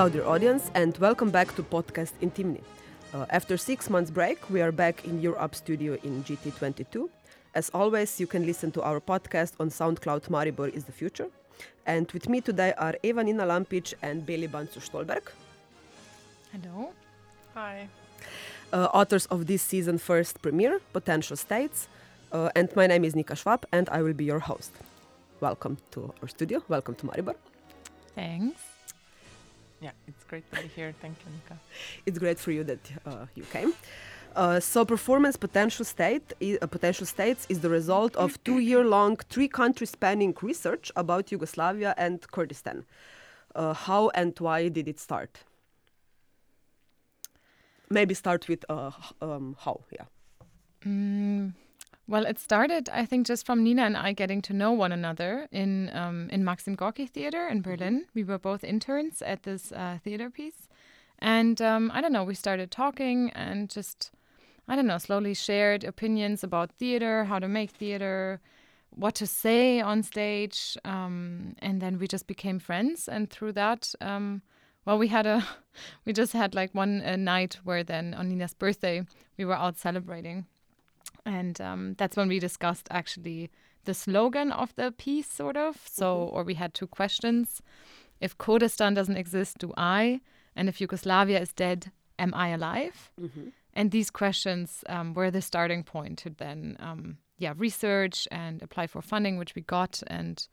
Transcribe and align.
Hello, 0.00 0.08
dear 0.08 0.24
audience, 0.24 0.70
and 0.74 0.96
welcome 0.96 1.28
back 1.28 1.54
to 1.56 1.62
Podcast 1.62 2.12
Intimni. 2.22 2.62
Uh, 3.12 3.26
after 3.28 3.58
six 3.58 3.90
months 3.90 4.10
break, 4.10 4.38
we 4.48 4.62
are 4.62 4.72
back 4.72 5.04
in 5.04 5.20
your 5.20 5.38
up 5.38 5.54
studio 5.54 5.98
in 6.02 6.24
GT22. 6.24 7.10
As 7.54 7.68
always, 7.74 8.18
you 8.18 8.26
can 8.26 8.46
listen 8.46 8.72
to 8.72 8.80
our 8.80 8.98
podcast 8.98 9.52
on 9.60 9.68
SoundCloud 9.68 10.22
Maribor 10.30 10.72
is 10.72 10.84
the 10.84 10.92
future. 10.92 11.26
And 11.84 12.10
with 12.12 12.30
me 12.30 12.40
today 12.40 12.72
are 12.78 12.94
Eva 13.02 13.22
Nina 13.22 13.44
Lampic 13.44 13.92
and 14.00 14.24
Beli 14.24 14.48
Bancu 14.48 14.80
Stolberg. 14.80 15.30
Hello. 16.50 16.94
Hi. 17.52 17.86
Uh, 18.72 18.88
authors 18.94 19.26
of 19.26 19.48
this 19.48 19.60
season 19.60 19.98
first 19.98 20.40
premiere, 20.40 20.80
Potential 20.94 21.36
States. 21.36 21.88
Uh, 22.32 22.48
and 22.56 22.74
my 22.74 22.86
name 22.86 23.04
is 23.04 23.14
Nika 23.14 23.36
Schwab, 23.36 23.66
and 23.70 23.86
I 23.90 24.00
will 24.00 24.14
be 24.14 24.24
your 24.24 24.40
host. 24.40 24.72
Welcome 25.40 25.76
to 25.90 26.14
our 26.22 26.28
studio. 26.28 26.62
Welcome 26.68 26.94
to 26.94 27.06
Maribor. 27.06 27.34
Thanks. 28.14 28.69
Yeah, 29.80 29.92
it's 30.06 30.24
great 30.24 30.44
to 30.52 30.62
be 30.62 30.68
here. 30.68 30.94
Thank 31.00 31.16
you, 31.24 31.32
Nika. 31.32 31.58
It's 32.04 32.18
great 32.18 32.38
for 32.38 32.52
you 32.52 32.64
that 32.64 32.90
uh, 33.06 33.26
you 33.34 33.44
came. 33.44 33.72
Uh, 34.36 34.60
so, 34.60 34.84
performance 34.84 35.36
potential 35.36 35.84
state, 35.84 36.32
uh, 36.62 36.66
potential 36.66 37.06
states 37.06 37.46
is 37.48 37.60
the 37.60 37.70
result 37.70 38.14
of 38.16 38.42
two-year-long, 38.44 39.16
three-country 39.28 39.86
spanning 39.86 40.36
research 40.40 40.92
about 40.94 41.32
Yugoslavia 41.32 41.94
and 41.96 42.30
Kurdistan. 42.30 42.84
Uh, 43.54 43.74
how 43.74 44.10
and 44.10 44.38
why 44.38 44.68
did 44.68 44.86
it 44.86 45.00
start? 45.00 45.40
Maybe 47.88 48.14
start 48.14 48.46
with 48.48 48.64
uh, 48.68 48.92
um, 49.20 49.56
how. 49.58 49.80
Yeah. 49.90 50.04
Mm, 50.86 51.52
well, 52.10 52.26
it 52.26 52.40
started, 52.40 52.88
I 52.92 53.06
think, 53.06 53.24
just 53.24 53.46
from 53.46 53.62
Nina 53.62 53.82
and 53.82 53.96
I 53.96 54.12
getting 54.12 54.42
to 54.42 54.52
know 54.52 54.72
one 54.72 54.90
another 54.90 55.46
in 55.52 55.90
um, 55.94 56.28
in 56.30 56.44
Maxim 56.44 56.76
Gorki 56.76 57.08
Theater 57.08 57.46
in 57.46 57.62
Berlin. 57.62 58.06
We 58.14 58.24
were 58.24 58.38
both 58.38 58.64
interns 58.64 59.22
at 59.22 59.44
this 59.44 59.70
uh, 59.70 59.98
theater 60.02 60.28
piece, 60.28 60.68
and 61.20 61.62
um, 61.62 61.88
I 61.94 62.00
don't 62.00 62.12
know, 62.12 62.24
we 62.24 62.34
started 62.34 62.72
talking 62.72 63.30
and 63.30 63.70
just, 63.70 64.10
I 64.66 64.74
don't 64.74 64.88
know, 64.88 64.98
slowly 64.98 65.34
shared 65.34 65.84
opinions 65.84 66.42
about 66.42 66.72
theater, 66.72 67.24
how 67.24 67.38
to 67.38 67.46
make 67.46 67.70
theater, 67.70 68.40
what 68.90 69.14
to 69.16 69.26
say 69.26 69.80
on 69.80 70.02
stage, 70.02 70.76
um, 70.84 71.54
and 71.60 71.80
then 71.80 72.00
we 72.00 72.08
just 72.08 72.26
became 72.26 72.58
friends. 72.58 73.08
And 73.08 73.30
through 73.30 73.52
that, 73.52 73.94
um, 74.00 74.42
well, 74.84 74.98
we 74.98 75.06
had 75.06 75.26
a, 75.26 75.46
we 76.04 76.12
just 76.12 76.32
had 76.32 76.56
like 76.56 76.74
one 76.74 77.02
uh, 77.02 77.14
night 77.14 77.58
where 77.62 77.84
then 77.84 78.14
on 78.14 78.28
Nina's 78.28 78.54
birthday 78.54 79.06
we 79.38 79.44
were 79.44 79.54
out 79.54 79.78
celebrating, 79.78 80.46
and 81.24 81.60
um, 81.60 81.94
that's 81.98 82.16
when 82.16 82.28
we 82.28 82.38
discussed 82.38 82.88
actually 82.90 83.50
the 83.84 83.94
slogan 83.94 84.52
of 84.52 84.74
the 84.76 84.92
piece, 84.92 85.26
sort 85.28 85.56
of. 85.56 85.80
So, 85.86 86.14
or 86.32 86.44
we 86.44 86.54
had 86.54 86.74
two 86.74 86.86
questions: 86.86 87.62
If 88.20 88.36
Kurdistan 88.38 88.94
doesn't 88.94 89.16
exist, 89.16 89.58
do 89.58 89.72
I? 89.76 90.20
And 90.56 90.68
if 90.68 90.80
Yugoslavia 90.80 91.40
is 91.40 91.52
dead, 91.52 91.90
am 92.18 92.34
I 92.34 92.48
alive? 92.48 93.10
And 93.72 93.90
these 93.90 94.10
questions 94.10 94.84
um, 94.88 95.14
were 95.14 95.30
the 95.30 95.40
starting 95.40 95.84
point 95.84 96.18
to 96.18 96.30
then, 96.30 96.76
um, 96.80 97.18
yeah, 97.38 97.54
research 97.56 98.26
and 98.30 98.60
apply 98.62 98.88
for 98.88 99.00
funding, 99.00 99.38
which 99.38 99.54
we 99.54 99.62
got. 99.62 100.02
And 100.08 100.46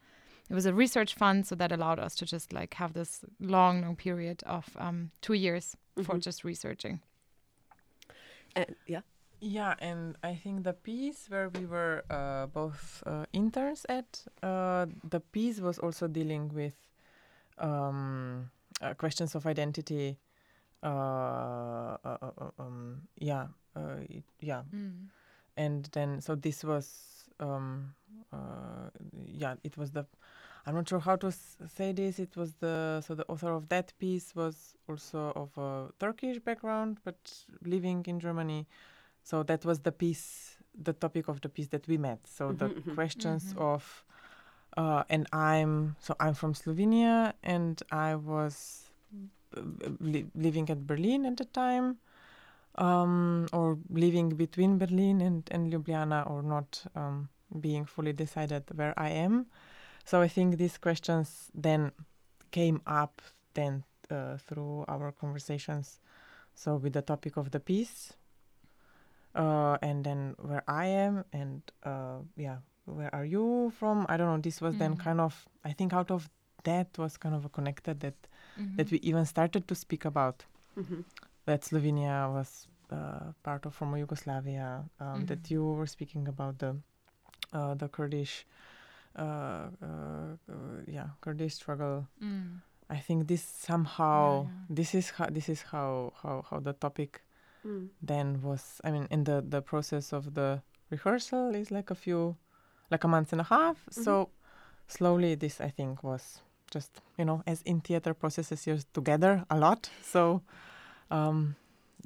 it 0.50 0.54
was 0.54 0.66
a 0.66 0.74
research 0.74 1.16
fund, 1.16 1.48
so 1.48 1.56
that 1.56 1.72
allowed 1.72 2.00
us 2.00 2.16
to 2.16 2.26
just 2.26 2.54
like 2.54 2.76
have 2.76 2.94
this 2.94 3.26
long, 3.40 3.82
long 3.82 3.96
period 3.96 4.44
of 4.46 4.66
um, 4.78 5.12
two 5.22 5.34
years 5.34 5.76
for 6.04 6.18
just 6.20 6.44
researching. 6.44 7.02
And, 8.56 8.76
yeah. 8.86 9.02
Yeah, 9.40 9.76
and 9.80 10.16
I 10.24 10.34
think 10.36 10.64
the 10.64 10.74
piece 10.74 11.28
where 11.30 11.50
we 11.50 11.66
were 11.66 12.04
uh, 12.10 12.48
both 12.48 13.04
uh, 13.06 13.26
interns 13.34 13.86
at, 13.88 14.24
uh, 14.42 14.88
the 15.08 15.20
piece 15.20 15.60
was 15.60 15.78
also 15.78 16.08
dealing 16.08 16.50
with 16.54 16.74
um, 17.60 18.50
uh, 18.82 18.94
questions 18.96 19.36
of 19.36 19.46
identity. 19.46 20.18
Uh, 20.84 21.98
uh, 22.06 22.18
um, 22.60 23.02
yeah, 23.18 23.48
uh, 23.76 23.98
it, 24.10 24.24
yeah, 24.42 24.64
and 25.58 25.90
then 25.94 26.22
so 26.22 26.36
this 26.36 26.64
was 26.64 27.26
um, 27.40 27.94
uh, 28.34 28.90
yeah 29.26 29.56
it 29.64 29.78
was 29.78 29.92
the 29.92 30.06
i'm 30.66 30.76
not 30.76 30.88
sure 30.88 31.00
how 31.00 31.16
to 31.16 31.28
s- 31.28 31.58
say 31.76 31.92
this 31.92 32.20
it 32.20 32.36
was 32.36 32.56
the 32.56 33.02
so 33.06 33.16
the 33.16 33.26
author 33.28 33.52
of 33.54 33.70
that 33.70 33.94
piece 34.00 34.36
was 34.36 34.76
also 34.90 35.32
of 35.36 35.58
a 35.58 35.90
turkish 36.00 36.40
background 36.40 36.98
but 37.04 37.18
living 37.64 38.04
in 38.08 38.20
germany 38.20 38.68
so 39.28 39.44
that 39.44 39.62
was 39.66 39.78
the 39.88 39.92
piece 39.92 40.58
the 40.88 40.94
topic 40.94 41.28
of 41.28 41.38
the 41.42 41.50
piece 41.50 41.70
that 41.76 41.86
we 41.88 41.98
met 41.98 42.20
so 42.38 42.44
the 42.62 42.68
Mhm, 42.70 42.84
mhm. 42.84 42.96
questions 42.96 43.44
of 43.58 43.84
uh, 44.82 45.04
and 45.10 45.24
i'm 45.34 45.96
so 46.06 46.12
i'm 46.20 46.34
from 46.42 46.54
slovenia 46.54 47.34
and 47.56 47.76
i 47.92 48.16
was 48.16 48.56
uh, 49.58 49.62
li- 50.14 50.30
living 50.36 50.70
at 50.70 50.80
berlin 50.92 51.26
at 51.26 51.36
the 51.38 51.46
time 51.64 51.98
um, 52.78 53.48
or 53.54 53.78
living 53.90 54.30
between 54.30 54.78
Berlin 54.78 55.22
and, 55.22 55.48
and 55.52 55.74
Ljubljana 55.74 56.30
or 56.30 56.44
not 56.44 56.86
um, 56.96 57.30
being 57.60 57.86
fully 57.86 58.14
decided 58.14 58.64
where 58.76 58.94
I 58.98 59.10
am. 59.10 59.48
So 60.06 60.22
I 60.22 60.28
think 60.28 60.58
these 60.58 60.78
questions 60.78 61.50
then 61.56 61.92
came 62.52 62.82
up 62.86 63.22
then 63.56 63.84
uh, 64.12 64.38
through 64.38 64.86
our 64.88 65.12
conversations. 65.12 66.00
So 66.54 66.76
with 66.76 66.94
the 66.94 67.02
topic 67.02 67.38
of 67.38 67.50
the 67.52 67.60
piece, 67.60 68.14
uh, 69.38 69.78
and 69.82 70.04
then 70.04 70.36
where 70.40 70.64
I 70.68 70.86
am, 70.88 71.24
and 71.32 71.62
uh, 71.84 72.20
yeah, 72.36 72.58
where 72.86 73.14
are 73.14 73.26
you 73.26 73.72
from? 73.80 74.06
I 74.10 74.18
don't 74.18 74.28
know. 74.34 74.42
This 74.42 74.60
was 74.62 74.76
then 74.76 74.96
Mm. 74.96 75.04
kind 75.04 75.22
of 75.22 75.46
I 75.64 75.72
think 75.74 75.94
out 75.94 76.12
of 76.12 76.30
that 76.64 76.98
was 76.98 77.18
kind 77.18 77.36
of 77.36 77.46
a 77.46 77.50
connected 77.50 78.00
that 78.02 78.16
Mm-hmm. 78.60 78.76
that 78.78 78.92
we 78.92 78.98
even 79.10 79.26
started 79.26 79.68
to 79.68 79.76
speak 79.76 80.04
about 80.06 80.46
Mhm. 80.76 81.04
that 81.46 81.62
Slovenia 81.62 82.32
was 82.34 82.68
uh, 82.92 83.32
part 83.44 83.66
of 83.66 83.76
former 83.76 83.98
Yugoslavia. 83.98 84.84
Um, 85.00 85.26
That 85.26 85.44
Mhm. 85.44 85.52
you 85.52 85.64
were 85.78 85.88
speaking 85.88 86.28
about 86.28 86.58
the 86.60 86.76
uh, 87.54 87.76
the 87.76 87.88
Kurdish, 87.88 88.46
uh, 89.16 89.70
uh, 89.82 90.36
uh, 90.50 90.82
yeah, 90.88 91.10
Kurdish 91.22 91.56
struggle. 91.56 92.08
Mm. 92.22 92.62
I 92.90 92.98
think 93.00 93.28
this 93.28 93.44
somehow 93.44 94.44
Yeah, 94.44 94.50
yeah. 94.50 94.76
this 94.76 94.96
is 94.96 95.10
how 95.12 95.28
this 95.30 95.50
is 95.50 95.62
how 95.72 96.14
how 96.24 96.42
how 96.50 96.60
the 96.60 96.74
topic 96.74 97.22
Mm. 97.68 97.90
then 98.02 98.42
was. 98.42 98.80
I 98.84 98.92
mean, 98.92 99.08
in 99.12 99.24
the 99.24 99.44
the 99.50 99.62
process 99.62 100.14
of 100.14 100.34
the 100.34 100.62
rehearsal 100.92 101.56
is 101.56 101.70
like 101.72 101.92
a 101.92 101.96
few, 101.96 102.36
like 102.92 103.04
a 103.04 103.08
month 103.08 103.32
and 103.34 103.42
a 103.42 103.46
half. 103.46 103.78
So 103.90 104.30
slowly, 104.88 105.36
this 105.36 105.60
I 105.62 105.70
think 105.70 106.04
was 106.04 106.42
just 106.74 107.02
you 107.18 107.26
know 107.26 107.42
as 107.46 107.62
in 107.64 107.82
theater 107.82 108.14
processes 108.14 108.68
you're 108.68 108.84
together 108.94 109.44
a 109.50 109.58
lot. 109.58 109.90
So 110.02 110.42
um, 111.12 111.56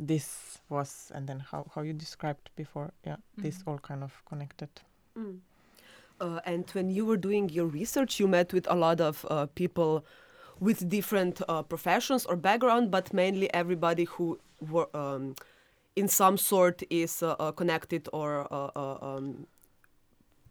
this 0.08 0.60
was 0.70 1.12
and 1.16 1.28
then 1.28 1.40
how 1.40 1.66
how 1.76 1.82
you 1.84 1.94
described 1.94 2.50
before. 2.56 2.92
Yeah, 3.06 3.18
this 3.38 3.58
Mhm. 3.58 3.68
all 3.68 3.80
kind 3.80 4.04
of 4.04 4.12
connected. 4.26 4.70
Mm. 5.16 5.40
Uh, 6.22 6.40
and 6.46 6.70
when 6.74 6.90
you 6.90 7.06
were 7.06 7.18
doing 7.18 7.50
your 7.50 7.66
research, 7.68 8.20
you 8.20 8.28
met 8.28 8.54
with 8.54 8.68
a 8.70 8.76
lot 8.76 9.02
of 9.02 9.26
uh, 9.30 9.46
people 9.56 10.04
with 10.60 10.88
different 10.90 11.42
uh, 11.50 11.64
professions 11.64 12.26
or 12.28 12.36
background, 12.36 12.92
but 12.92 13.12
mainly 13.14 13.48
everybody 13.54 14.04
who 14.06 14.38
were 14.72 14.88
um, 14.96 15.34
in 15.96 16.07
some 16.07 16.38
sort 16.38 16.84
is 16.90 17.22
uh, 17.24 17.35
uh, 17.40 17.52
connected 17.52 18.07
or 18.13 18.47
uh, 18.53 18.69
uh, 18.75 18.97
um, 19.02 19.47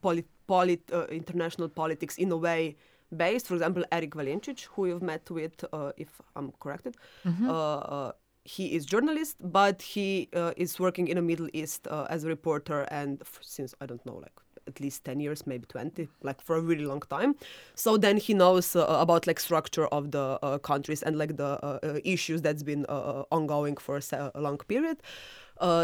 polit- 0.02 0.28
polit- 0.46 0.90
international 1.10 1.68
politics 1.68 2.16
in 2.18 2.30
a 2.32 2.36
way 2.36 2.76
based. 3.16 3.46
For 3.48 3.54
example, 3.54 3.84
Eric 3.92 4.14
Valencic, 4.14 4.60
who 4.72 4.86
you've 4.86 5.02
met 5.02 5.30
with, 5.30 5.64
uh, 5.72 5.92
if 5.96 6.20
I'm 6.36 6.52
corrected, 6.60 6.96
Mm-hmm. 7.24 8.10
he 8.44 8.74
is 8.76 8.86
journalist, 8.86 9.36
but 9.40 9.82
he 9.82 10.28
uh, 10.34 10.52
is 10.56 10.78
working 10.80 11.08
in 11.08 11.16
the 11.16 11.22
Middle 11.22 11.48
East 11.52 11.86
uh, 11.88 12.06
as 12.08 12.24
a 12.24 12.28
reporter, 12.28 12.82
and 12.90 13.20
f- 13.20 13.38
since 13.42 13.74
I 13.82 13.86
don't 13.86 14.04
know, 14.06 14.16
like 14.16 14.38
at 14.66 14.80
least 14.80 15.04
ten 15.04 15.20
years, 15.20 15.46
maybe 15.46 15.66
twenty, 15.66 16.08
like 16.22 16.40
for 16.40 16.56
a 16.56 16.60
really 16.60 16.84
long 16.84 17.02
time. 17.02 17.34
So 17.74 17.96
then 17.96 18.16
he 18.16 18.34
knows 18.34 18.76
uh, 18.76 18.86
about 18.88 19.26
like 19.26 19.40
structure 19.40 19.86
of 19.86 20.10
the 20.10 20.38
uh, 20.42 20.58
countries 20.58 21.02
and 21.02 21.16
like 21.18 21.36
the 21.36 21.58
uh, 21.64 21.78
uh, 21.82 21.98
issues 22.04 22.42
that's 22.42 22.62
been 22.62 22.86
uh, 22.88 22.92
uh, 22.92 23.24
ongoing 23.30 23.76
for 23.76 24.00
a, 24.12 24.40
long 24.40 24.58
period. 24.58 24.98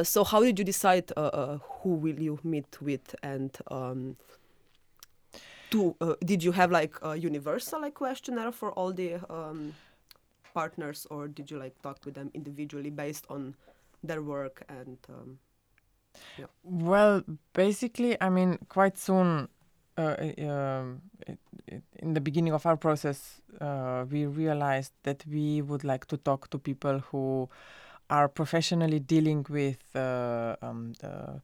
So 0.05 0.25
how 0.25 0.43
did 0.43 0.59
you 0.59 0.65
decide 0.65 1.13
who 1.17 1.95
will 1.95 2.19
you 2.19 2.39
meet 2.43 2.81
with 2.81 3.15
and 3.23 3.57
um, 3.71 4.17
to 5.71 5.95
did 6.25 6.43
you 6.43 6.53
have 6.53 6.71
like 6.71 6.95
a 7.03 7.17
universal 7.17 7.81
like 7.81 7.95
questionnaire 7.95 8.53
for 8.53 8.73
all 8.73 8.93
the 8.93 9.21
um, 9.31 9.75
partners 10.55 11.07
or 11.11 11.29
did 11.29 11.51
you 11.51 11.59
like 11.59 11.75
talk 11.83 11.99
with 12.07 12.15
them 12.15 12.31
individually 12.33 12.91
based 12.91 13.27
on 13.29 13.55
their 14.03 14.23
work 14.23 14.63
and 14.69 14.99
um, 15.11 15.39
Well, 16.63 17.23
basically, 17.53 18.17
I 18.21 18.29
mean, 18.29 18.59
quite 18.69 18.99
soon, 18.99 19.49
uh, 19.97 20.17
um, 20.39 21.03
it, 21.27 21.39
it, 21.67 21.83
in 21.99 22.15
the 22.15 22.21
beginning 22.21 22.53
of 22.53 22.67
our 22.67 22.77
process, 22.77 23.41
uh, 23.61 24.05
we 24.11 24.27
realized 24.27 24.93
that 25.05 25.25
we 25.31 25.63
would 25.63 25.85
like 25.85 26.07
to 26.07 26.17
talk 26.17 26.51
to 26.51 26.59
people 26.59 26.99
who 27.11 27.49
are 28.11 28.29
professionally 28.29 29.01
dealing 29.01 29.47
with 29.49 29.79
uh, 29.97 30.57
um, 30.63 30.93
the 31.01 31.41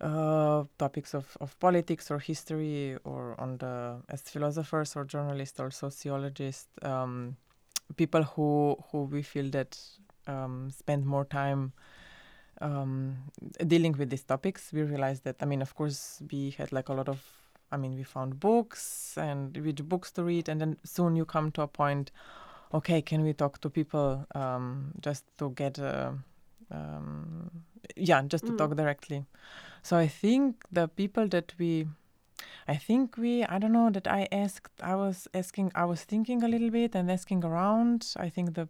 uh, 0.00 0.64
topics 0.78 1.14
of, 1.14 1.36
of 1.40 1.58
politics 1.60 2.10
or 2.10 2.18
history, 2.18 2.96
or 3.04 3.34
on 3.40 3.56
the 3.58 3.96
as 4.08 4.22
philosophers 4.22 4.96
or 4.96 5.04
journalists 5.04 5.60
or 5.60 5.70
sociologists. 5.70 6.68
Um, 6.82 7.36
people 7.96 8.22
who 8.22 8.76
who 8.90 9.04
we 9.04 9.22
feel 9.22 9.50
that 9.50 9.78
um, 10.26 10.70
spend 10.70 11.06
more 11.06 11.24
time 11.24 11.72
um, 12.60 13.16
dealing 13.66 13.92
with 13.92 14.10
these 14.10 14.24
topics. 14.24 14.72
We 14.72 14.82
realized 14.82 15.24
that 15.24 15.36
I 15.40 15.46
mean, 15.46 15.62
of 15.62 15.74
course, 15.74 16.22
we 16.30 16.50
had 16.58 16.72
like 16.72 16.88
a 16.88 16.94
lot 16.94 17.08
of. 17.08 17.22
I 17.70 17.78
mean, 17.78 17.94
we 17.96 18.02
found 18.02 18.38
books 18.38 19.16
and 19.16 19.56
which 19.56 19.82
books 19.82 20.12
to 20.12 20.24
read, 20.24 20.48
and 20.50 20.60
then 20.60 20.76
soon 20.84 21.16
you 21.16 21.24
come 21.24 21.50
to 21.52 21.62
a 21.62 21.66
point. 21.68 22.10
Okay, 22.74 23.00
can 23.02 23.22
we 23.22 23.32
talk 23.32 23.60
to 23.62 23.70
people 23.70 24.26
um, 24.34 24.92
just 25.00 25.24
to 25.38 25.50
get 25.50 25.78
a, 25.78 26.14
um, 26.70 27.50
yeah, 27.96 28.22
just 28.22 28.46
to 28.46 28.52
Mm. 28.52 28.58
talk 28.58 28.76
directly. 28.76 29.24
So 29.82 29.96
I 29.96 30.06
think 30.08 30.64
the 30.70 30.88
people 30.88 31.28
that 31.28 31.54
we 31.58 31.88
I 32.68 32.76
think 32.76 33.16
we, 33.16 33.44
I 33.44 33.58
don't 33.58 33.72
know, 33.72 33.90
that 33.90 34.06
I 34.06 34.28
asked, 34.32 34.70
I 34.82 34.94
was 34.94 35.28
asking, 35.34 35.72
I 35.74 35.84
was 35.84 36.04
thinking 36.04 36.42
a 36.42 36.48
little 36.48 36.70
bit 36.70 36.94
and 36.94 37.10
asking 37.10 37.44
around. 37.44 38.14
I 38.16 38.28
think 38.28 38.54
the 38.54 38.68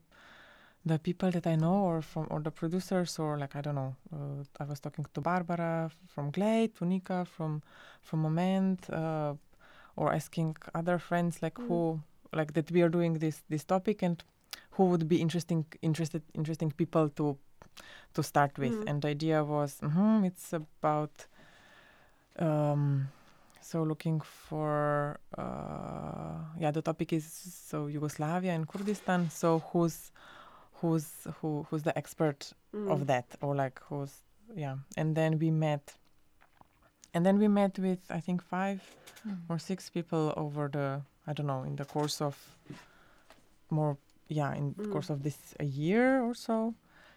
the 0.84 0.99
people 0.99 1.31
that 1.31 1.46
I 1.46 1.55
know 1.56 1.75
or 1.84 2.02
from, 2.02 2.26
or 2.31 2.40
the 2.40 2.50
producers 2.50 3.19
or 3.19 3.38
like, 3.38 3.55
I 3.55 3.61
don't 3.61 3.75
know, 3.76 3.94
uh, 4.12 4.44
I 4.61 4.64
was 4.64 4.81
talking 4.81 5.06
to 5.14 5.20
Barbara 5.20 5.90
from 6.08 6.31
Glade, 6.31 6.75
to 6.76 6.84
Nika 6.84 7.25
from, 7.25 7.62
from 8.02 8.20
Moment, 8.23 8.90
uh, 8.90 9.34
or 9.96 10.12
asking 10.12 10.56
other 10.75 10.99
friends 10.99 11.43
like 11.43 11.55
Mm. 11.55 11.67
who, 11.69 12.00
like 12.32 12.52
that 12.55 12.70
we 12.73 12.82
are 12.82 12.88
doing 12.88 13.14
this, 13.19 13.43
this 13.49 13.64
topic 13.64 14.02
and 14.02 14.23
who 14.73 14.84
would 14.87 15.06
be 15.08 15.20
interesting, 15.20 15.64
interested, 15.82 16.23
interesting 16.34 16.70
people 16.73 17.08
to, 17.11 17.37
to 18.14 18.23
start 18.23 18.58
with. 18.58 18.73
Mm. 18.75 18.88
And 18.88 19.02
the 19.02 19.08
idea 19.08 19.44
was, 19.44 19.78
mhm, 19.82 20.25
it's 20.26 20.52
about, 20.52 21.26
um, 22.38 23.08
so 23.61 23.82
looking 23.82 24.20
for 24.20 25.20
uh, 25.38 26.38
yeah 26.58 26.70
the 26.70 26.82
topic 26.82 27.12
is 27.12 27.25
so 27.70 27.87
Yugoslavia 27.87 28.52
and 28.52 28.67
Kurdistan 28.67 29.31
so 29.31 29.61
who's 29.73 30.11
who's 30.82 31.06
who 31.40 31.67
who's 31.70 31.82
the 31.84 31.96
expert 31.96 32.52
Mm. 32.75 32.90
of 32.90 33.06
that 33.06 33.26
or 33.43 33.55
like 33.55 33.81
who's 33.88 34.23
yeah 34.56 34.76
and 34.96 35.14
then 35.14 35.38
we 35.38 35.50
met 35.50 35.94
and 37.14 37.25
then 37.26 37.38
we 37.38 37.49
met 37.49 37.79
with 37.79 38.00
I 38.11 38.20
think 38.20 38.43
five 38.43 38.81
Mm. 39.26 39.37
or 39.49 39.58
six 39.58 39.88
people 39.90 40.32
over 40.37 40.69
the 40.69 41.00
I 41.26 41.32
don't 41.32 41.46
know 41.46 41.62
in 41.64 41.76
the 41.76 41.84
course 41.84 42.20
of 42.25 42.34
more 43.70 43.96
yeah 44.29 44.55
in 44.55 44.75
the 44.76 44.84
Mm. 44.84 44.93
course 44.93 45.11
of 45.12 45.23
this 45.23 45.38
a 45.61 45.64
year 45.64 46.23
or 46.23 46.34
so 46.34 46.75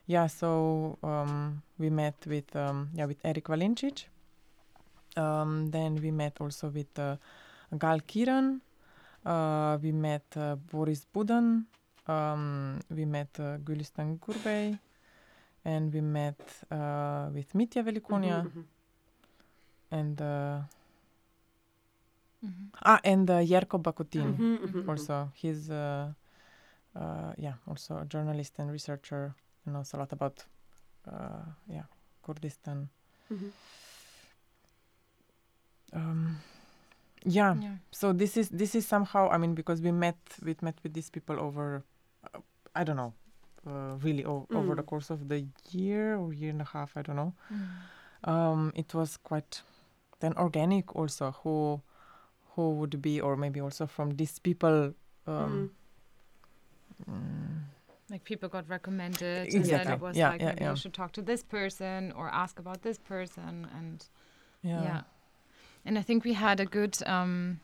yeah 0.08 0.28
so 0.28 0.98
um, 1.04 1.62
we 1.80 1.90
met 1.90 2.16
with 2.28 2.56
um, 2.56 2.90
yeah 2.94 3.06
with 3.08 3.18
eric 3.24 3.48
Valencic 3.48 4.08
um, 5.18 5.72
then 5.72 5.96
we 6.02 6.12
met 6.12 6.34
also 6.42 6.68
with 6.70 7.00
uh, 7.00 7.16
Gal 7.78 8.00
Kirn 8.02 8.62
uh, 9.26 9.78
we 9.82 9.92
met 9.92 10.26
uh, 10.38 10.56
Boris 10.72 11.06
Buden 11.14 11.64
um, 12.08 12.80
we 12.90 13.06
met 13.06 13.40
uh, 13.40 13.58
Gülistan 13.64 14.20
Gurbey 14.20 14.78
and 15.64 15.94
we 15.94 16.02
met 16.02 16.40
uh, 16.72 17.30
with 17.34 17.54
Mitja 17.54 17.84
Velikonja 17.84 18.44
Mhm, 18.44 18.52
mhm. 18.52 18.66
and 19.92 20.22
uh, 20.22 20.62
Mhm. 22.44 22.70
ah 22.84 23.00
and 23.04 23.30
uh, 23.30 23.40
Jerko 23.42 23.78
Bakotin 23.82 24.38
Mhm, 24.38 24.60
mhm, 24.62 24.90
also 24.90 25.32
he's 25.34 25.70
uh, 25.70 26.14
uh, 26.96 27.34
yeah 27.38 27.56
also 27.68 27.98
a 27.98 28.06
journalist 28.06 28.60
and 28.60 28.72
researcher 28.72 29.34
and 29.66 29.74
knows 29.74 29.94
a 29.94 29.98
lot 29.98 30.12
about 30.14 30.46
uh, 31.08 31.46
yeah 31.68 31.86
Kurdistan 32.22 32.90
mhm. 33.32 33.52
um, 35.94 36.38
yeah 37.26 37.56
Yeah. 37.60 37.78
so 37.92 38.14
this 38.14 38.38
is 38.38 38.50
this 38.50 38.76
is 38.76 38.86
somehow 38.88 39.30
I 39.32 39.38
mean 39.38 39.56
because 39.56 39.82
we 39.82 39.92
met 39.92 40.18
we 40.44 40.56
met 40.62 40.76
with 40.84 40.94
these 40.94 41.10
people 41.10 41.40
over 41.40 41.84
I 42.76 42.84
don't 42.84 42.98
know 42.98 43.14
uh, 43.68 43.96
really 44.06 44.26
o- 44.26 44.48
over 44.52 44.76
the 44.76 44.84
Mm. 44.84 44.88
course 44.92 45.10
of 45.10 45.28
the 45.30 45.46
year 45.72 46.18
or 46.18 46.34
year 46.34 46.52
and 46.52 46.62
a 46.62 46.66
half 46.66 46.96
I 46.98 47.02
don't 47.02 47.16
know 47.16 47.34
Mm. 47.52 48.30
um, 48.34 48.72
it 48.76 48.94
was 48.94 49.18
quite 49.18 49.62
then 50.20 50.34
organic 50.38 50.96
also 50.96 51.32
who 51.44 51.82
who 52.56 52.72
would 52.72 53.02
be 53.02 53.20
or 53.22 53.36
maybe 53.38 53.60
also 53.62 53.86
from 53.88 54.12
these 54.16 54.40
people 54.40 54.94
um, 55.28 55.72
mm, 57.10 57.60
Like 58.10 58.24
people 58.24 58.50
got 58.50 58.70
recommended, 58.70 59.48
and 59.48 59.56
Exactly. 59.56 59.86
then 59.86 59.94
it 59.96 60.02
was 60.02 60.16
Yeah, 60.18 60.30
like 60.32 60.42
yeah, 60.42 60.50
maybe 60.50 60.64
yeah. 60.64 60.70
you 60.72 60.76
should 60.76 60.94
talk 60.94 61.12
to 61.14 61.22
this 61.22 61.44
person 61.44 62.12
or 62.16 62.30
ask 62.30 62.60
about 62.60 62.82
this 62.82 62.98
person, 63.00 63.68
and 63.80 64.06
yeah, 64.64 64.84
yeah. 64.84 65.02
And 65.86 65.98
I 65.98 66.04
think 66.04 66.24
we 66.24 66.34
had 66.34 66.60
a 66.60 66.66
good 66.66 66.96
um, 67.08 67.60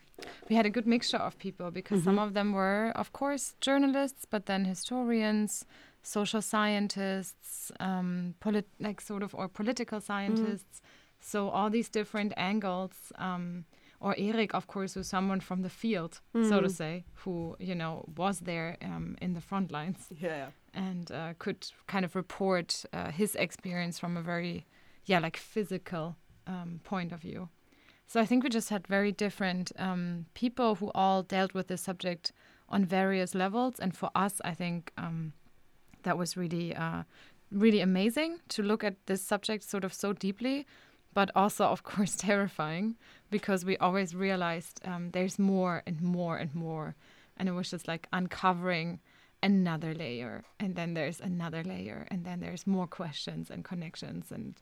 we 0.50 0.56
had 0.56 0.66
a 0.66 0.70
good 0.70 0.86
mixture 0.88 1.18
of 1.18 1.38
people 1.38 1.72
because 1.72 2.04
some 2.04 2.18
Mhm. 2.18 2.28
of 2.28 2.34
them 2.34 2.52
were, 2.54 2.92
of 2.96 3.12
course, 3.12 3.56
journalists, 3.62 4.26
but 4.26 4.46
then 4.46 4.66
historians, 4.66 5.66
social 6.04 6.42
scientists, 6.42 7.72
um, 7.80 8.34
polit- 8.40 8.70
like 8.80 9.02
sort 9.02 9.24
of 9.24 9.34
or 9.36 9.48
political 9.48 10.00
scientists. 10.02 10.82
So 11.20 11.50
all 11.50 11.70
these 11.70 11.90
different 11.90 12.34
angles. 12.38 13.12
Um, 13.18 13.66
or 14.00 14.16
Eric, 14.18 14.56
of 14.56 14.66
course, 14.66 14.96
was 14.96 15.08
someone 15.08 15.40
from 15.42 15.62
the 15.62 15.70
field, 15.70 16.22
so 16.50 16.60
to 16.62 16.68
Mm. 16.68 16.72
say, 16.72 17.04
who 17.24 17.56
you 17.60 17.76
know 17.76 18.04
was 18.18 18.40
there 18.40 18.76
um, 18.82 19.16
in 19.22 19.34
the 19.34 19.42
front 19.42 19.72
lines 19.72 20.08
Yeah, 20.20 20.38
yeah. 20.38 20.52
and 20.74 21.12
uh, 21.12 21.34
could 21.38 21.68
kind 21.86 22.04
of 22.06 22.16
report 22.16 22.84
uh, 22.94 23.12
his 23.12 23.36
experience 23.36 24.00
from 24.00 24.18
a 24.18 24.22
very, 24.24 24.66
yeah, 25.06 25.20
like 25.20 25.38
physical 25.38 26.16
um, 26.48 26.80
point 26.84 27.12
of 27.14 27.20
view. 27.22 27.50
So 28.12 28.20
I 28.20 28.26
think 28.26 28.44
we 28.44 28.50
just 28.50 28.68
had 28.68 28.86
very 28.88 29.14
different 29.14 29.72
um, 29.80 30.26
people 30.34 30.76
who 30.76 30.92
all 30.94 31.24
dealt 31.24 31.54
with 31.54 31.68
this 31.68 31.80
subject 31.80 32.34
on 32.68 32.84
various 32.84 33.34
levels, 33.34 33.80
and 33.80 33.96
for 33.96 34.10
us, 34.14 34.42
I 34.44 34.54
think 34.54 34.92
um, 34.98 35.32
that 36.04 36.18
was 36.18 36.36
really, 36.36 36.76
uh, 36.76 37.04
really 37.54 37.80
amazing 37.80 38.42
to 38.50 38.64
look 38.64 38.84
at 38.84 38.96
this 39.06 39.22
subject 39.22 39.64
sort 39.64 39.86
of 39.86 39.94
so 39.94 40.12
deeply, 40.12 40.68
but 41.14 41.32
also, 41.38 41.64
of 41.64 41.84
course, 41.92 42.18
terrifying 42.18 42.98
because 43.30 43.64
we 43.64 43.78
always 43.78 44.14
realized 44.14 44.82
um, 44.84 45.12
there's 45.12 45.40
more 45.40 45.82
and 45.88 46.02
more 46.02 46.36
and 46.36 46.54
more, 46.54 46.96
and 47.38 47.48
it 47.48 47.54
was 47.54 47.72
just 47.72 47.88
like 47.88 48.10
uncovering 48.12 49.00
another 49.42 49.94
layer 49.94 50.44
and 50.60 50.76
then 50.76 50.96
there's 50.96 51.22
another 51.22 51.64
layer 51.64 52.06
and 52.12 52.26
then 52.26 52.42
there's 52.42 52.68
more 52.68 52.86
questions 52.86 53.50
and 53.50 53.64
connections 53.64 54.32
and 54.32 54.54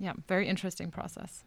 yeah 0.00 0.14
very 0.26 0.48
interesting 0.48 0.90
process 0.90 1.44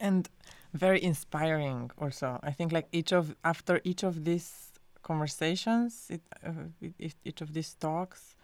and 0.00 0.28
very 0.74 1.02
inspiring 1.02 1.90
also 1.98 2.38
i 2.42 2.50
think 2.50 2.72
like 2.72 2.88
each 2.92 3.12
of 3.12 3.34
after 3.44 3.80
each 3.84 4.02
of 4.02 4.24
these 4.24 4.72
conversations 5.02 6.06
it, 6.10 6.22
uh, 6.46 6.50
it, 6.80 6.94
it- 6.98 7.14
each 7.24 7.40
of 7.40 7.52
these 7.52 7.74
talks 7.74 8.34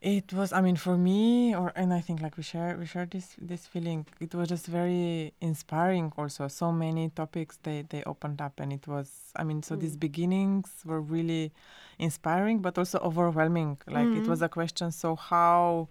it 0.00 0.32
was 0.32 0.52
i 0.52 0.60
mean 0.60 0.74
for 0.74 0.96
me 0.96 1.54
or 1.54 1.72
and 1.76 1.92
i 1.94 2.00
think 2.00 2.20
like 2.20 2.36
we 2.36 2.42
share 2.42 2.76
we 2.76 2.84
share 2.86 3.06
this 3.06 3.36
this 3.40 3.66
feeling 3.66 4.04
it 4.20 4.34
was 4.34 4.48
just 4.48 4.66
very 4.66 5.32
inspiring 5.40 6.12
also 6.18 6.48
so 6.48 6.72
many 6.72 7.08
topics 7.10 7.58
they 7.62 7.82
they 7.88 8.02
opened 8.04 8.40
up 8.40 8.58
and 8.58 8.72
it 8.72 8.86
was 8.88 9.30
i 9.36 9.44
mean 9.44 9.62
so 9.62 9.76
these 9.76 9.96
Mm. 9.96 10.00
beginnings 10.00 10.70
were 10.84 11.00
really 11.00 11.52
inspiring 11.98 12.58
but 12.60 12.76
also 12.78 12.98
overwhelming 12.98 13.78
like 13.86 14.16
it 14.16 14.24
Mhm. 14.24 14.28
was 14.28 14.42
a 14.42 14.48
question 14.48 14.90
so 14.90 15.14
how 15.14 15.88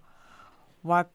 what 0.82 1.10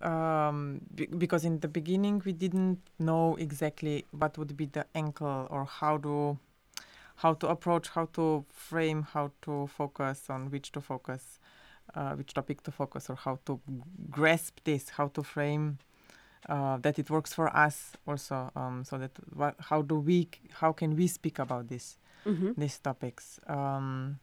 um, 0.00 0.80
be- 0.94 1.06
because 1.06 1.44
in 1.44 1.60
the 1.60 1.68
beginning 1.68 2.22
we 2.24 2.32
didn't 2.32 2.78
know 2.98 3.36
exactly 3.36 4.06
what 4.12 4.38
would 4.38 4.56
be 4.56 4.66
the 4.66 4.86
angle 4.94 5.46
or 5.50 5.64
how 5.64 5.98
to 5.98 6.38
how 7.16 7.34
to 7.34 7.48
approach 7.48 7.88
how 7.90 8.06
to 8.06 8.44
frame 8.48 9.02
how 9.02 9.30
to 9.42 9.66
focus 9.66 10.30
on 10.30 10.50
which 10.50 10.72
to 10.72 10.80
focus 10.80 11.38
uh, 11.94 12.12
which 12.12 12.32
topic 12.32 12.62
to 12.62 12.70
focus 12.70 13.10
or 13.10 13.16
how 13.16 13.38
to 13.44 13.60
grasp 14.10 14.60
this 14.64 14.90
how 14.90 15.08
to 15.08 15.22
frame 15.22 15.78
uh, 16.48 16.78
that 16.78 16.98
it 16.98 17.10
works 17.10 17.34
for 17.34 17.54
us 17.54 17.92
also 18.06 18.50
um, 18.56 18.84
so 18.84 18.96
that 18.96 19.10
what 19.34 19.54
how 19.58 19.82
do 19.82 19.98
we 19.98 20.28
how 20.52 20.72
can 20.72 20.96
we 20.96 21.06
speak 21.06 21.38
about 21.38 21.68
this 21.68 21.98
Mhm. 22.26 22.54
these 22.56 22.78
topics. 22.78 23.40
Um, 23.46 24.18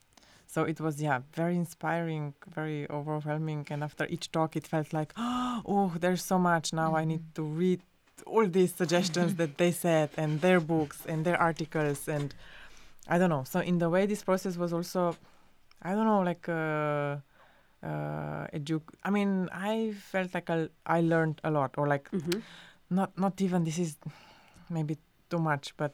so 0.54 0.64
it 0.64 0.80
was, 0.80 1.02
yeah, 1.02 1.20
very 1.34 1.56
inspiring, 1.56 2.34
very 2.60 2.90
overwhelming. 2.90 3.68
And 3.70 3.84
after 3.84 4.06
each 4.10 4.32
talk, 4.32 4.56
it 4.56 4.66
felt 4.66 4.90
like, 4.94 5.12
oh, 5.18 5.92
there's 6.00 6.24
so 6.24 6.38
much. 6.40 6.72
Now 6.74 6.96
I 6.96 7.04
need 7.06 7.24
to 7.36 7.44
read 7.44 7.82
all 8.26 8.48
these 8.48 8.74
suggestions 8.74 9.36
that 9.36 9.58
they 9.58 9.72
said 9.72 10.10
and 10.18 10.42
their 10.42 10.60
books 10.60 11.00
and 11.12 11.26
their 11.26 11.40
articles. 11.50 12.08
And 12.08 12.34
I 13.08 13.18
don't 13.20 13.30
know. 13.30 13.44
So, 13.44 13.60
in 13.60 13.78
the 13.80 13.90
way, 13.90 14.06
this 14.06 14.24
process 14.24 14.58
was 14.58 14.72
also, 14.74 15.16
I 15.82 15.92
don't 15.96 16.06
know, 16.12 16.22
like, 16.22 16.48
uh, 16.50 17.18
uh, 17.84 18.48
edu- 18.58 18.82
I 19.04 19.10
mean, 19.12 19.50
I 19.52 19.94
felt 20.12 20.34
like 20.34 20.50
I, 20.50 20.68
I 20.86 21.02
learned 21.02 21.40
a 21.44 21.52
lot, 21.52 21.72
or 21.78 21.88
like, 21.88 22.10
Mhm. 22.12 22.42
not 22.90 23.18
not 23.18 23.42
even 23.42 23.64
this 23.66 23.78
is 23.80 23.98
maybe 24.70 24.98
too 25.30 25.40
much 25.40 25.76
but 25.76 25.94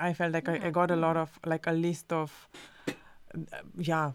i 0.00 0.12
felt 0.12 0.32
like 0.32 0.48
I, 0.48 0.56
I 0.66 0.70
got 0.70 0.90
a 0.90 0.96
lot 0.96 1.16
of 1.16 1.30
like 1.46 1.68
a 1.68 1.72
list 1.72 2.12
of 2.12 2.48
yeah 3.78 4.12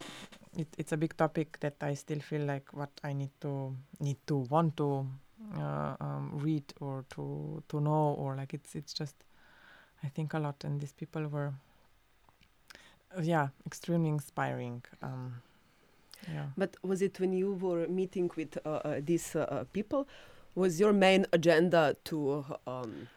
it, 0.57 0.67
it's 0.77 0.91
a 0.91 0.97
big 0.97 1.15
topic 1.17 1.57
that 1.59 1.75
i 1.81 1.93
still 1.93 2.19
feel 2.19 2.41
like 2.41 2.73
what 2.73 2.91
i 3.03 3.13
need 3.13 3.31
to 3.39 3.75
need 3.99 4.17
to 4.27 4.37
want 4.37 4.75
to 4.77 5.07
uh, 5.57 5.95
um, 5.99 6.31
read 6.33 6.63
or 6.79 7.05
to 7.09 7.61
to 7.67 7.79
know 7.81 8.15
or 8.17 8.35
like 8.35 8.53
it's 8.53 8.75
it's 8.75 8.93
just 8.93 9.15
i 10.03 10.07
think 10.07 10.33
a 10.33 10.39
lot 10.39 10.63
and 10.63 10.81
these 10.81 10.93
people 10.93 11.27
were 11.27 11.53
yeah, 13.21 13.49
extremely 13.65 14.09
inspiring. 14.09 14.83
Um, 15.01 15.41
yeah. 16.31 16.45
But 16.57 16.75
was 16.83 17.01
it 17.01 17.19
when 17.19 17.33
you 17.33 17.53
were 17.53 17.87
meeting 17.87 18.29
with 18.35 18.57
uh, 18.65 18.69
uh, 18.69 19.01
these 19.03 19.35
uh, 19.35 19.41
uh, 19.41 19.63
people? 19.71 20.07
Was 20.55 20.79
your 20.79 20.93
main 20.93 21.25
agenda 21.33 21.95
to, 22.05 22.45
um, 22.65 23.09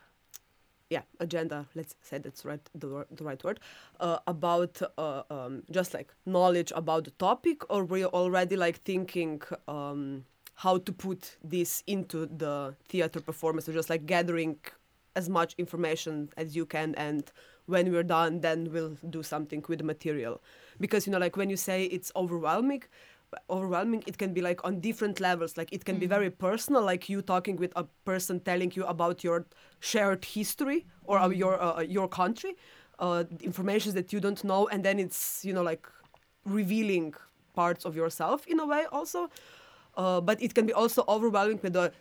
yeah, 0.90 1.02
agenda? 1.20 1.66
Let's 1.74 1.94
say 2.02 2.18
that's 2.18 2.44
right, 2.44 2.60
the, 2.74 3.06
the 3.10 3.24
right 3.24 3.42
word, 3.44 3.60
uh, 4.00 4.18
about 4.26 4.80
uh, 4.96 5.22
um, 5.30 5.62
just 5.70 5.92
like 5.94 6.12
knowledge 6.24 6.72
about 6.74 7.04
the 7.04 7.10
topic, 7.12 7.62
or 7.70 7.84
were 7.84 7.98
you 7.98 8.06
already 8.06 8.56
like 8.56 8.82
thinking 8.82 9.42
um, 9.66 10.24
how 10.54 10.78
to 10.78 10.92
put 10.92 11.36
this 11.44 11.82
into 11.86 12.26
the 12.26 12.74
theater 12.88 13.20
performance, 13.20 13.68
or 13.68 13.72
just 13.72 13.90
like 13.90 14.06
gathering 14.06 14.56
as 15.14 15.28
much 15.28 15.54
information 15.58 16.30
as 16.36 16.56
you 16.56 16.64
can, 16.64 16.94
and 16.94 17.32
when 17.66 17.92
we're 17.92 18.02
done, 18.02 18.40
then 18.40 18.70
we'll 18.72 18.96
do 19.10 19.22
something 19.22 19.62
with 19.68 19.78
the 19.78 19.84
material 19.84 20.40
because 20.80 21.06
you 21.06 21.12
know 21.12 21.18
like 21.18 21.36
when 21.36 21.50
you 21.50 21.56
say 21.56 21.84
it's 21.84 22.10
overwhelming 22.16 22.82
overwhelming 23.50 24.02
it 24.06 24.18
can 24.18 24.32
be 24.32 24.40
like 24.40 24.64
on 24.64 24.80
different 24.80 25.20
levels. 25.20 25.56
Like 25.56 25.72
it 25.72 25.84
can 25.84 25.98
be 25.98 26.06
very 26.06 26.30
personal 26.30 26.82
like 26.82 27.08
you 27.08 27.22
talking 27.22 27.56
with 27.56 27.72
a 27.76 27.84
person 28.04 28.40
telling 28.40 28.72
you 28.74 28.84
about 28.84 29.22
your 29.22 29.46
shared 29.80 30.24
history 30.24 30.86
or 31.04 31.18
uh, 31.18 31.28
your 31.28 31.60
uh, 31.60 31.80
your 31.80 32.08
country 32.08 32.56
uh, 32.98 33.24
information 33.40 33.94
that 33.94 34.12
you 34.12 34.20
don't 34.20 34.42
know 34.44 34.68
and 34.68 34.84
then 34.84 34.98
it's 34.98 35.44
you 35.44 35.52
know 35.52 35.62
like 35.62 35.86
revealing 36.44 37.14
parts 37.54 37.84
of 37.84 37.94
yourself 37.96 38.46
in 38.46 38.60
a 38.60 38.66
way 38.66 38.86
also. 38.92 39.28
Uh, 39.96 40.20
but 40.20 40.40
it 40.40 40.54
can 40.54 40.64
be 40.64 40.72
also 40.72 41.04
overwhelming 41.08 41.58
with 41.62 41.72
the 41.72 41.92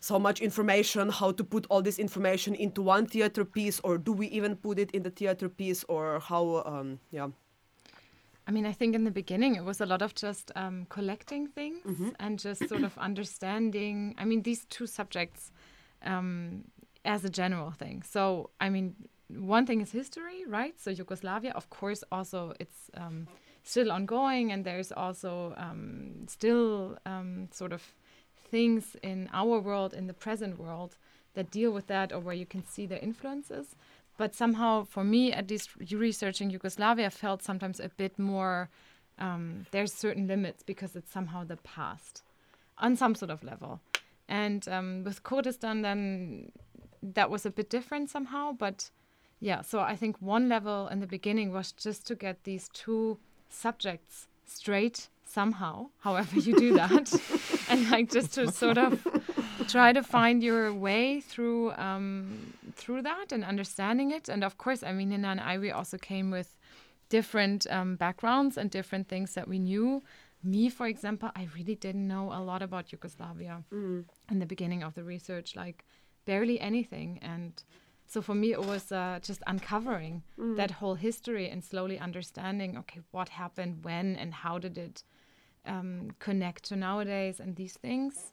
so 0.00 0.18
much 0.18 0.40
information 0.40 1.08
how 1.08 1.32
to 1.32 1.42
put 1.42 1.66
all 1.70 1.82
this 1.82 1.98
information 1.98 2.54
into 2.54 2.82
one 2.82 3.06
theater 3.06 3.44
piece 3.44 3.80
or 3.82 3.98
do 3.98 4.12
we 4.12 4.28
even 4.28 4.54
put 4.54 4.78
it 4.78 4.90
in 4.92 5.02
the 5.02 5.10
theater 5.10 5.48
piece 5.48 5.84
or 5.88 6.20
how 6.20 6.62
um, 6.66 7.00
yeah 7.10 7.28
I 8.48 8.50
mean, 8.50 8.64
I 8.64 8.72
think 8.72 8.94
in 8.94 9.04
the 9.04 9.10
beginning 9.10 9.56
it 9.56 9.64
was 9.64 9.80
a 9.82 9.86
lot 9.86 10.00
of 10.00 10.14
just 10.14 10.50
um, 10.56 10.86
collecting 10.88 11.46
things 11.48 11.82
and 12.18 12.38
just 12.38 12.66
sort 12.68 12.82
of 12.82 12.96
understanding. 12.98 14.14
I 14.16 14.24
mean, 14.24 14.42
these 14.42 14.64
two 14.64 14.86
subjects 14.86 15.52
um, 16.02 16.64
as 17.04 17.24
a 17.24 17.28
general 17.28 17.70
thing. 17.72 18.02
So, 18.02 18.48
I 18.58 18.70
mean, 18.70 18.96
one 19.28 19.66
thing 19.66 19.82
is 19.82 19.92
history, 19.92 20.44
right? 20.46 20.74
So, 20.80 20.90
Yugoslavia, 20.90 21.52
of 21.54 21.68
course, 21.68 22.02
also 22.10 22.54
it's 22.58 22.90
um, 22.94 23.28
still 23.64 23.92
ongoing, 23.92 24.50
and 24.52 24.64
there's 24.64 24.92
also 24.92 25.54
um, 25.58 26.26
still 26.26 26.96
um, 27.04 27.48
sort 27.52 27.72
of 27.74 27.82
things 28.50 28.96
in 29.02 29.28
our 29.34 29.58
world, 29.60 29.92
in 29.92 30.06
the 30.06 30.14
present 30.14 30.58
world, 30.58 30.96
that 31.34 31.50
deal 31.50 31.70
with 31.70 31.86
that 31.88 32.12
or 32.14 32.20
where 32.20 32.34
you 32.34 32.46
can 32.46 32.64
see 32.64 32.86
the 32.86 33.00
influences 33.02 33.76
but 34.18 34.34
somehow 34.34 34.84
for 34.84 35.02
me 35.02 35.32
at 35.32 35.50
least 35.50 35.70
researching 35.90 36.50
yugoslavia 36.50 37.08
felt 37.08 37.42
sometimes 37.42 37.80
a 37.80 37.88
bit 37.96 38.18
more 38.18 38.68
um, 39.18 39.66
there's 39.70 39.92
certain 39.92 40.26
limits 40.26 40.62
because 40.62 40.94
it's 40.94 41.10
somehow 41.10 41.42
the 41.42 41.56
past 41.56 42.22
on 42.78 42.94
some 42.94 43.16
sort 43.16 43.32
of 43.32 43.42
level. 43.42 43.80
And 44.28 44.68
um, 44.68 45.02
with 45.04 45.22
kurdistan 45.24 45.82
then 45.82 46.52
that 47.02 47.30
was 47.30 47.46
a 47.46 47.50
bit 47.50 47.70
different 47.70 48.10
somehow 48.10 48.52
but 48.52 48.90
yeah 49.40 49.60
so 49.62 49.80
i 49.80 49.94
think 49.94 50.20
one 50.20 50.48
level 50.48 50.88
in 50.88 51.00
the 51.00 51.06
beginning 51.06 51.52
was 51.52 51.72
just 51.72 52.06
to 52.06 52.14
get 52.14 52.44
these 52.44 52.68
two 52.72 53.18
subjects 53.48 54.26
straight 54.44 55.08
somehow 55.24 55.86
however 56.00 56.38
you 56.38 56.58
do 56.58 56.74
that 56.74 57.12
and 57.68 57.90
like 57.90 58.10
just 58.10 58.34
to 58.34 58.50
sort 58.50 58.78
of 58.78 59.00
try 59.68 59.92
to 59.92 60.02
find 60.02 60.42
your 60.42 60.72
way 60.72 61.20
through 61.20 61.72
um, 61.72 62.52
through 62.74 63.02
that 63.02 63.32
and 63.32 63.44
understanding 63.44 64.10
it. 64.10 64.28
And 64.28 64.42
of 64.42 64.58
course, 64.58 64.82
I 64.82 64.92
mean, 64.92 65.10
Nina 65.10 65.28
and 65.28 65.40
I, 65.40 65.58
we 65.58 65.70
also 65.70 65.98
came 65.98 66.30
with 66.30 66.56
different 67.08 67.66
um, 67.70 67.96
backgrounds 67.96 68.56
and 68.56 68.70
different 68.70 69.08
things 69.08 69.34
that 69.34 69.48
we 69.48 69.58
knew. 69.58 70.02
Me, 70.42 70.68
for 70.68 70.86
example, 70.86 71.30
I 71.34 71.48
really 71.56 71.74
didn't 71.74 72.06
know 72.06 72.32
a 72.32 72.40
lot 72.40 72.62
about 72.62 72.92
Yugoslavia 72.92 73.64
in 74.30 74.38
the 74.38 74.46
beginning 74.46 74.82
of 74.82 74.94
the 74.94 75.02
research, 75.02 75.56
like 75.56 75.84
barely 76.26 76.60
anything. 76.60 77.18
And 77.22 77.60
so 78.06 78.22
for 78.22 78.34
me, 78.34 78.52
it 78.52 78.64
was 78.64 78.92
uh, 78.92 79.18
just 79.22 79.42
uncovering 79.46 80.22
that 80.56 80.70
whole 80.70 80.94
history 80.94 81.48
and 81.50 81.64
slowly 81.64 81.98
understanding, 81.98 82.78
okay, 82.78 83.00
what 83.10 83.28
happened 83.30 83.84
when 83.84 84.16
and 84.16 84.32
how 84.32 84.58
did 84.58 84.78
it 84.78 85.02
um, 85.66 86.10
connect 86.20 86.64
to 86.64 86.76
nowadays 86.76 87.40
and 87.40 87.56
these 87.56 87.74
things 87.74 88.32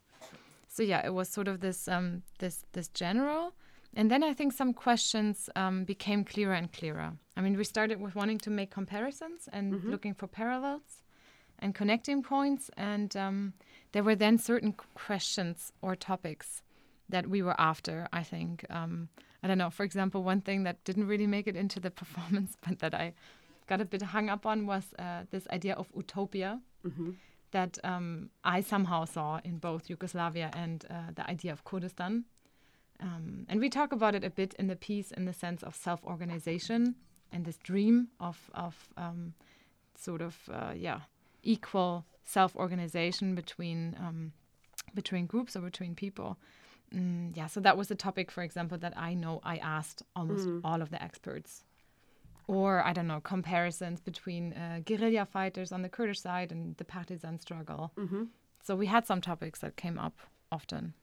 so 0.75 0.84
yeah, 0.84 1.05
it 1.05 1.13
was 1.13 1.29
sort 1.29 1.48
of 1.48 1.62
this 1.62 1.88
um, 1.88 2.24
this 2.39 2.65
this 2.74 2.89
general, 2.89 3.53
and 3.96 4.12
then 4.12 4.24
I 4.24 4.34
think 4.34 4.51
some 4.51 4.74
questions 4.74 5.50
um, 5.55 5.86
became 5.86 6.25
clearer 6.25 6.53
and 6.53 6.70
clearer. 6.72 7.13
I 7.38 7.41
mean, 7.41 7.55
we 7.55 7.63
started 7.63 8.01
with 8.01 8.13
wanting 8.13 8.39
to 8.39 8.50
make 8.50 8.72
comparisons 8.72 9.48
and 9.53 9.72
looking 9.91 10.13
for 10.13 10.27
parallels 10.27 11.03
and 11.60 11.74
connecting 11.74 12.22
points, 12.22 12.70
and 12.75 13.15
um, 13.15 13.53
there 13.94 14.03
were 14.03 14.15
then 14.15 14.38
certain 14.38 14.74
questions 14.96 15.72
or 15.82 15.96
topics 15.96 16.62
that 17.08 17.29
we 17.29 17.41
were 17.41 17.55
after. 17.58 18.10
I 18.12 18.24
think 18.24 18.65
um, 18.70 19.08
I 19.41 19.48
don't 19.48 19.58
know. 19.58 19.70
For 19.70 19.86
example, 19.86 20.24
one 20.24 20.41
thing 20.41 20.63
that 20.63 20.84
didn't 20.84 21.08
really 21.08 21.27
make 21.27 21.48
it 21.48 21.55
into 21.55 21.79
the 21.79 21.91
performance, 22.01 22.58
but 22.67 22.79
that 22.79 22.94
I 22.94 23.13
got 23.67 23.79
a 23.79 23.86
bit 23.86 24.01
hung 24.01 24.29
up 24.29 24.46
on 24.46 24.67
was 24.67 24.84
uh, 25.00 25.24
this 25.32 25.48
idea 25.53 25.74
of 25.75 25.88
utopia 25.96 26.60
that 27.52 27.78
um, 27.84 28.30
I 28.44 28.62
somehow 28.62 29.06
saw 29.06 29.40
in 29.44 29.58
both 29.58 29.90
Yugoslavia 29.90 30.52
and 30.54 30.86
uh, 30.90 31.12
the 31.14 31.30
idea 31.30 31.52
of 31.52 31.64
Kurdistan. 31.64 32.25
Um, 33.00 33.46
and 33.50 33.60
we 33.60 33.70
talk 33.70 33.92
about 33.92 34.16
it 34.16 34.24
a 34.24 34.30
bit 34.30 34.54
in 34.58 34.68
the 34.68 34.75
piece 34.75 35.12
in 35.12 35.25
the 35.25 35.34
sense 35.34 35.64
of 35.64 35.75
self 35.75 36.04
organization 36.04 36.96
and 37.32 37.46
this 37.46 37.58
dream 37.58 38.10
of, 38.20 38.50
of 38.54 38.88
um, 38.98 39.34
sort 39.98 40.22
of, 40.22 40.38
uh, 40.52 40.74
yeah, 40.75 41.02
equal 41.44 42.06
self 42.24 42.56
organization 42.56 43.36
between, 43.36 43.96
um, 44.00 44.32
between 44.94 45.25
groups 45.25 45.56
or 45.56 45.62
between 45.62 45.96
people. 45.96 46.38
Mm, 46.94 47.36
yeah, 47.36 47.48
so 47.48 47.60
that 47.60 47.78
was 47.78 47.92
a 47.92 47.96
topic, 47.96 48.32
for 48.32 48.44
example, 48.44 48.78
that 48.78 48.94
I 48.98 49.14
know 49.14 49.42
I 49.44 49.58
asked 49.58 50.04
almost 50.16 50.48
all 50.64 50.82
of 50.82 50.92
the 50.92 51.02
experts 51.02 51.64
or 52.48 52.84
I 52.86 52.94
don't 52.94 53.08
know 53.08 53.22
comparisons 53.22 54.00
between 54.02 54.54
uh, 54.54 54.80
guerrilla 54.86 55.25
fighters 55.25 55.72
on 55.72 55.82
the 55.82 55.90
Kurdish 55.90 56.22
side 56.22 56.52
and 56.52 56.75
the 56.78 56.86
partisan 56.86 57.40
struggle. 57.40 57.92
So 58.64 58.75
we 58.75 58.88
had 58.88 59.06
some 59.06 59.22
topics 59.22 59.60
that 59.60 59.75
came 59.75 60.00
up 60.00 60.20
often. 60.52 60.94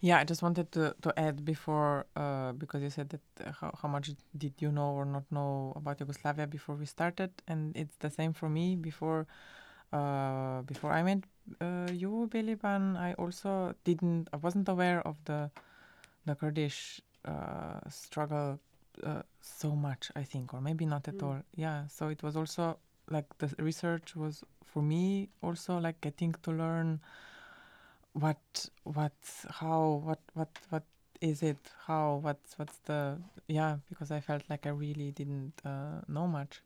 Yeah, 0.00 0.18
I 0.18 0.24
just 0.24 0.42
wanted 0.42 0.72
to, 0.72 0.94
to 1.02 1.18
add 1.18 1.44
before, 1.44 2.06
uh, 2.14 2.52
because 2.52 2.82
you 2.82 2.90
said 2.90 3.08
that 3.10 3.20
uh, 3.46 3.52
how, 3.60 3.78
how 3.80 3.88
much 3.88 4.10
did 4.36 4.52
you 4.58 4.70
know 4.70 4.90
or 4.90 5.06
not 5.06 5.24
know 5.30 5.72
about 5.74 6.00
Yugoslavia 6.00 6.46
before 6.46 6.74
we 6.74 6.84
started, 6.84 7.30
and 7.48 7.74
it's 7.76 7.96
the 7.96 8.10
same 8.10 8.34
for 8.34 8.48
me. 8.48 8.76
Before, 8.76 9.26
uh, 9.92 10.60
before 10.62 10.92
I 10.92 11.02
met 11.02 11.24
uh, 11.60 11.88
you, 11.92 12.28
Beliban, 12.30 12.98
I 12.98 13.14
also 13.14 13.74
didn't, 13.84 14.28
I 14.32 14.36
wasn't 14.36 14.68
aware 14.68 15.00
of 15.06 15.16
the 15.24 15.50
the 16.26 16.34
Kurdish 16.34 17.00
uh, 17.24 17.80
struggle 17.88 18.60
uh, 19.04 19.22
so 19.40 19.74
much. 19.74 20.10
I 20.16 20.22
think, 20.22 20.54
or 20.54 20.60
maybe 20.60 20.86
not 20.86 21.08
at 21.08 21.22
all. 21.22 21.42
Yeah, 21.54 21.86
so 21.88 22.08
it 22.08 22.22
was 22.22 22.36
also 22.36 22.78
like 23.10 23.26
the 23.38 23.52
research 23.58 24.14
was 24.14 24.44
for 24.64 24.82
me 24.82 25.28
also 25.42 25.78
like 25.78 26.00
getting 26.00 26.34
to 26.42 26.52
learn 26.52 27.00
what 28.12 28.68
what 28.84 29.12
how 29.50 30.02
what 30.04 30.20
what 30.34 30.50
what 30.70 30.84
is 31.20 31.42
it 31.42 31.58
how 31.86 32.20
what's 32.22 32.58
what's 32.58 32.78
the 32.86 33.18
yeah 33.46 33.76
because 33.88 34.10
i 34.10 34.20
felt 34.20 34.42
like 34.48 34.66
i 34.66 34.70
really 34.70 35.10
didn't 35.10 35.52
uh, 35.64 36.00
know 36.08 36.26
much 36.26 36.62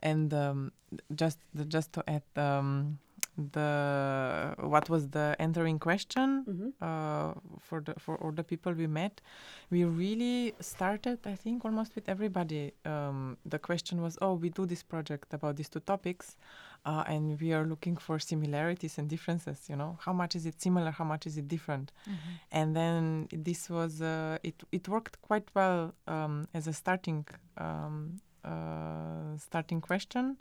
and 0.00 0.32
um, 0.32 0.72
just 1.14 1.38
the, 1.54 1.64
just 1.64 1.92
to 1.92 2.02
add 2.08 2.22
um, 2.36 2.98
the 3.36 4.54
what 4.58 4.88
was 4.90 5.08
the 5.08 5.36
entering 5.38 5.78
question 5.78 6.72
uh, 6.80 7.32
for 7.60 7.80
the 7.80 7.94
for 7.98 8.16
all 8.16 8.32
the 8.32 8.44
people 8.44 8.72
we 8.72 8.86
met. 8.86 9.20
We 9.70 9.84
really 9.84 10.54
started 10.60 11.18
i 11.26 11.34
think 11.34 11.64
almost 11.64 11.94
with 11.94 12.08
everybody. 12.08 12.72
Um, 12.84 13.36
the 13.44 13.58
question 13.58 14.00
was 14.02 14.18
oh 14.20 14.34
we 14.34 14.50
do 14.50 14.66
this 14.66 14.82
project 14.82 15.32
about 15.34 15.56
these 15.56 15.68
two 15.68 15.80
topics 15.80 16.36
uh, 16.84 17.04
and 17.06 17.40
we 17.40 17.52
are 17.52 17.64
looking 17.64 17.96
for 17.96 18.18
similarities 18.18 18.98
and 18.98 19.08
differences 19.08 19.68
you 19.68 19.76
know? 19.76 19.98
How 20.00 20.12
much 20.12 20.34
is 20.36 20.46
it 20.46 20.60
similar? 20.60 20.90
How 20.90 21.04
much 21.04 21.26
is 21.26 21.36
it 21.36 21.48
different? 21.48 21.92
And 22.52 22.74
then 22.76 23.28
this 23.32 23.70
was 23.70 24.02
uh, 24.02 24.38
it 24.42 24.62
it 24.72 24.88
worked 24.88 25.20
quite 25.22 25.48
well 25.54 25.94
um, 26.06 26.48
as 26.54 26.66
a 26.66 26.72
starting 26.72 27.26
um, 27.58 28.20
uh, 28.44 29.36
starting 29.36 29.80
question 29.80 30.36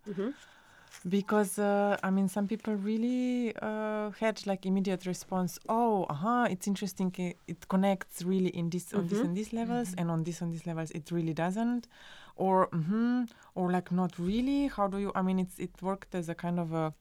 because 1.07 1.57
uh, 1.59 1.97
I 2.03 2.09
mean 2.09 2.27
some 2.27 2.47
people 2.47 2.75
really 2.75 3.55
uh, 3.61 4.11
had 4.19 4.45
like 4.45 4.65
immediate 4.65 5.05
response 5.05 5.57
oh 5.69 6.05
uh-huh 6.09 6.47
it's 6.49 6.67
interesting 6.67 7.13
i- 7.19 7.35
it 7.47 7.67
connects 7.69 8.21
really 8.23 8.49
in 8.49 8.69
this 8.69 8.93
on 8.93 9.07
this 9.07 9.19
and 9.23 9.35
these 9.37 9.53
levels 9.53 9.93
and 9.97 10.11
on 10.11 10.23
this 10.23 10.41
and 10.41 10.51
these 10.53 10.65
levels 10.67 10.91
it 10.91 11.11
really 11.11 11.33
doesn't. 11.33 11.87
Or 12.35 12.67
hmm 12.71 13.23
or 13.55 13.71
like 13.71 13.91
not 13.91 14.17
really 14.19 14.67
how 14.67 14.87
do 14.87 14.97
you 14.97 15.11
I 15.15 15.21
mean 15.21 15.39
it's 15.39 15.57
it 15.59 15.71
worked 15.81 16.15
as 16.15 16.29
a 16.29 16.35
kind 16.35 16.59
of 16.59 16.73
a 16.73 16.93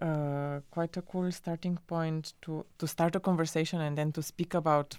uh, 0.00 0.60
quite 0.70 0.96
a 0.96 1.02
cool 1.02 1.30
starting 1.30 1.78
point 1.86 2.32
to 2.42 2.64
to 2.78 2.86
start 2.86 3.14
a 3.16 3.20
conversation 3.20 3.80
and 3.80 3.96
then 3.98 4.12
to 4.12 4.22
speak 4.22 4.54
about 4.54 4.96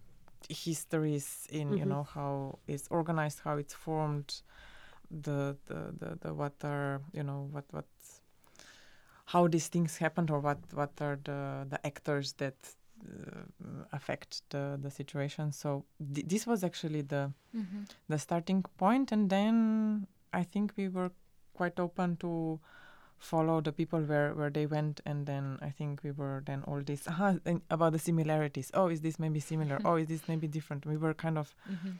histories 0.50 1.48
in 1.52 1.74
you 1.78 1.86
know 1.86 2.04
how 2.04 2.58
it's 2.68 2.88
organized 2.90 3.40
how 3.44 3.58
it's 3.58 3.74
formed 3.74 4.42
the, 5.12 5.58
the 5.66 5.94
the 6.00 6.18
the 6.22 6.34
what 6.34 6.54
are 6.64 7.02
you 7.14 7.24
know 7.24 7.48
what 7.52 7.66
what 7.72 7.86
how 9.26 9.48
these 9.48 9.68
things 9.68 9.98
happened 9.98 10.30
or 10.32 10.40
what 10.40 10.60
what 10.74 10.92
are 11.02 11.20
the 11.24 11.66
the 11.70 11.86
actors 11.86 12.34
that 12.34 12.56
uh, 13.06 13.84
affect 13.92 14.42
the 14.50 14.78
the 14.82 14.92
situation. 14.92 15.52
So 15.52 15.86
th- 16.14 16.28
this 16.28 16.48
was 16.48 16.64
actually 16.64 17.02
the 17.02 17.32
Mm-hmm. 17.54 17.84
the 18.08 18.18
starting 18.18 18.64
point, 18.78 19.12
and 19.12 19.30
then 19.30 20.08
I 20.32 20.44
think 20.44 20.72
we 20.78 20.88
were 20.88 21.12
quite 21.54 21.78
open 21.82 22.16
to 22.18 22.62
follow 23.18 23.60
the 23.60 23.74
people 23.74 24.00
where 24.00 24.34
where 24.34 24.50
they 24.50 24.66
went, 24.66 25.02
and 25.06 25.26
then 25.26 25.60
I 25.62 25.70
think 25.70 26.02
we 26.04 26.12
were 26.12 26.42
then 26.46 26.64
all 26.64 26.82
this 26.82 27.08
and 27.46 27.62
about 27.70 27.92
the 27.92 28.00
similarities. 28.00 28.72
Oh, 28.74 28.88
is 28.88 29.02
this 29.02 29.20
maybe 29.20 29.42
similar? 29.42 29.80
oh, 29.86 29.96
is 29.96 30.08
this 30.08 30.30
maybe 30.30 30.48
different? 30.48 30.86
We 30.86 30.96
were 30.96 31.14
kind 31.14 31.38
of 31.38 31.54
Mm-hmm. 31.70 31.92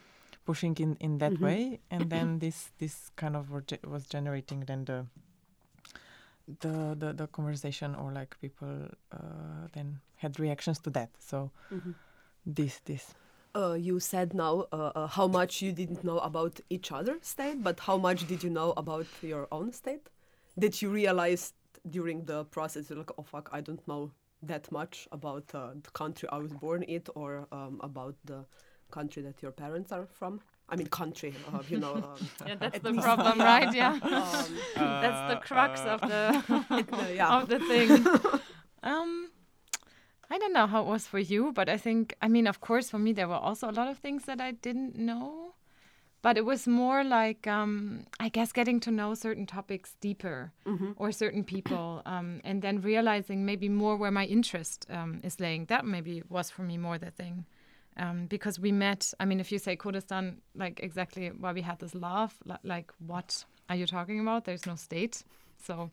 Pushing 0.44 0.76
in 0.78 0.96
in 1.00 1.18
that 1.18 1.32
Mhm. 1.32 1.42
way, 1.42 1.80
and 1.90 2.10
then 2.10 2.38
this 2.44 2.70
this 2.78 3.10
kind 3.16 3.36
of 3.36 3.50
were 3.50 3.64
was 3.84 4.06
generating 4.06 4.60
then 4.66 4.84
the. 4.84 5.06
The, 6.60 6.96
the 6.98 7.12
the 7.12 7.26
conversation 7.28 7.94
or 7.94 8.10
like 8.12 8.36
people 8.40 8.88
uh, 9.12 9.68
then 9.72 10.00
had 10.16 10.40
reactions 10.40 10.80
to 10.80 10.90
that 10.90 11.08
so 11.18 11.50
Mhm. 11.70 11.94
this 12.44 12.80
this 12.84 13.14
Uh, 13.54 13.74
you 13.78 14.00
said 14.00 14.34
now 14.34 14.66
uh, 14.72 14.90
uh, 14.94 15.06
how 15.06 15.28
much 15.28 15.62
you 15.62 15.72
didn't 15.72 16.02
know 16.02 16.18
about 16.18 16.60
each 16.70 16.90
other's 16.90 17.26
state, 17.26 17.62
but 17.62 17.78
how 17.80 17.96
much 17.98 18.26
did 18.26 18.42
you 18.42 18.50
know 18.50 18.72
about 18.76 19.06
your 19.22 19.46
own 19.52 19.72
state? 19.72 20.08
Did 20.58 20.80
you 20.82 20.90
realize 20.90 21.52
during 21.88 22.24
the 22.24 22.44
process, 22.46 22.88
you're 22.90 22.98
like, 22.98 23.12
oh 23.18 23.22
fuck, 23.22 23.48
I 23.52 23.60
don't 23.60 23.86
know 23.86 24.10
that 24.42 24.72
much 24.72 25.06
about 25.12 25.44
uh, 25.54 25.74
the 25.82 25.90
country 25.92 26.28
I 26.32 26.38
was 26.38 26.52
born 26.52 26.82
in 26.82 27.02
or 27.14 27.46
um, 27.52 27.78
about 27.82 28.16
the 28.24 28.44
country 28.98 29.22
that 29.28 29.42
your 29.42 29.52
parents 29.52 29.90
are 29.92 30.06
from? 30.20 30.40
I 30.72 30.76
mean, 30.76 30.86
country, 30.88 31.32
uh, 31.52 31.62
you 31.72 31.78
know. 31.84 31.94
Um, 31.94 32.20
Yeah, 32.48 32.56
that's 32.62 32.78
the 32.78 32.90
ethnicity. 32.90 33.02
problem, 33.02 33.36
right? 33.40 33.70
Yeah. 33.74 33.94
um, 34.18 34.48
that's 35.02 35.22
the 35.30 35.38
crux 35.48 35.74
of 35.94 36.00
the 36.12 36.22
uh, 36.98 37.08
yeah. 37.20 37.36
of 37.36 37.48
the 37.52 37.58
thing. 37.72 37.90
um, 38.82 39.10
I 40.34 40.38
don't 40.38 40.52
know 40.58 40.66
how 40.66 40.80
it 40.84 40.86
was 40.94 41.06
for 41.06 41.18
you, 41.18 41.52
but 41.52 41.68
I 41.68 41.76
think 41.76 42.14
I 42.22 42.28
mean, 42.28 42.46
of 42.46 42.58
course, 42.60 42.90
for 42.90 42.98
me 42.98 43.12
there 43.12 43.28
were 43.28 43.42
also 43.48 43.68
a 43.68 43.74
lot 43.80 43.88
of 43.88 43.98
things 43.98 44.24
that 44.24 44.40
I 44.40 44.52
didn't 44.52 44.96
know, 44.96 45.54
but 46.22 46.36
it 46.36 46.44
was 46.44 46.66
more 46.66 47.04
like 47.04 47.46
um, 47.46 48.06
I 48.18 48.28
guess 48.30 48.52
getting 48.52 48.80
to 48.80 48.90
know 48.90 49.14
certain 49.14 49.46
topics 49.46 49.96
deeper 50.00 50.52
Mhm. 50.64 50.94
or 50.96 51.12
certain 51.12 51.44
people, 51.44 52.00
um, 52.06 52.40
and 52.44 52.62
then 52.62 52.80
realizing 52.80 53.44
maybe 53.44 53.68
more 53.68 53.96
where 53.96 54.10
my 54.20 54.24
interest 54.26 54.86
um, 54.90 55.20
is 55.22 55.38
laying. 55.40 55.66
That 55.66 55.84
maybe 55.84 56.22
was 56.28 56.50
for 56.50 56.62
me 56.62 56.78
more 56.78 56.98
the 56.98 57.10
thing. 57.10 57.44
Um, 57.96 58.26
because 58.26 58.58
we 58.58 58.72
met, 58.72 59.12
I 59.20 59.26
mean, 59.26 59.38
if 59.38 59.52
you 59.52 59.58
say 59.58 59.76
Kurdistan, 59.76 60.40
like 60.54 60.80
exactly 60.82 61.28
why 61.28 61.52
we 61.52 61.60
had 61.60 61.78
this 61.78 61.94
love, 61.94 62.34
li- 62.46 62.56
like 62.64 62.90
what 63.06 63.44
are 63.68 63.76
you 63.76 63.86
talking 63.86 64.18
about? 64.20 64.44
There's 64.44 64.66
no 64.66 64.76
state, 64.76 65.24
so 65.62 65.90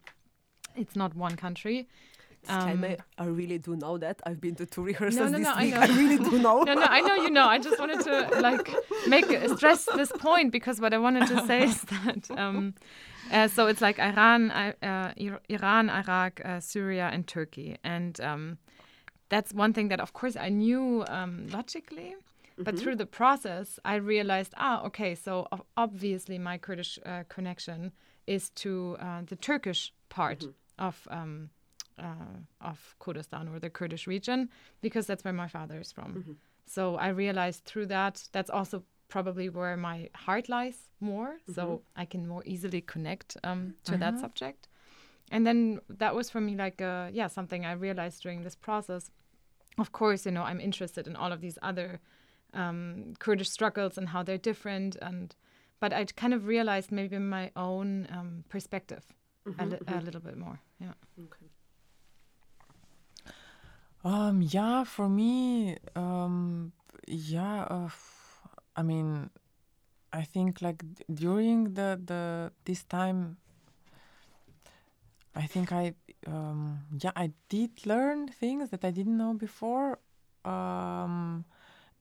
it's 0.76 0.96
not 0.96 1.16
one 1.16 1.36
country. 1.36 1.88
Um, 2.48 2.86
I 3.18 3.26
really 3.26 3.58
do 3.58 3.76
know 3.76 3.98
that. 3.98 4.22
I've 4.26 4.40
been 4.40 4.56
to 4.56 4.66
two 4.66 4.82
rehearsals 4.82 5.32
no, 5.32 5.38
this 5.38 5.46
no, 5.46 5.54
I 5.54 5.66
week. 5.66 5.74
know. 5.74 5.80
I 5.82 5.88
really 5.88 6.18
do 6.18 6.40
know. 6.46 6.64
No, 6.64 6.74
no, 6.74 6.84
I 6.84 7.02
know 7.02 7.16
you 7.16 7.30
know. 7.30 7.46
I 7.46 7.60
just 7.60 7.78
wanted 7.80 8.00
to 8.06 8.40
like 8.40 8.74
make 9.08 9.26
stress 9.50 9.86
this 9.96 10.12
point 10.14 10.52
because 10.52 10.80
what 10.80 10.94
I 10.94 10.98
wanted 11.00 11.28
to 11.28 11.46
say 11.46 11.64
is 11.64 11.82
that 12.06 12.32
um, 12.32 12.76
uh, 13.32 13.48
so 13.50 13.68
it's 13.68 13.82
like 13.82 14.00
Iran, 14.00 14.52
uh, 14.52 15.14
Iran, 15.50 15.90
Iraq, 15.90 16.42
uh, 16.46 16.60
Syria, 16.60 17.10
and 17.12 17.28
Turkey, 17.28 17.78
and 17.84 18.20
um, 18.22 18.58
that's 19.30 19.54
one 19.54 19.74
thing 19.74 19.90
that 19.90 20.00
of 20.00 20.14
course 20.14 20.36
I 20.36 20.50
knew 20.50 21.06
um, 21.08 21.48
logically. 21.52 22.16
But 22.62 22.78
through 22.78 22.98
the 22.98 23.06
process, 23.06 23.80
I 23.86 23.96
realized, 23.96 24.54
ah, 24.58 24.84
okay, 24.88 25.16
so 25.16 25.48
obviously 25.78 26.38
my 26.38 26.58
Kurdish 26.58 27.00
uh, 27.06 27.24
connection 27.30 27.94
is 28.28 28.50
to 28.50 28.98
uh, 29.00 29.22
the 29.26 29.38
Turkish 29.38 29.94
part 30.10 30.44
of 30.78 31.08
um, 31.10 31.50
uh, 31.98 32.36
of 32.62 32.96
Kurdistan 33.00 33.48
or 33.48 33.60
the 33.60 33.70
Kurdish 33.70 34.08
region 34.08 34.50
because 34.82 35.08
that's 35.08 35.24
where 35.24 35.34
my 35.34 35.48
father 35.48 35.80
is 35.80 35.92
from. 35.94 36.12
So 36.66 36.96
I 36.98 37.10
realized 37.10 37.64
through 37.64 37.88
that 37.88 38.28
that's 38.34 38.50
also 38.50 38.84
probably 39.08 39.50
where 39.50 39.78
my 39.78 40.10
heart 40.14 40.50
lies 40.50 40.78
more, 41.00 41.38
so 41.56 41.82
I 41.96 42.06
can 42.06 42.28
more 42.28 42.44
easily 42.46 42.82
connect 42.82 43.38
um, 43.44 43.74
to 43.86 43.92
that 43.98 44.20
subject. 44.20 44.68
And 45.32 45.46
then 45.48 45.80
that 45.90 46.14
was 46.14 46.30
for 46.30 46.42
me 46.42 46.56
like 46.56 46.82
uh, 46.82 47.10
yeah 47.14 47.28
something 47.28 47.66
I 47.66 47.72
realized 47.74 48.22
during 48.22 48.44
this 48.44 48.56
process. 48.56 49.12
Of 49.78 49.92
course, 49.92 50.26
you 50.26 50.32
know 50.32 50.44
I'm 50.44 50.60
interested 50.60 51.08
in 51.08 51.16
all 51.16 51.32
of 51.32 51.40
these 51.42 51.58
other 51.62 52.00
um, 52.54 53.14
Kurdish 53.20 53.50
struggles 53.50 53.98
and 53.98 54.10
how 54.10 54.24
they're 54.24 54.38
different, 54.38 54.96
and 55.02 55.36
but 55.80 55.94
I 55.94 56.06
kind 56.06 56.34
of 56.34 56.46
realized 56.48 56.92
maybe 56.92 57.18
my 57.20 57.52
own 57.56 58.08
um, 58.12 58.44
perspective 58.50 59.04
a, 59.60 59.66
li- 59.66 59.78
a 59.88 60.02
little 60.02 60.22
bit 60.22 60.38
more. 60.38 60.60
Yeah. 60.80 60.94
Okay. 61.26 61.46
Um, 64.04 64.42
yeah, 64.42 64.84
for 64.86 65.10
me, 65.10 65.78
um, 65.96 66.72
yeah, 67.08 67.64
uh, 67.70 67.86
f- 67.86 68.42
I 68.76 68.82
mean, 68.84 69.30
I 70.14 70.24
think 70.24 70.62
like 70.62 70.78
d- 70.80 71.04
during 71.14 71.74
the 71.74 72.00
the 72.04 72.52
this 72.66 72.84
time, 72.86 73.38
I 75.36 75.46
think 75.48 75.72
I, 75.72 75.94
um, 76.28 76.80
yeah, 77.00 77.12
I 77.16 77.32
did 77.50 77.86
learn 77.86 78.28
things 78.28 78.70
that 78.72 78.84
I 78.84 78.92
didn't 78.92 79.18
know 79.18 79.34
before, 79.34 80.00
um, 80.44 81.46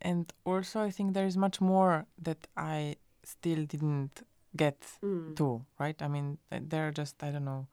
and 0.00 0.32
also 0.44 0.80
I 0.82 0.90
think 0.90 1.14
there 1.14 1.26
is 1.26 1.36
much 1.36 1.60
more 1.60 2.06
that 2.22 2.48
I 2.56 2.96
still 3.24 3.64
didn't 3.66 4.22
get 4.56 4.80
Mm. 5.02 5.36
too, 5.36 5.64
right? 5.78 6.00
I 6.02 6.08
mean, 6.08 6.38
there 6.50 6.88
are 6.88 6.92
just 6.92 7.22
I 7.22 7.30
don't 7.30 7.44
know 7.44 7.66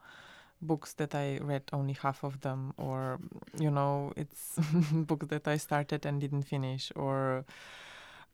books 0.61 0.93
that 0.93 1.13
I 1.15 1.37
read 1.41 1.63
only 1.73 1.93
half 1.93 2.23
of 2.23 2.41
them, 2.41 2.73
or 2.77 3.19
you 3.57 3.71
know, 3.71 4.11
it's 4.17 4.57
books 4.93 5.27
that 5.27 5.47
I 5.47 5.57
started 5.57 6.05
and 6.05 6.19
didn't 6.21 6.43
finish, 6.43 6.91
or 6.95 7.45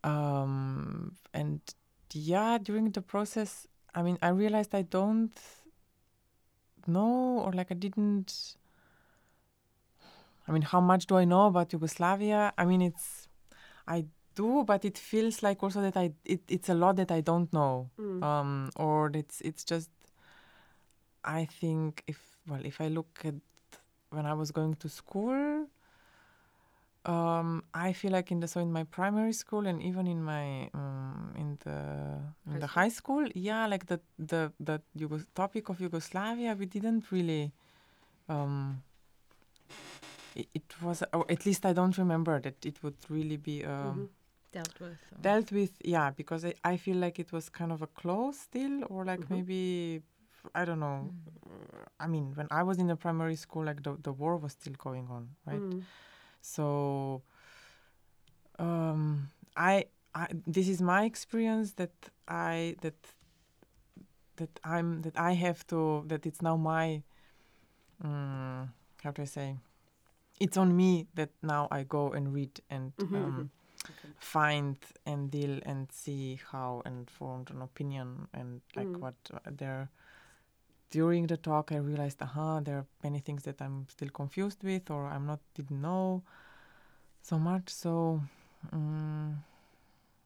um, 0.03 1.15
and 1.33 1.61
yeah, 2.13 2.57
during 2.57 2.91
the 2.91 3.01
process, 3.01 3.67
I 3.95 4.01
mean, 4.01 4.17
I 4.21 4.29
realized 4.29 4.73
I 4.75 4.81
don't 4.83 5.37
know, 6.87 7.39
or 7.45 7.51
like 7.53 7.71
I 7.71 7.75
didn't. 7.75 8.55
I 10.47 10.51
mean, 10.51 10.63
how 10.63 10.81
much 10.81 11.05
do 11.05 11.17
I 11.17 11.25
know 11.25 11.47
about 11.47 11.71
Yugoslavia? 11.71 12.51
I 12.57 12.65
mean, 12.65 12.81
it's 12.81 13.27
I 13.87 14.05
do, 14.35 14.63
but 14.63 14.83
it 14.85 14.97
feels 14.97 15.43
like 15.43 15.61
also 15.63 15.81
that 15.81 15.97
I 15.97 16.13
it, 16.25 16.41
it's 16.47 16.69
a 16.69 16.73
lot 16.73 16.95
that 16.97 17.11
I 17.11 17.21
don't 17.21 17.51
know 17.53 17.89
Mm. 17.99 18.23
um, 18.23 18.69
or 18.75 19.11
it's 19.13 19.41
it's 19.41 19.63
just 19.63 19.89
I 21.23 21.45
think 21.45 22.03
if 22.07 22.19
well 22.47 22.65
if 22.65 22.81
I 22.81 22.87
look 22.87 23.21
at 23.23 23.35
when 24.09 24.25
I 24.25 24.33
was 24.33 24.51
going 24.51 24.75
to 24.75 24.89
school 24.89 25.67
um, 27.05 27.63
I 27.73 27.93
feel 27.93 28.11
like 28.11 28.31
in 28.31 28.39
the 28.41 28.47
so 28.47 28.59
in 28.59 28.71
my 28.71 28.83
primary 28.83 29.33
school 29.33 29.65
and 29.67 29.81
even 29.81 30.05
in 30.07 30.21
my 30.23 30.69
um, 30.73 31.33
in 31.35 31.57
the 31.63 31.79
in 32.45 32.53
High 32.53 32.59
the 32.59 32.67
school. 32.67 32.81
high 32.81 32.89
school 32.89 33.27
yeah 33.33 33.65
like 33.67 33.85
the 33.87 33.99
the 34.19 34.51
the 34.59 34.81
Yugo- 34.97 35.25
topic 35.33 35.69
of 35.69 35.79
Yugoslavia 35.81 36.55
we 36.59 36.65
didn't 36.67 37.11
really 37.11 37.51
um, 38.29 38.83
it, 40.35 40.47
it 40.53 40.81
was 40.81 41.03
or 41.13 41.25
at 41.29 41.45
least 41.45 41.65
I 41.65 41.73
don't 41.73 41.97
remember 41.97 42.39
that 42.39 42.65
it 42.65 42.81
would 42.83 42.97
really 43.09 43.37
be 43.37 43.65
um, 43.65 43.71
Mhm. 43.97 44.09
Dealt 44.53 44.79
with. 44.81 44.97
dealt 45.21 45.51
with 45.53 45.71
yeah 45.83 46.09
because 46.11 46.43
I, 46.43 46.53
I 46.65 46.75
feel 46.77 46.97
like 46.97 47.19
it 47.19 47.31
was 47.31 47.47
kind 47.49 47.71
of 47.71 47.81
a 47.81 47.87
close 47.87 48.37
still 48.39 48.83
or 48.89 49.05
like 49.05 49.21
Mhm. 49.21 49.29
maybe 49.29 50.01
i 50.55 50.65
don't 50.65 50.79
know 50.81 51.13
uh, 51.45 51.85
i 51.99 52.07
mean 52.07 52.33
when 52.35 52.47
i 52.51 52.63
was 52.63 52.77
in 52.79 52.87
the 52.87 52.95
primary 52.97 53.35
school 53.37 53.63
like 53.63 53.81
the, 53.83 53.95
the 54.01 54.11
war 54.11 54.35
was 54.37 54.51
still 54.53 54.73
going 54.77 55.07
on 55.09 55.29
right 55.45 55.61
Mm. 55.61 55.83
So 56.41 57.21
um 58.59 59.29
I, 59.55 59.85
I 60.15 60.27
this 60.47 60.67
is 60.67 60.81
my 60.81 61.05
experience 61.05 61.73
that 61.73 61.91
i 62.27 62.75
that 62.81 62.95
that 64.37 64.59
i'm 64.63 65.01
that 65.01 65.17
i 65.17 65.33
have 65.33 65.65
to 65.67 66.03
that 66.07 66.25
it's 66.25 66.41
now 66.41 66.55
my 66.57 67.01
um, 68.03 68.73
how 69.03 69.11
do 69.11 69.21
i 69.21 69.25
say 69.25 69.57
it's 70.39 70.57
on 70.57 70.75
me 70.75 71.07
that 71.15 71.29
now 71.43 71.67
i 71.71 71.83
go 71.83 72.11
and 72.13 72.33
read 72.33 72.59
and 72.69 72.93
Mhm, 72.99 73.15
um, 73.15 73.49
Okay. 73.89 74.09
find 74.19 74.77
and 75.05 75.31
deal 75.31 75.59
and 75.65 75.91
see 75.91 76.39
how 76.51 76.81
and 76.85 77.09
formed 77.09 77.49
an 77.51 77.61
opinion 77.61 78.27
and 78.33 78.61
like 78.75 78.87
Mm. 78.87 79.01
what 79.01 79.15
uh, 79.33 79.39
there 79.49 79.89
during 80.91 81.27
the 81.27 81.37
talk 81.37 81.71
i 81.71 81.77
realized 81.77 82.21
aha 82.21 82.59
there 82.59 82.77
are 82.77 82.85
many 83.03 83.19
things 83.19 83.43
that 83.43 83.61
i'm 83.61 83.85
still 83.89 84.09
confused 84.09 84.63
with 84.63 84.89
or 84.91 85.07
i'm 85.07 85.25
not 85.25 85.39
didn't 85.55 85.81
know. 85.81 86.21
So 87.23 87.37
much 87.39 87.69
so 87.69 88.21
um, 88.73 89.43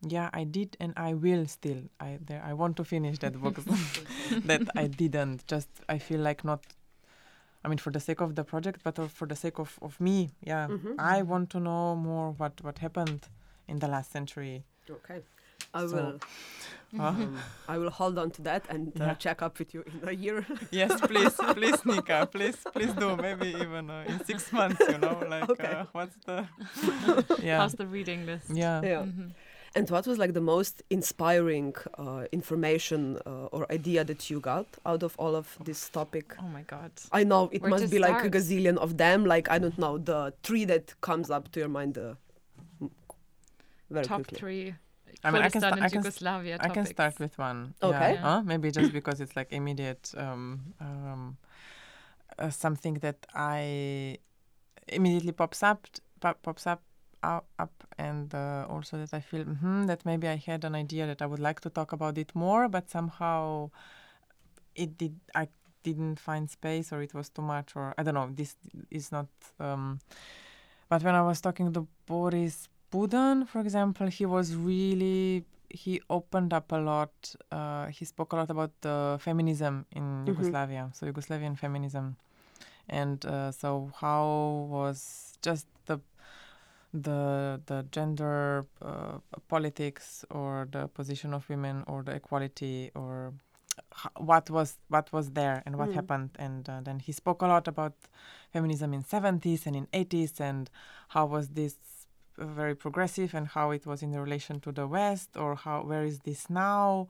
yeah 0.01 0.30
i 0.34 0.43
did 0.43 0.78
and 0.80 0.93
i 0.97 1.13
will 1.13 1.45
still. 1.47 1.82
I 1.99 2.19
there 2.25 2.41
i 2.49 2.54
want 2.54 2.75
to 2.78 2.84
finish 2.84 3.19
that 3.19 3.34
book 3.41 3.58
that 4.45 4.63
i 4.75 4.88
didn't. 4.88 5.45
Just 5.47 5.69
i 5.89 5.97
feel 5.97 6.19
like 6.19 6.43
not 6.43 6.62
i 7.63 7.67
mean 7.67 7.78
for 7.78 7.91
the 7.91 7.99
sake 7.99 8.21
of 8.21 8.36
the 8.36 8.43
project 8.43 8.82
but 8.84 8.95
for 9.12 9.28
the 9.28 9.36
sake 9.36 9.60
of, 9.60 9.78
of 9.82 9.99
me 9.99 10.30
yeah. 10.43 10.67
Mhm. 10.67 10.95
i 10.99 11.21
want 11.21 11.49
to 11.49 11.60
know 11.60 11.95
more 11.95 12.32
what 12.39 12.54
what 12.62 12.78
happened 12.80 13.21
in 13.67 13.80
the 13.80 13.88
last 13.88 14.12
century. 14.12 14.63
Okay. 14.89 15.21
I 15.75 15.88
So- 15.88 15.95
will. 15.95 16.19
Um, 16.97 17.38
I 17.67 17.77
will 17.77 17.89
hold 17.89 18.17
on 18.17 18.31
to 18.38 18.41
that 18.43 18.63
and 18.69 18.93
uh, 19.01 19.05
Yeah. 19.05 19.13
check 19.15 19.41
up 19.41 19.59
with 19.59 19.73
you 19.73 19.83
in 20.01 20.07
a 20.07 20.13
year. 20.13 20.45
yes, 20.71 20.91
please, 21.01 21.33
please, 21.57 21.83
Nika, 21.85 22.25
please, 22.31 22.55
please 22.73 22.93
do. 22.93 23.17
Maybe 23.17 23.47
even 23.65 23.89
uh, 23.89 24.05
in 24.07 24.23
six 24.23 24.53
months, 24.53 24.79
you 24.88 24.97
know, 24.99 25.17
like 25.33 25.49
Okay. 25.49 25.73
uh, 25.81 25.85
what's 25.91 26.15
the 26.25 26.38
yeah, 27.43 27.57
How's 27.59 27.73
the 27.73 27.88
reading 27.88 28.25
list? 28.25 28.49
yeah. 28.49 28.81
yeah. 28.81 29.03
Mhm. 29.11 29.31
And 29.77 29.89
what 29.89 30.07
was 30.07 30.17
like 30.17 30.33
the 30.33 30.45
most 30.55 30.83
inspiring 30.89 31.75
uh, 31.97 32.23
information 32.31 33.17
uh, 33.25 33.47
or 33.55 33.69
idea 33.69 34.05
that 34.05 34.29
you 34.29 34.39
got 34.39 34.67
out 34.85 35.03
of 35.03 35.15
all 35.17 35.35
of 35.35 35.57
this 35.65 35.89
topic? 35.89 36.33
Oh 36.39 36.47
my 36.47 36.61
god. 36.61 36.91
I 37.11 37.25
know 37.25 37.49
it 37.51 37.61
Where 37.61 37.71
must 37.71 37.83
to 37.83 37.89
be 37.89 37.99
like 37.99 38.23
a 38.23 38.29
gazillion 38.29 38.77
of 38.77 38.95
them. 38.95 39.25
Like 39.25 39.49
I 39.51 39.57
don't 39.59 39.77
know 39.77 39.97
the 39.97 40.33
three 40.43 40.63
that 40.65 40.85
comes 41.01 41.29
up 41.29 41.51
to 41.51 41.59
your 41.59 41.67
mind. 41.79 41.97
Uh, 41.97 42.13
m- 42.81 42.91
very 43.89 44.05
Top 44.05 44.17
quickly. 44.23 44.38
three. 44.39 44.75
I 45.25 45.31
mean, 45.31 45.41
I 45.41 45.49
can, 45.49 45.61
sta- 45.61 45.77
I 45.81 45.89
can, 45.89 45.97
Yugoslavia 46.03 46.57
I 46.59 46.69
can 46.69 46.85
start 46.85 47.19
with 47.19 47.38
one. 47.38 47.73
Okay. 47.81 48.13
Yeah. 48.13 48.21
Huh? 48.21 48.41
Maybe 48.45 48.71
just 48.71 48.93
because 48.93 49.21
it's 49.21 49.35
like 49.35 49.51
immediate 49.51 50.13
um, 50.17 50.61
um, 50.79 51.38
uh, 52.39 52.49
something 52.49 52.95
that 52.95 53.25
I 53.33 54.19
immediately 54.88 55.31
pops 55.31 55.63
up, 55.63 55.88
pop, 56.19 56.41
pops 56.43 56.67
up, 56.67 56.81
out, 57.23 57.45
up, 57.57 57.71
and 57.97 58.33
uh, 58.33 58.65
also 58.69 58.97
that 58.97 59.13
I 59.13 59.19
feel 59.19 59.43
hmm 59.43 59.85
that 59.88 60.05
maybe 60.05 60.27
I 60.27 60.35
had 60.35 60.63
an 60.63 60.75
idea 60.75 61.07
that 61.07 61.21
I 61.21 61.25
would 61.25 61.39
like 61.39 61.59
to 61.61 61.69
talk 61.69 61.91
about 61.91 62.17
it 62.17 62.31
more, 62.35 62.67
but 62.69 62.89
somehow 62.89 63.71
it 64.75 64.97
did. 64.97 65.19
I 65.33 65.47
didn't 65.83 66.19
find 66.19 66.49
space, 66.49 66.91
or 66.93 67.01
it 67.01 67.13
was 67.13 67.29
too 67.29 67.41
much, 67.41 67.75
or 67.75 67.93
I 67.97 68.03
don't 68.03 68.13
know. 68.13 68.29
This 68.31 68.55
is 68.91 69.11
not. 69.11 69.27
Um, 69.59 69.99
but 70.89 71.03
when 71.03 71.15
I 71.15 71.21
was 71.21 71.41
talking 71.41 71.73
to 71.73 71.88
Boris 72.05 72.69
Buden, 72.95 73.45
for 73.47 73.60
example, 73.60 74.08
he 74.08 74.25
was 74.25 74.55
really 74.55 75.43
he 75.69 76.01
opened 76.10 76.53
up 76.53 76.71
a 76.71 76.77
lot. 76.77 77.12
Uh, 77.51 77.88
he 77.88 78.05
spoke 78.05 78.31
a 78.31 78.38
lot 78.38 78.49
about 78.49 78.71
uh, 78.86 79.17
feminism 79.17 79.86
in 79.91 80.25
Yugoslavia, 80.25 80.89
so 80.93 81.05
Yugoslavian 81.05 81.58
feminism, 81.58 82.15
and 82.88 83.25
uh, 83.25 83.51
so 83.51 83.91
how 83.99 84.23
was 84.69 85.38
just 85.41 85.67
the 85.88 85.99
the 86.93 87.60
the 87.65 87.86
gender 87.91 88.65
uh, 88.81 89.17
politics 89.49 90.23
or 90.29 90.67
the 90.71 90.88
position 90.88 91.34
of 91.34 91.49
women 91.49 91.84
or 91.88 92.01
the 92.03 92.13
equality 92.13 92.91
or 92.95 93.34
what 94.17 94.49
was 94.49 94.77
what 94.88 95.12
was 95.12 95.31
there 95.31 95.62
and 95.65 95.75
what 95.77 95.89
Mm. 95.89 95.95
happened 95.95 96.29
and 96.39 96.69
uh, 96.69 96.79
then 96.81 96.99
he 96.99 97.12
spoke 97.12 97.41
a 97.41 97.47
lot 97.47 97.67
about 97.67 97.93
feminism 98.53 98.93
in 98.93 99.03
70s 99.03 99.67
and 99.67 99.75
in 99.75 99.88
80s 99.93 100.39
and 100.39 100.69
how 101.10 101.25
was 101.25 101.49
this 101.49 101.75
very 102.38 102.76
progressive 102.76 103.34
and 103.34 103.48
how 103.48 103.71
it 103.71 103.86
was 103.86 104.02
in 104.04 104.12
relation 104.13 104.60
to 104.62 104.71
the 104.71 104.88
west 104.88 105.30
or 105.38 105.56
how 105.56 105.84
where 105.84 106.04
is 106.04 106.19
this 106.19 106.50
now 106.50 107.08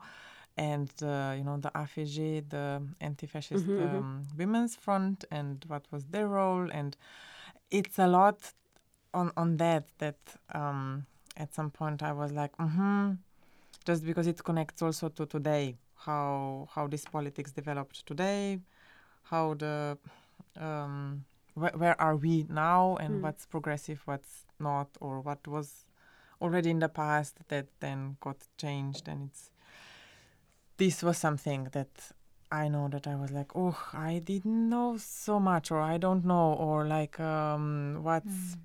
and 0.56 0.90
uh, 1.02 1.34
you 1.36 1.44
know 1.44 1.58
the 1.58 1.70
AFG, 1.74 2.40
the 2.48 2.82
anti-fascist 3.00 3.66
Mhm, 3.66 3.78
mhm. 3.78 3.96
um, 3.98 4.22
women's 4.36 4.76
front 4.76 5.24
and 5.30 5.64
what 5.68 5.84
was 5.90 6.06
their 6.06 6.28
role 6.28 6.68
and 6.72 6.96
it's 7.70 7.98
a 7.98 8.06
lot 8.06 8.52
on 9.12 9.32
on 9.36 9.56
that 9.58 9.84
that 9.98 10.18
um, 10.54 11.06
at 11.36 11.54
some 11.54 11.70
point 11.70 12.02
I 12.02 12.12
was 12.12 12.32
like 12.32 12.56
mm-hmm 12.56 13.12
just 13.84 14.04
because 14.04 14.26
it 14.26 14.42
connects 14.42 14.82
also 14.82 15.08
to 15.08 15.26
today 15.26 15.76
how 15.94 16.68
how 16.74 16.86
this 16.88 17.04
politics 17.04 17.52
developed 17.52 18.04
today 18.06 18.58
how 19.22 19.54
the 19.54 19.96
um, 20.58 21.24
wh- 21.56 21.76
where 21.80 22.00
are 22.00 22.16
we 22.16 22.44
now 22.48 22.96
and 23.00 23.14
Mm. 23.16 23.22
what's 23.22 23.46
progressive 23.46 24.00
what's 24.04 24.46
not 24.60 24.88
or 25.00 25.20
what 25.20 25.46
was 25.48 25.84
already 26.40 26.70
in 26.70 26.78
the 26.80 26.88
past 26.88 27.34
that 27.48 27.66
then 27.80 28.16
got 28.20 28.36
changed 28.58 29.08
and 29.08 29.30
it's 29.30 29.50
this 30.78 31.02
was 31.02 31.16
something 31.18 31.68
that 31.72 32.12
I 32.52 32.68
know 32.68 32.88
that 32.88 33.06
I 33.08 33.16
was 33.16 33.30
like, 33.32 33.56
oh, 33.56 33.76
I 33.92 34.20
didn't 34.20 34.68
know 34.68 34.98
so 34.98 35.40
much, 35.40 35.70
or 35.72 35.80
I 35.80 35.96
don't 35.98 36.24
know, 36.24 36.52
or 36.52 36.86
like, 36.86 37.18
um, 37.18 38.00
what's, 38.02 38.56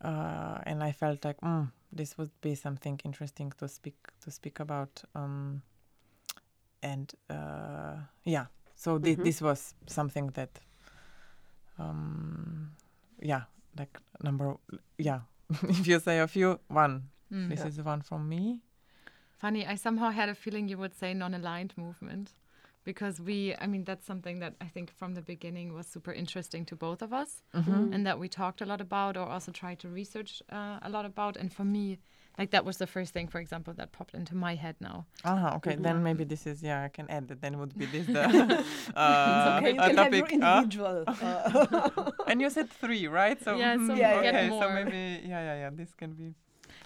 uh, 0.00 0.58
and 0.64 0.82
I 0.82 0.92
felt 0.92 1.24
like, 1.24 1.40
mm, 1.40 1.70
this 1.92 2.16
would 2.18 2.30
be 2.40 2.54
something 2.54 3.00
interesting 3.04 3.52
to 3.58 3.68
speak 3.68 3.96
to 4.20 4.30
speak 4.30 4.60
about, 4.60 5.02
um, 5.14 5.62
and 6.82 7.12
uh, 7.30 7.96
yeah, 8.24 8.46
so 8.74 8.98
thi- 8.98 9.14
Mhm. 9.16 9.24
this 9.24 9.40
was 9.42 9.74
something 9.86 10.28
that, 10.34 10.50
um, 11.82 12.72
yeah, 13.20 13.42
like 13.78 13.98
number, 14.22 14.56
yeah, 14.98 15.20
if 15.68 15.86
you 15.86 15.98
say 16.00 16.18
a 16.20 16.26
few, 16.26 16.58
one, 16.68 17.08
Mm. 17.32 17.48
this 17.48 17.60
Yeah. 17.60 17.68
is 17.68 17.80
one 17.82 18.02
from 18.02 18.28
me. 18.28 18.60
Funny, 19.38 19.66
I 19.66 19.76
somehow 19.76 20.10
had 20.10 20.28
a 20.28 20.34
feeling 20.34 20.68
you 20.68 20.78
would 20.78 20.94
say 20.94 21.14
non 21.14 21.34
aligned 21.34 21.72
movement 21.76 22.34
because 22.84 23.20
we, 23.20 23.54
I 23.60 23.66
mean, 23.66 23.84
that's 23.84 24.04
something 24.06 24.40
that 24.40 24.54
I 24.60 24.66
think 24.74 24.90
from 24.90 25.14
the 25.14 25.22
beginning 25.22 25.72
was 25.72 25.86
super 25.86 26.12
interesting 26.12 26.66
to 26.66 26.76
both 26.76 27.00
of 27.02 27.12
us 27.12 27.42
Mm-hmm. 27.54 27.92
and 27.94 28.06
that 28.06 28.18
we 28.18 28.28
talked 28.28 28.60
a 28.60 28.66
lot 28.66 28.80
about 28.80 29.16
or 29.16 29.26
also 29.26 29.50
tried 29.52 29.78
to 29.80 29.88
research 29.88 30.42
uh, 30.52 30.78
a 30.82 30.90
lot 30.90 31.04
about. 31.06 31.36
And 31.36 31.52
for 31.52 31.64
me, 31.64 31.98
like 32.38 32.50
that 32.52 32.64
was 32.64 32.76
the 32.78 32.86
first 32.86 33.12
thing, 33.12 33.28
for 33.28 33.40
example, 33.40 33.74
that 33.74 33.92
popped 33.92 34.14
into 34.14 34.34
my 34.34 34.54
head 34.54 34.76
now. 34.80 35.04
Ah, 35.24 35.56
okay. 35.56 35.76
Then 35.76 36.02
maybe 36.02 36.24
this 36.24 36.46
is 36.46 36.62
yeah. 36.62 36.82
I 36.84 36.88
can 36.88 37.08
add 37.10 37.28
that. 37.28 37.40
Then 37.42 37.54
it 37.54 37.58
would 37.58 37.76
be 37.76 37.86
this 37.86 38.06
the 38.06 38.22
uh, 38.96 39.58
okay, 39.58 39.76
a 39.76 39.88
can 39.88 39.96
have 39.98 40.14
your 40.14 40.26
topic. 40.26 40.32
individual. 40.32 41.04
uh, 41.06 42.10
and 42.26 42.40
you 42.40 42.48
said 42.50 42.70
three, 42.70 43.06
right? 43.06 43.38
So 43.42 43.58
Yeah, 43.58 43.76
so 43.86 43.94
Yeah, 43.94 44.22
get 44.22 44.34
okay. 44.34 44.48
So 44.60 44.68
maybe 44.70 45.20
yeah, 45.28 45.40
yeah, 45.48 45.56
yeah. 45.62 45.70
This 45.70 45.92
can 45.94 46.12
be. 46.14 46.34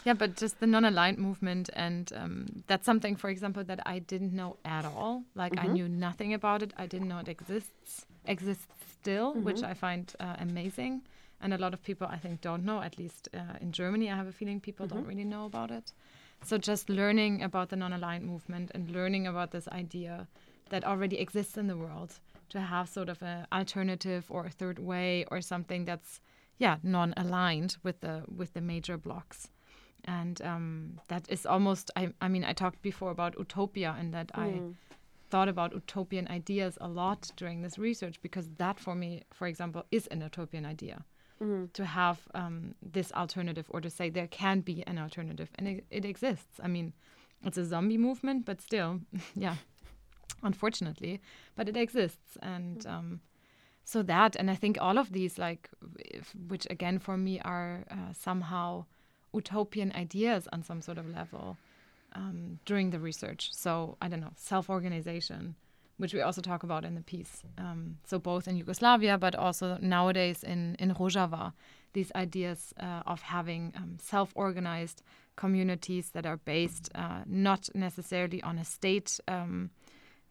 Yeah, 0.04 0.14
but 0.14 0.36
just 0.36 0.60
the 0.60 0.66
non-aligned 0.66 1.18
movement, 1.18 1.68
and 1.74 2.12
um, 2.14 2.46
that's 2.68 2.84
something, 2.86 3.16
for 3.16 3.28
example, 3.30 3.64
that 3.64 3.80
I 3.86 3.98
didn't 3.98 4.32
know 4.32 4.56
at 4.64 4.84
all. 4.84 5.24
Like 5.34 5.54
I 5.58 5.66
Mhm. 5.66 5.72
knew 5.72 5.88
nothing 5.88 6.32
about 6.34 6.62
it. 6.62 6.72
I 6.76 6.86
didn't 6.86 7.08
know 7.08 7.18
it 7.18 7.28
exists 7.28 8.06
exists 8.24 8.66
still, 9.00 9.34
which 9.34 9.62
Mhm. 9.62 9.70
I 9.70 9.74
find 9.74 10.12
uh, 10.20 10.36
amazing. 10.38 11.02
And 11.40 11.52
a 11.52 11.58
lot 11.58 11.74
of 11.74 11.82
people, 11.82 12.06
I 12.10 12.16
think, 12.16 12.40
don't 12.40 12.64
know. 12.64 12.80
At 12.80 12.98
least 12.98 13.28
uh, 13.34 13.58
in 13.60 13.72
Germany, 13.72 14.10
I 14.10 14.16
have 14.16 14.26
a 14.26 14.32
feeling 14.32 14.60
people 14.60 14.86
don't 14.86 15.04
Mhm. 15.04 15.08
really 15.08 15.24
know 15.24 15.44
about 15.44 15.70
it. 15.70 15.92
So 16.42 16.58
just 16.58 16.88
learning 16.88 17.42
about 17.42 17.68
the 17.68 17.76
non-aligned 17.76 18.24
movement 18.24 18.70
and 18.74 18.90
learning 18.90 19.26
about 19.26 19.50
this 19.50 19.68
idea 19.68 20.28
that 20.70 20.84
already 20.84 21.18
exists 21.18 21.56
in 21.56 21.66
the 21.66 21.76
world 21.76 22.20
to 22.48 22.60
have 22.60 22.88
sort 22.88 23.08
of 23.08 23.22
an 23.22 23.46
alternative 23.52 24.26
or 24.30 24.46
a 24.46 24.50
third 24.50 24.78
way 24.78 25.24
or 25.30 25.40
something 25.40 25.84
that's 25.84 26.20
yeah 26.58 26.76
non-aligned 26.82 27.76
with 27.82 28.00
the 28.00 28.24
with 28.34 28.52
the 28.54 28.60
major 28.60 28.96
blocks 28.96 29.50
and 30.04 30.40
um, 30.42 31.00
that 31.08 31.28
is 31.28 31.44
almost 31.44 31.90
I, 31.96 32.12
I 32.20 32.28
mean 32.28 32.44
i 32.44 32.52
talked 32.52 32.82
before 32.82 33.10
about 33.10 33.36
utopia 33.38 33.94
and 33.98 34.14
that 34.14 34.30
i 34.34 34.48
mm. 34.48 34.74
thought 35.28 35.48
about 35.48 35.74
utopian 35.74 36.28
ideas 36.28 36.78
a 36.80 36.88
lot 36.88 37.30
during 37.36 37.62
this 37.62 37.78
research 37.78 38.20
because 38.22 38.48
that 38.58 38.78
for 38.78 38.94
me 38.94 39.22
for 39.32 39.46
example 39.46 39.84
is 39.90 40.06
an 40.08 40.20
utopian 40.20 40.64
idea 40.64 41.04
Mm. 41.38 41.70
to 41.74 41.84
have 41.84 42.18
um, 42.34 42.74
this 42.80 43.12
alternative 43.12 43.66
or 43.68 43.82
to 43.82 43.90
say 43.90 44.08
there 44.08 44.26
can 44.26 44.60
be 44.60 44.82
an 44.86 44.98
alternative 44.98 45.50
and 45.56 45.68
it, 45.68 45.84
it 45.90 46.04
exists. 46.06 46.58
I 46.62 46.68
mean 46.68 46.94
it's 47.44 47.58
a 47.58 47.64
zombie 47.64 47.98
movement 47.98 48.46
but 48.46 48.62
still 48.62 49.00
yeah 49.34 49.56
unfortunately 50.42 51.20
but 51.54 51.68
it 51.68 51.76
exists. 51.76 52.38
And 52.40 52.86
um, 52.86 53.20
so 53.84 54.02
that 54.02 54.34
and 54.34 54.50
i 54.50 54.54
think 54.54 54.78
all 54.80 54.96
of 54.98 55.12
these 55.12 55.38
like 55.38 55.68
if, 55.98 56.34
which 56.48 56.66
again 56.70 56.98
for 56.98 57.16
me 57.18 57.38
are 57.40 57.84
uh, 57.90 58.12
somehow 58.12 58.86
utopian 59.34 59.92
ideas 59.92 60.48
on 60.54 60.62
some 60.62 60.80
sort 60.80 60.96
of 60.98 61.06
level 61.06 61.58
um, 62.14 62.58
during 62.64 62.90
the 62.90 62.98
research. 62.98 63.52
So 63.52 63.98
i 64.00 64.08
don't 64.08 64.20
know 64.20 64.32
self-organization 64.36 65.54
which 65.98 66.12
we 66.14 66.20
also 66.20 66.40
talk 66.42 66.62
about 66.62 66.84
in 66.84 66.94
the 66.94 67.00
piece 67.02 67.42
um, 67.58 67.96
so 68.04 68.18
both 68.18 68.46
in 68.48 68.56
yugoslavia 68.56 69.16
but 69.18 69.34
also 69.34 69.78
nowadays 69.80 70.42
in, 70.44 70.76
in 70.78 70.92
rojava 70.94 71.52
these 71.92 72.12
ideas 72.14 72.74
uh, 72.80 73.02
of 73.06 73.22
having 73.22 73.72
um, 73.76 73.96
self-organized 74.00 75.02
communities 75.36 76.10
that 76.10 76.26
are 76.26 76.38
based 76.38 76.90
uh, 76.94 77.20
not 77.26 77.68
necessarily 77.74 78.42
on 78.42 78.58
a 78.58 78.64
state 78.64 79.20
um, 79.28 79.70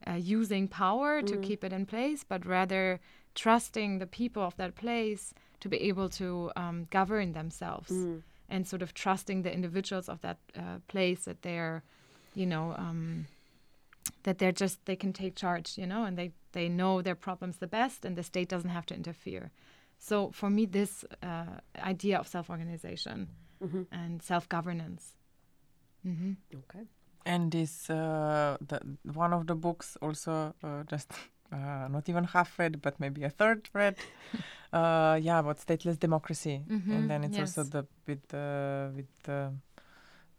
uh, 0.07 0.13
using 0.13 0.67
power 0.67 1.21
to 1.23 1.35
Mm. 1.35 1.41
keep 1.41 1.63
it 1.63 1.73
in 1.73 1.85
place, 1.85 2.23
but 2.23 2.45
rather 2.45 2.99
trusting 3.33 3.99
the 3.99 4.05
people 4.05 4.43
of 4.43 4.55
that 4.57 4.75
place 4.75 5.33
to 5.59 5.69
be 5.69 5.77
able 5.89 6.09
to 6.09 6.51
um, 6.55 6.87
govern 6.91 7.33
themselves 7.33 7.91
Mm. 7.91 8.21
and 8.49 8.67
sort 8.67 8.81
of 8.81 8.93
trusting 8.93 9.41
the 9.43 9.51
individuals 9.53 10.07
of 10.09 10.19
that 10.21 10.37
uh, 10.55 10.77
place 10.87 11.23
that 11.25 11.41
they're, 11.41 11.81
you 12.35 12.45
know, 12.45 12.75
um, 12.77 13.25
that 14.25 14.37
they're 14.37 14.61
just 14.61 14.85
they 14.85 14.95
can 14.97 15.13
take 15.13 15.35
charge, 15.35 15.77
you 15.81 15.87
know, 15.87 16.03
and 16.03 16.17
they 16.17 16.31
they 16.51 16.67
know 16.69 17.01
their 17.01 17.15
problems 17.15 17.57
the 17.57 17.67
best, 17.67 18.05
and 18.05 18.15
the 18.17 18.23
state 18.23 18.49
doesn't 18.49 18.71
have 18.71 18.85
to 18.85 18.93
interfere. 18.95 19.49
So 19.97 20.31
for 20.31 20.49
me, 20.49 20.65
this 20.67 21.05
uh, 21.23 21.59
idea 21.93 22.19
of 22.19 22.27
self-organization 22.27 23.27
Mhm. 23.59 23.85
and 23.91 24.21
self-governance. 24.21 25.15
hmm 26.03 26.33
Okay. 26.53 26.85
And 27.25 27.51
this 27.51 27.89
uh, 27.89 28.57
the 28.67 28.79
one 29.15 29.33
of 29.33 29.45
the 29.47 29.55
books 29.55 29.97
also 30.01 30.53
uh, 30.63 30.83
just 30.91 31.11
uh, 31.51 31.87
not 31.89 32.09
even 32.09 32.23
half 32.25 32.59
read, 32.59 32.81
but 32.81 32.99
maybe 32.99 33.23
a 33.25 33.29
third 33.29 33.69
read. 33.73 33.95
uh, 34.73 35.17
yeah, 35.21 35.39
about 35.39 35.57
stateless 35.59 35.97
democracy, 35.99 36.61
Mhm, 36.67 36.91
and 36.91 37.09
then 37.09 37.23
it's 37.23 37.39
also 37.39 37.61
yes. 37.61 37.69
the 37.69 37.85
with 38.07 38.27
the 38.27 38.91
with 38.95 39.07
the 39.23 39.53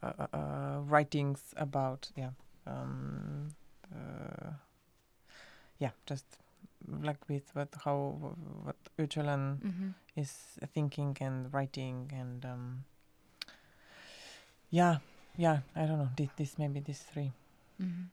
uh, 0.03 0.13
uh, 0.21 0.27
uh, 0.33 0.79
writings 0.93 1.55
about 1.57 2.13
yeah 2.17 2.31
um, 2.67 3.49
uh, 3.95 4.53
yeah 5.79 5.91
just 6.07 6.25
like 7.03 7.19
with 7.29 7.51
what 7.55 7.69
how 7.85 8.17
what 8.65 8.77
Öcalan 8.99 9.61
hmm 9.63 9.91
is 10.17 10.33
thinking 10.75 11.17
and 11.21 11.53
writing 11.53 12.11
and 12.15 12.45
um, 12.45 12.85
yeah 14.71 14.99
yeah 15.37 15.61
I 15.75 15.87
don't 15.87 15.99
know 15.99 16.11
this, 16.17 16.31
this 16.37 16.59
maybe 16.59 16.81
these 16.81 17.01
three. 17.03 17.33
Hmm 17.81 18.05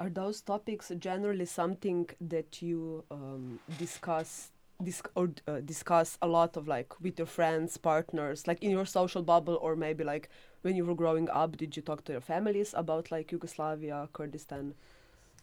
Are 0.00 0.10
those 0.10 0.40
topics 0.42 0.90
generally 0.98 1.46
something 1.46 2.08
that 2.20 2.62
you 2.62 3.04
um, 3.10 3.60
discuss 3.76 4.50
dis- 4.82 5.02
or 5.14 5.30
uh, 5.46 5.60
discuss 5.60 6.18
a 6.22 6.26
lot 6.28 6.56
of 6.56 6.68
like 6.68 7.00
with 7.00 7.18
your 7.18 7.26
friends, 7.26 7.76
partners, 7.78 8.46
like 8.48 8.62
in 8.62 8.70
your 8.70 8.86
social 8.86 9.22
bubble, 9.22 9.58
or 9.62 9.76
maybe 9.76 10.04
like 10.04 10.28
when 10.62 10.76
you 10.76 10.84
were 10.86 10.94
growing 10.94 11.28
up, 11.30 11.56
did 11.56 11.76
you 11.76 11.82
talk 11.82 12.04
to 12.04 12.12
your 12.12 12.20
families 12.32 12.74
about 12.76 13.10
like 13.12 13.32
Yugoslavia, 13.32 14.08
Kurdistan? 14.12 14.74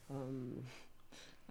Um, 0.09 0.63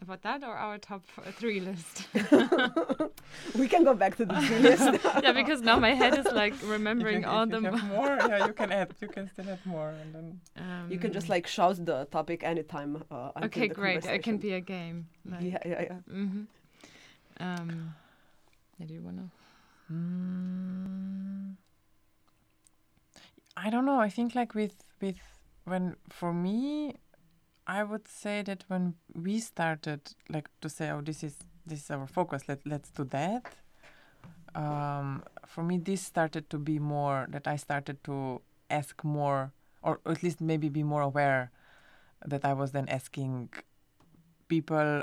About 0.02 0.20
that 0.22 0.42
or 0.44 0.54
our 0.56 0.78
top 0.78 1.02
uh, 1.18 1.30
three 1.32 1.60
list? 1.60 2.06
we 3.58 3.66
can 3.68 3.82
go 3.84 3.94
back 3.94 4.16
to 4.16 4.24
the 4.26 4.34
list. 4.60 5.00
yeah, 5.22 5.32
because 5.32 5.62
now 5.62 5.78
my 5.78 5.94
head 5.94 6.18
is 6.18 6.26
like 6.32 6.52
If 6.54 6.62
you- 6.66 6.72
remembering 6.72 7.24
all 7.24 7.46
the. 7.46 7.60
more 7.60 8.16
yeah 8.28 8.46
you 8.46 8.52
can 8.52 8.72
add 8.72 8.92
you 9.00 9.08
can 9.08 9.28
still 9.32 9.48
add 9.48 9.64
more 9.64 9.88
and 10.02 10.14
then 10.14 10.40
Um, 10.56 10.90
you 10.92 10.98
can 10.98 11.12
just 11.12 11.28
like 11.28 11.46
shout 11.46 11.76
the 11.84 12.04
topic 12.10 12.42
anytime. 12.44 13.02
Uh, 13.10 13.30
Okay, 13.44 13.68
great. 13.68 14.04
It 14.04 14.22
can 14.22 14.36
be 14.38 14.52
a 14.52 14.60
game. 14.60 15.06
Like, 15.24 15.42
Yeah, 15.42 15.62
yeah, 15.64 15.82
yeah. 15.88 16.00
hmm 16.08 16.44
Um, 17.40 17.94
yeah, 18.78 18.86
do 18.86 18.94
you 18.94 19.02
wanna? 19.02 19.28
Mm, 19.92 21.56
I 23.56 23.70
don't 23.70 23.86
know. 23.86 24.00
I 24.06 24.10
think 24.10 24.34
like 24.34 24.54
with 24.54 24.74
with 25.00 25.16
when 25.64 25.96
for 26.08 26.32
me, 26.32 26.94
I 27.66 27.82
would 27.82 28.06
say 28.08 28.42
that 28.42 28.64
when 28.68 28.94
we 29.14 29.40
started 29.40 30.14
like 30.28 30.48
to 30.60 30.68
say, 30.68 30.90
oh, 30.90 31.00
this 31.00 31.22
is 31.24 31.36
this 31.66 31.84
is 31.84 31.90
our 31.90 32.06
focus. 32.06 32.48
Let 32.48 32.64
let's 32.66 32.90
do 32.90 33.04
that. 33.04 33.56
Um, 34.54 35.24
for 35.46 35.62
me, 35.64 35.78
this 35.78 36.00
started 36.00 36.48
to 36.50 36.58
be 36.58 36.78
more 36.78 37.26
that 37.30 37.46
I 37.46 37.56
started 37.56 38.02
to 38.04 38.40
ask 38.70 39.02
more, 39.04 39.52
or 39.82 40.00
at 40.06 40.22
least 40.22 40.40
maybe 40.40 40.68
be 40.68 40.82
more 40.82 41.02
aware 41.02 41.50
that 42.24 42.44
I 42.44 42.52
was 42.52 42.72
then 42.72 42.88
asking 42.88 43.50
people 44.48 45.02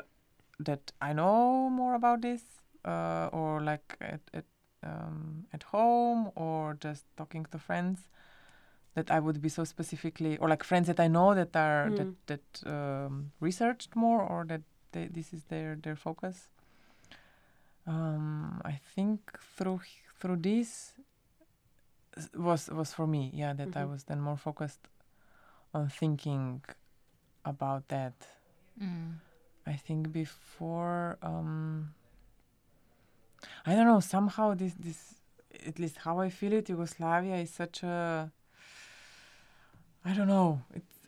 that 0.60 0.91
I 1.02 1.13
know 1.13 1.69
more 1.69 1.95
about 1.95 2.21
this, 2.21 2.43
uh, 2.86 3.30
or 3.34 3.62
like 3.62 3.97
at 3.99 4.21
at 4.34 4.45
um, 4.84 5.45
at 5.54 5.63
home, 5.63 6.32
or 6.36 6.78
just 6.80 7.06
talking 7.17 7.45
to 7.52 7.60
friends. 7.60 8.08
That 8.95 9.10
I 9.10 9.19
would 9.19 9.41
be 9.41 9.49
so 9.49 9.63
specifically, 9.63 10.38
or 10.38 10.47
like 10.49 10.63
friends 10.63 10.86
that 10.88 10.99
I 10.99 11.08
know 11.08 11.34
that 11.34 11.56
are 11.56 11.89
Mm. 11.89 11.95
that 11.97 12.12
that 12.27 12.45
um, 12.73 13.32
researched 13.39 13.95
more, 13.95 14.21
or 14.21 14.45
that 14.45 14.62
they, 14.91 15.08
this 15.08 15.34
is 15.34 15.43
their 15.45 15.75
their 15.75 15.95
focus. 15.95 16.49
Um, 17.88 18.62
I 18.63 18.79
think 18.95 19.19
through 19.58 19.82
through 20.19 20.38
this 20.38 20.93
was 22.36 22.69
was 22.69 22.93
for 22.93 23.08
me, 23.08 23.32
yeah, 23.34 23.53
that 23.53 23.75
I 23.75 23.84
Mhm. 23.84 23.89
was 23.91 24.03
then 24.03 24.21
more 24.21 24.38
focused 24.38 24.88
on 25.73 25.89
thinking 25.89 26.62
about 27.43 27.88
that. 27.88 28.13
Mm. 28.79 29.19
I 29.65 29.73
think 29.75 30.12
before 30.12 31.17
um 31.21 31.93
I 33.65 33.75
don't 33.75 33.88
know, 33.88 33.99
somehow 34.01 34.53
this 34.53 34.73
this 34.75 35.15
at 35.65 35.79
least 35.79 35.97
how 35.97 36.19
I 36.19 36.29
feel 36.29 36.53
it, 36.53 36.69
Yugoslavia 36.69 37.36
is 37.38 37.49
such 37.51 37.84
a 37.84 38.32
I 40.05 40.13
don't 40.13 40.27
know. 40.27 40.61
It's 40.73 40.99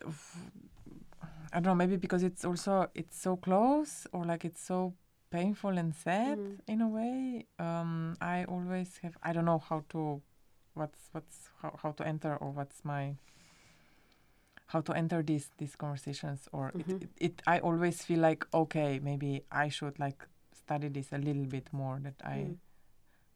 I 1.53 1.59
don't 1.59 1.63
know, 1.63 1.75
maybe 1.75 1.95
because 1.97 2.23
it's 2.23 2.43
also 2.45 2.89
it's 2.93 3.17
so 3.19 3.35
close 3.37 4.07
or 4.11 4.25
like 4.25 4.45
it's 4.45 4.61
so 4.61 4.93
painful 5.31 5.77
and 5.77 5.93
sad 5.95 6.37
Mm. 6.37 6.59
in 6.67 6.81
a 6.81 6.87
way. 6.87 7.45
Um 7.59 8.15
I 8.21 8.45
always 8.45 8.97
have 9.03 9.17
I 9.23 9.33
don't 9.33 9.45
know 9.45 9.59
how 9.59 9.83
to 9.89 10.21
what's 10.73 11.09
what's 11.11 11.49
how, 11.61 11.75
how 11.81 11.91
to 11.91 12.07
enter 12.07 12.35
or 12.37 12.51
what's 12.51 12.83
my 12.83 13.15
how 14.67 14.81
to 14.81 14.93
enter 14.93 15.21
these 15.23 15.49
these 15.57 15.75
conversations 15.75 16.47
or 16.51 16.71
Mhm. 16.75 16.79
it, 16.89 17.01
it, 17.03 17.09
it 17.19 17.41
I 17.47 17.59
always 17.59 18.01
feel 18.03 18.19
like 18.19 18.45
okay 18.53 18.99
maybe 18.99 19.43
I 19.51 19.69
should 19.69 19.99
like 19.99 20.27
study 20.53 20.89
this 20.89 21.11
a 21.13 21.17
little 21.17 21.45
bit 21.45 21.71
more 21.71 21.99
that 22.03 22.21
I 22.23 22.37
Mm. 22.37 22.57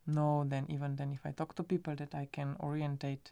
know 0.07 0.43
then 0.47 0.65
even 0.69 0.95
then 0.95 1.11
if 1.13 1.25
I 1.25 1.31
talk 1.31 1.53
to 1.55 1.63
people 1.63 1.95
that 1.95 2.15
I 2.15 2.27
can 2.31 2.55
orientate 2.59 3.31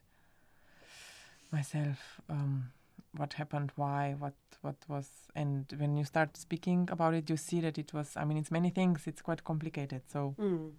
myself 1.52 2.20
um, 2.30 2.72
what 3.16 3.34
happened 3.34 3.72
why 3.76 4.16
what 4.20 4.34
what 4.62 4.76
was 4.88 5.10
and 5.36 5.74
when 5.78 5.96
you 5.98 6.04
start 6.04 6.36
speaking 6.38 6.88
about 6.92 7.14
it 7.14 7.30
you 7.30 7.38
see 7.38 7.62
that 7.62 7.78
it 7.78 7.94
was 7.94 8.14
I 8.18 8.26
mean 8.26 8.38
it's 8.38 8.52
many 8.52 8.70
things 8.70 9.08
it's 9.08 9.22
quite 9.22 9.44
complicated 9.44 10.02
so 10.08 10.36
Mm. 10.40 10.72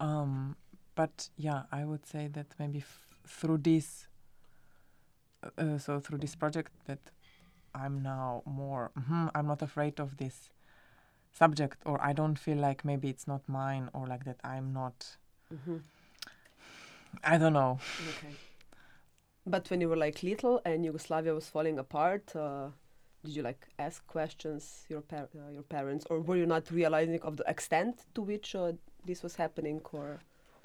um, 0.00 0.56
but 0.94 1.28
yeah, 1.36 1.62
I 1.72 1.84
would 1.84 2.06
say 2.06 2.28
that 2.28 2.46
maybe 2.58 2.80
f- 2.80 3.06
through 3.26 3.58
this, 3.58 4.06
uh, 5.42 5.48
uh, 5.58 5.78
so 5.78 6.00
through 6.00 6.18
this 6.18 6.34
project, 6.34 6.70
that 6.86 6.98
I'm 7.74 8.02
now 8.02 8.42
more. 8.44 8.90
mhm, 8.98 9.30
I'm 9.34 9.46
not 9.46 9.62
afraid 9.62 10.00
of 10.00 10.16
this 10.18 10.50
subject, 11.32 11.78
or 11.86 12.00
I 12.02 12.12
don't 12.12 12.38
feel 12.38 12.58
like 12.58 12.84
maybe 12.84 13.08
it's 13.08 13.26
not 13.26 13.48
mine, 13.48 13.88
or 13.92 14.06
like 14.06 14.24
that 14.24 14.36
I'm 14.44 14.72
not. 14.72 15.16
hmm 15.64 15.78
I 17.24 17.38
don't 17.38 17.52
know. 17.52 17.78
Okay. 18.18 18.34
But 19.46 19.68
when 19.70 19.80
you 19.80 19.88
were 19.88 19.96
like 19.96 20.22
little 20.22 20.60
and 20.64 20.84
Yugoslavia 20.84 21.34
was 21.34 21.48
falling 21.48 21.78
apart, 21.78 22.34
uh, 22.36 22.68
did 23.24 23.34
you 23.36 23.42
like 23.42 23.66
ask 23.78 24.06
questions 24.06 24.84
your 24.88 25.00
par- 25.00 25.28
uh, 25.34 25.50
your 25.52 25.62
parents, 25.62 26.06
or 26.10 26.20
were 26.20 26.36
you 26.36 26.46
not 26.46 26.70
realizing 26.70 27.20
of 27.22 27.36
the 27.36 27.44
extent 27.50 28.04
to 28.14 28.22
which 28.22 28.54
uh, 28.54 28.72
this 29.04 29.22
was 29.22 29.36
happening, 29.36 29.80
or? 29.92 30.20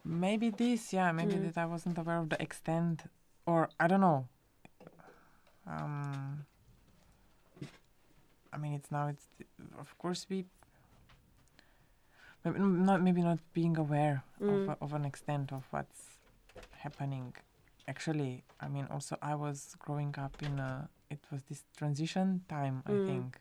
Maybe 0.06 0.50
this, 0.52 0.94
yeah, 0.94 1.12
maybe 1.12 1.34
Mm. 1.34 1.54
that 1.54 1.58
I 1.58 1.66
wasn't 1.66 1.98
aware 1.98 2.18
of 2.20 2.30
the 2.30 2.42
extent, 2.42 3.04
or 3.46 3.70
I 3.80 3.88
don't 3.88 4.02
know. 4.02 4.28
Um, 5.66 6.46
I 8.54 8.58
mean, 8.58 8.74
it's 8.74 8.92
now. 8.92 9.08
It's 9.08 9.26
of 9.80 9.98
course 9.98 10.26
we. 10.30 10.46
Maybe 12.46 12.60
not 12.60 13.02
maybe 13.02 13.22
not 13.22 13.40
being 13.54 13.76
aware 13.78 14.24
Mm. 14.40 14.50
of 14.64 14.70
a, 14.70 14.78
of 14.82 14.94
an 14.94 15.04
extent 15.06 15.52
of 15.52 15.66
what's 15.72 16.02
happening. 16.84 17.34
Actually, 17.88 18.44
I 18.60 18.68
mean, 18.68 18.88
also 18.92 19.18
I 19.22 19.36
was 19.36 19.76
growing 19.80 20.14
up 20.18 20.36
in 20.44 20.60
a. 20.60 20.90
It 21.10 21.20
was 21.32 21.42
this 21.44 21.64
transition 21.78 22.44
time, 22.50 22.84
I 22.86 22.92
Mm. 22.92 23.06
think. 23.06 23.40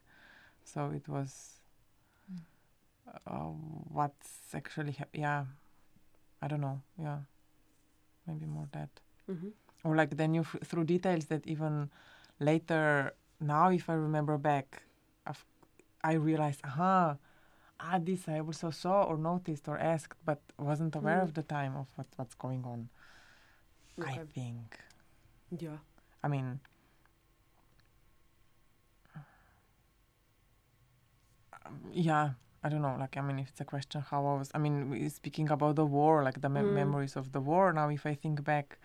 So 0.64 0.90
it 0.90 1.08
was. 1.08 1.60
Uh, 3.26 3.50
what's 3.92 4.54
actually 4.54 4.92
hap- 4.92 5.14
yeah 5.14 5.44
I 6.42 6.48
don't 6.48 6.60
know. 6.60 6.82
Yeah, 6.98 7.18
maybe 8.26 8.46
more 8.46 8.68
that, 8.72 8.90
Mm-hmm. 9.30 9.48
or 9.84 9.96
like 9.96 10.16
then 10.16 10.34
you 10.34 10.42
f- 10.42 10.56
through 10.64 10.84
details 10.84 11.26
that 11.26 11.46
even 11.46 11.90
later 12.38 13.14
now, 13.40 13.70
if 13.70 13.88
I 13.90 13.94
remember 13.94 14.38
back, 14.38 14.82
I've, 15.26 15.44
I 16.04 16.14
realized, 16.14 16.60
aha, 16.64 17.16
ah, 17.80 17.98
this 17.98 18.28
I 18.28 18.40
also 18.40 18.70
saw 18.70 19.02
or 19.04 19.16
noticed 19.18 19.66
or 19.68 19.78
asked, 19.78 20.14
but 20.24 20.40
wasn't 20.58 20.94
aware 20.96 21.20
Mm. 21.20 21.24
of 21.24 21.34
the 21.34 21.42
time 21.42 21.76
of 21.76 21.86
what, 21.96 22.06
what's 22.16 22.34
going 22.34 22.64
on. 22.64 22.88
I 24.02 24.18
think. 24.34 24.78
Yeah. 25.58 25.78
I 26.22 26.28
mean. 26.28 26.60
um, 31.66 31.80
Yeah, 31.92 32.30
I 32.62 32.68
don't 32.68 32.82
know. 32.82 32.96
Like, 32.98 33.16
I 33.16 33.20
mean, 33.20 33.38
if 33.38 33.48
it's 33.50 33.60
a 33.60 33.64
question, 33.64 34.00
how 34.02 34.26
I 34.26 34.34
was. 34.38 34.50
I 34.54 34.58
mean, 34.58 35.08
speaking 35.10 35.50
about 35.50 35.76
the 35.76 35.86
war, 35.86 36.22
like 36.22 36.40
the 36.40 36.48
mem- 36.48 36.66
Mm. 36.70 36.74
memories 36.74 37.16
of 37.16 37.32
the 37.32 37.40
war. 37.40 37.72
Now, 37.72 37.88
if 37.90 38.06
I 38.06 38.14
think 38.14 38.42
back, 38.44 38.78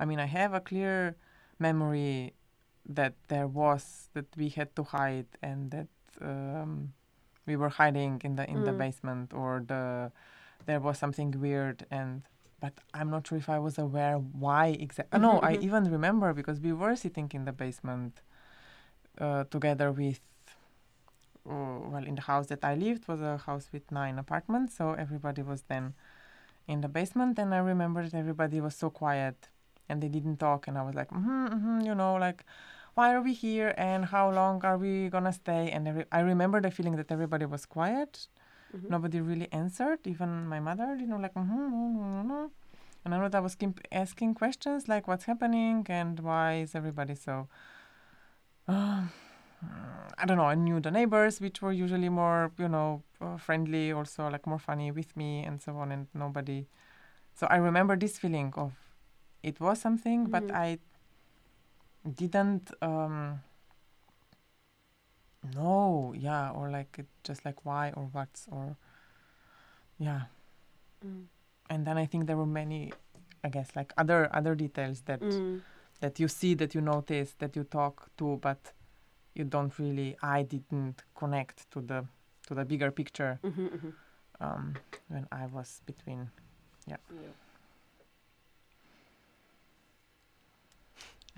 I 0.00 0.04
mean, 0.04 0.18
I 0.20 0.26
have 0.26 0.54
a 0.54 0.60
clear 0.60 1.16
memory 1.58 2.34
that 2.88 3.14
there 3.28 3.46
was 3.46 4.08
that 4.14 4.26
we 4.36 4.48
had 4.48 4.74
to 4.76 4.82
hide 4.82 5.26
and 5.42 5.70
that 5.70 5.88
um, 6.20 6.92
we 7.46 7.56
were 7.56 7.68
hiding 7.70 8.20
in 8.24 8.36
the 8.36 8.44
in 8.48 8.64
the 8.64 8.72
Mm. 8.72 8.78
basement 8.78 9.32
or 9.32 9.62
the 9.66 10.10
there 10.66 10.80
was 10.80 10.98
something 10.98 11.30
weird 11.40 11.86
and 11.90 12.22
but 12.62 12.74
I'm 12.94 13.10
not 13.14 13.22
sure 13.26 13.38
if 13.44 13.48
I 13.56 13.58
was 13.66 13.76
aware 13.86 14.16
why 14.44 14.66
exactly. 14.86 15.18
No, 15.26 15.32
I 15.50 15.52
mhm. 15.56 15.64
even 15.66 15.82
remember 15.96 16.28
because 16.40 16.58
we 16.66 16.72
were 16.82 16.94
sitting 17.04 17.28
in 17.38 17.42
the 17.48 17.54
basement 17.64 18.12
uh, 19.24 19.42
together 19.54 19.88
with, 20.02 20.20
uh, 21.52 21.78
well, 21.92 22.04
in 22.10 22.14
the 22.20 22.26
house 22.32 22.46
that 22.52 22.62
I 22.72 22.74
lived 22.86 23.02
was 23.12 23.20
a 23.20 23.36
house 23.48 23.66
with 23.74 23.84
nine 23.90 24.16
apartments, 24.24 24.70
so 24.78 24.84
everybody 25.04 25.42
was 25.42 25.60
then 25.72 25.84
in 26.72 26.78
the 26.84 26.88
basement, 26.98 27.34
and 27.42 27.48
I 27.58 27.58
remember 27.72 28.00
that 28.06 28.14
everybody 28.24 28.58
was 28.66 28.74
so 28.82 28.88
quiet 28.90 29.36
and 29.88 29.96
they 30.02 30.08
didn't 30.16 30.38
talk, 30.46 30.60
and 30.68 30.78
I 30.80 30.82
was 30.88 30.94
like, 31.00 31.10
mm-hmm, 31.10 31.46
mm-hmm, 31.54 31.80
you 31.88 31.94
know, 31.94 32.14
like. 32.26 32.40
Why 32.94 33.08
are 33.14 33.22
we 33.22 33.32
here 33.32 33.72
and 33.78 34.04
how 34.04 34.26
long 34.40 34.56
are 34.68 34.76
we 34.76 35.08
gonna 35.08 35.32
stay? 35.32 35.70
And 35.74 35.88
every, 35.88 36.04
I 36.12 36.20
remember 36.32 36.60
the 36.60 36.70
feeling 36.70 36.96
that 36.96 37.10
everybody 37.10 37.46
was 37.46 37.64
quiet 37.64 38.12
Mhm. 38.74 38.88
nobody 38.90 39.20
really 39.20 39.48
answered 39.52 39.98
even 40.06 40.46
my 40.46 40.60
mother 40.60 40.96
you 40.96 41.06
know 41.06 41.16
like 41.18 41.34
mm-hmm, 41.34 41.52
mm-hmm, 41.52 42.30
mm-hmm. 42.30 42.46
And 43.04 43.14
I 43.14 43.18
know 43.18 43.28
that 43.28 43.38
I 43.38 43.40
was 43.40 43.56
keep 43.56 43.80
asking 43.90 44.34
questions 44.34 44.86
like, 44.86 45.08
"What's 45.08 45.24
happening?" 45.24 45.84
and 45.88 46.20
"Why 46.20 46.60
is 46.62 46.74
everybody 46.76 47.16
so?" 47.16 47.48
Uh, 48.68 49.02
I 50.18 50.24
don't 50.26 50.36
know. 50.36 50.44
I 50.46 50.54
knew 50.54 50.80
the 50.80 50.90
neighbors, 50.90 51.40
which 51.40 51.62
were 51.62 51.72
usually 51.72 52.08
more, 52.08 52.52
you 52.58 52.68
know, 52.68 53.02
uh, 53.20 53.36
friendly, 53.38 53.92
also 53.92 54.28
like 54.30 54.46
more 54.46 54.58
funny 54.58 54.90
with 54.92 55.16
me, 55.16 55.42
and 55.44 55.60
so 55.60 55.76
on. 55.78 55.90
And 55.92 56.06
nobody. 56.14 56.66
So 57.34 57.46
I 57.50 57.56
remember 57.56 57.96
this 57.96 58.18
feeling 58.18 58.52
of 58.56 58.72
it 59.42 59.58
was 59.60 59.80
something, 59.80 60.26
but 60.26 60.44
Mhm. 60.44 60.54
I 60.54 60.78
didn't 62.08 62.70
um, 62.82 63.40
know. 65.42 66.14
Yeah, 66.16 66.50
or 66.50 66.70
like 66.70 66.98
it 66.98 67.06
just 67.24 67.44
like 67.44 67.64
why 67.64 67.92
or 67.96 68.08
what's 68.12 68.46
or 68.50 68.76
yeah. 69.98 70.22
Mm. 71.04 71.26
And 71.70 71.86
then 71.86 71.96
I 71.98 72.06
think 72.06 72.26
there 72.26 72.36
were 72.36 72.46
many, 72.46 72.92
I 73.44 73.48
guess, 73.48 73.74
like 73.76 73.92
other 73.96 74.28
other 74.34 74.54
details 74.54 75.02
that 75.02 75.20
Mm. 75.20 75.62
that 76.00 76.18
you 76.20 76.28
see, 76.28 76.54
that 76.54 76.74
you 76.74 76.80
notice, 76.80 77.34
that 77.38 77.56
you 77.56 77.64
talk 77.64 78.10
to, 78.18 78.38
but 78.42 78.72
you 79.34 79.44
don't 79.44 79.78
really. 79.78 80.16
I 80.22 80.42
didn't 80.42 81.04
connect 81.14 81.70
to 81.70 81.80
the 81.80 82.04
to 82.48 82.54
the 82.54 82.64
bigger 82.64 82.90
picture 82.90 83.38
Mhm, 83.42 83.68
mhm. 83.70 83.92
um, 84.40 84.74
when 85.08 85.26
I 85.32 85.46
was 85.46 85.80
between. 85.86 86.30
Yeah. 86.86 86.98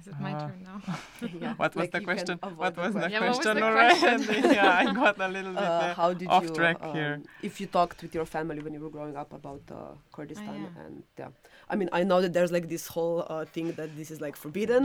Is 0.01 0.09
it 0.09 0.21
my 0.21 0.33
Uh, 0.35 0.41
turn 0.49 0.59
now? 0.71 0.79
Yeah, 1.43 1.55
What 1.57 1.75
was 1.75 1.83
like 1.83 1.93
the 1.93 2.01
question? 2.01 2.39
What 2.43 2.77
was 2.77 2.93
the 2.95 3.01
question. 3.01 3.11
Yeah, 3.13 3.29
was 3.29 3.39
the 3.39 3.63
already? 3.63 3.99
question? 4.01 4.53
yeah, 4.59 4.79
I 4.83 4.93
got 4.93 5.17
a 5.21 5.29
little 5.29 5.53
bit 5.55 5.63
Uh, 5.63 5.95
how 5.95 6.13
did 6.13 6.29
off 6.29 6.43
you, 6.45 6.51
track 6.61 6.79
um, 6.83 6.95
here. 6.97 7.15
if 7.43 7.61
you 7.61 7.67
talked 7.79 8.03
with 8.03 8.13
your 8.15 8.27
family 8.37 8.61
when 8.65 8.73
you 8.75 8.81
were 8.81 8.91
growing 8.99 9.17
up 9.17 9.33
about 9.33 9.63
uh, 9.71 9.77
Kurdistan 10.15 10.61
yeah. 10.63 10.83
and 10.85 10.95
yeah, 11.21 11.29
I 11.73 11.75
mean 11.79 11.89
I 11.93 12.03
know 12.05 12.21
that 12.25 12.33
there's 12.37 12.53
like 12.53 12.69
this 12.69 12.85
whole 12.95 13.19
uh, 13.33 13.45
thing 13.55 13.67
that 13.79 13.91
this 13.97 14.11
is 14.11 14.21
like 14.27 14.37
forbidden 14.37 14.83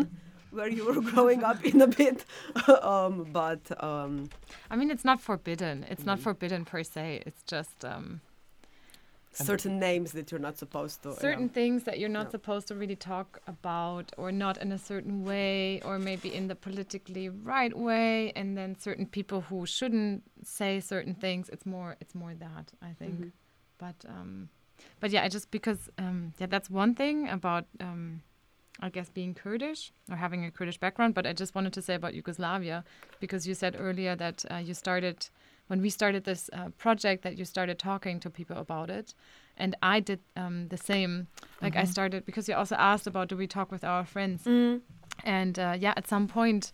where 0.51 0.69
you 0.77 0.83
were 0.89 0.99
growing 1.13 1.43
up 1.43 1.59
in 1.63 1.79
a 1.81 1.87
bit, 2.01 2.25
um, 2.81 3.27
but 3.31 3.61
um, 3.83 4.29
I 4.71 4.75
mean, 4.79 4.89
it's 4.89 5.05
not 5.05 5.21
forbidden. 5.21 5.85
It's 5.91 6.05
not 6.09 6.17
Mhm. 6.17 6.23
forbidden 6.27 6.61
per 6.65 6.81
se. 6.93 7.21
It's 7.27 7.43
just 7.43 7.85
um, 7.85 8.21
certain 9.31 9.79
names 9.79 10.11
that 10.13 10.31
you're 10.31 10.39
not 10.39 10.57
supposed 10.57 11.03
to. 11.03 11.13
certain 11.15 11.49
things 11.49 11.83
that 11.83 11.99
you're 11.99 12.09
not 12.09 12.27
Yeah. 12.27 12.31
supposed 12.31 12.67
to 12.69 12.75
really 12.75 12.95
talk 12.95 13.39
about, 13.47 14.11
or 14.17 14.31
not 14.31 14.57
in 14.57 14.71
a 14.71 14.77
certain 14.77 15.23
way, 15.23 15.81
or 15.83 15.99
maybe 15.99 16.33
in 16.33 16.47
the 16.47 16.55
politically 16.55 17.29
right 17.29 17.75
way, 17.77 18.31
and 18.33 18.57
then 18.57 18.75
certain 18.77 19.05
people 19.05 19.41
who 19.41 19.65
shouldn't 19.65 20.23
say 20.43 20.79
certain 20.79 21.13
things. 21.15 21.49
It's 21.49 21.65
more. 21.65 21.95
It's 22.01 22.15
more 22.15 22.33
that 22.35 22.73
I 22.81 22.93
think. 22.93 23.19
Mhm. 23.19 23.31
But 23.77 23.95
um, 24.07 24.49
but 24.99 25.11
yeah, 25.11 25.23
I 25.23 25.29
just 25.29 25.51
because 25.51 25.89
um, 25.97 26.33
yeah, 26.39 26.47
that's 26.47 26.69
one 26.69 26.95
thing 26.95 27.29
about 27.29 27.65
um, 27.79 28.21
I 28.81 28.89
guess 28.89 29.09
being 29.09 29.33
Kurdish 29.35 29.91
or 30.09 30.15
having 30.17 30.43
a 30.45 30.51
Kurdish 30.51 30.77
background. 30.79 31.13
But 31.13 31.25
I 31.27 31.33
just 31.33 31.53
wanted 31.55 31.73
to 31.73 31.81
say 31.81 31.95
about 31.95 32.13
Yugoslavia 32.13 32.83
because 33.19 33.45
you 33.47 33.53
said 33.53 33.75
earlier 33.77 34.15
that 34.15 34.45
uh, 34.51 34.55
you 34.57 34.73
started 34.73 35.29
when 35.69 35.81
we 35.81 35.89
started 35.89 36.23
this 36.23 36.49
uh, 36.53 36.69
project 36.77 37.23
that 37.23 37.37
you 37.37 37.45
started 37.45 37.77
talking 37.79 38.19
to 38.19 38.29
people 38.29 38.57
about 38.57 38.89
it, 38.89 39.13
and 39.57 39.75
I 39.95 39.99
did 40.01 40.19
um, 40.35 40.67
the 40.69 40.77
same. 40.77 41.27
Like 41.61 41.75
I 41.83 41.85
started 41.85 42.25
because 42.25 42.47
you 42.49 42.55
also 42.55 42.75
asked 42.75 43.07
about 43.07 43.29
do 43.29 43.37
we 43.37 43.47
talk 43.47 43.71
with 43.71 43.83
our 43.83 44.05
friends, 44.05 44.43
Mm. 44.45 44.81
and 45.23 45.57
uh, 45.59 45.75
yeah, 45.79 45.93
at 45.97 46.07
some 46.07 46.27
point. 46.27 46.71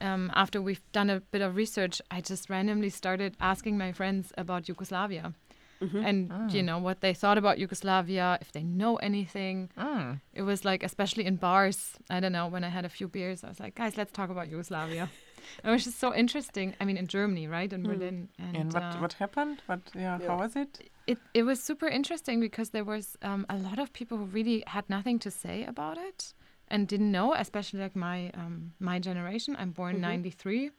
Um, 0.00 0.30
after 0.34 0.62
we've 0.62 0.80
done 0.92 1.10
a 1.10 1.18
bit 1.32 1.42
of 1.42 1.56
research, 1.56 2.00
I 2.16 2.20
just 2.20 2.48
randomly 2.48 2.88
started 2.90 3.34
asking 3.40 3.76
my 3.78 3.90
friends 3.90 4.32
about 4.38 4.68
Yugoslavia 4.68 5.32
Mhm. 5.80 6.04
and 6.08 6.52
you 6.54 6.62
know 6.62 6.78
what 6.86 7.00
they 7.00 7.12
thought 7.14 7.36
about 7.38 7.58
Yugoslavia, 7.58 8.38
if 8.40 8.52
they 8.52 8.62
know 8.62 8.94
anything. 9.10 9.70
Mm. 9.76 10.20
It 10.32 10.42
was 10.42 10.64
like, 10.64 10.84
especially 10.84 11.24
in 11.26 11.34
bars, 11.36 11.78
I 12.10 12.20
don't 12.20 12.30
know. 12.32 12.46
When 12.54 12.62
I 12.62 12.68
had 12.68 12.84
a 12.84 12.88
few 12.88 13.08
beers, 13.08 13.42
I 13.42 13.48
was 13.48 13.58
like, 13.58 13.74
guys, 13.74 13.96
let's 13.96 14.12
talk 14.12 14.30
about 14.30 14.46
Yugoslavia. 14.48 15.08
it 15.64 15.68
was 15.70 15.84
just 15.84 15.98
so 15.98 16.14
interesting. 16.14 16.74
I 16.80 16.84
mean, 16.84 16.96
in 16.96 17.06
Germany, 17.06 17.46
right, 17.48 17.72
in 17.72 17.82
Mm. 17.82 17.86
Berlin, 17.86 18.28
and, 18.38 18.56
And 18.56 18.72
what 18.74 18.82
uh, 18.82 18.98
what 19.00 19.12
happened? 19.14 19.62
What 19.66 19.80
yeah, 19.94 20.18
Yeah. 20.20 20.28
How 20.28 20.36
was 20.38 20.56
it? 20.56 20.90
it 21.06 21.18
it 21.34 21.42
was 21.44 21.62
super 21.62 21.86
interesting 21.88 22.40
because 22.40 22.70
there 22.70 22.84
was 22.84 23.16
um, 23.22 23.46
a 23.48 23.56
lot 23.56 23.78
of 23.78 23.92
people 23.92 24.18
who 24.18 24.24
really 24.24 24.62
had 24.66 24.84
nothing 24.88 25.18
to 25.20 25.30
say 25.30 25.64
about 25.64 25.96
it 25.98 26.34
and 26.68 26.86
didn't 26.88 27.10
know, 27.10 27.34
especially 27.34 27.80
like 27.80 27.96
my 27.96 28.30
um, 28.34 28.72
my 28.80 28.98
generation. 28.98 29.56
I'm 29.58 29.70
born 29.72 29.96
Mhm. 29.96 30.00
'93, 30.02 30.70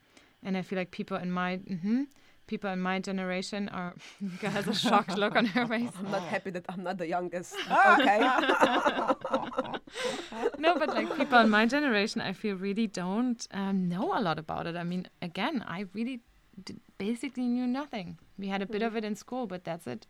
and 0.44 0.58
I 0.58 0.62
feel 0.62 0.78
like 0.80 0.92
people 0.92 1.18
in 1.18 1.32
my 1.32 1.58
mhm, 1.58 2.08
people 2.50 2.70
in 2.72 2.82
my 2.82 3.00
generation 3.00 3.70
are. 3.70 3.94
Mika 4.20 4.50
has 4.50 4.68
a 4.68 4.74
shocked 4.74 5.16
look 5.18 5.36
on 5.36 5.46
her 5.46 5.68
face. 5.68 5.92
I'm 6.00 6.12
not 6.12 6.24
happy 6.24 6.50
that 6.50 6.66
I'm 6.68 6.84
not 6.84 6.98
the 6.98 7.08
youngest. 7.08 7.56
okay. 7.94 8.20
no, 10.58 10.76
but 10.82 10.90
like 10.90 11.16
people 11.16 11.40
in 11.40 11.50
my 11.50 11.66
generation, 11.68 12.22
I 12.22 12.34
feel 12.34 12.56
really 12.56 12.88
don't 12.88 13.48
um, 13.52 13.88
know 13.88 14.18
a 14.18 14.22
lot 14.28 14.40
about 14.40 14.66
it. 14.68 14.76
I 14.76 14.84
mean, 14.84 15.08
again, 15.22 15.64
I 15.68 15.86
really 15.94 16.22
d- 16.64 16.82
basically 16.98 17.48
knew 17.48 17.68
nothing. 17.68 18.18
We 18.38 18.48
had 18.48 18.62
a 18.62 18.66
bit 18.66 18.82
of 18.82 18.98
it 18.98 19.06
in 19.06 19.16
school, 19.16 19.46
but 19.46 19.64
that's 19.64 19.86
it. 19.86 20.08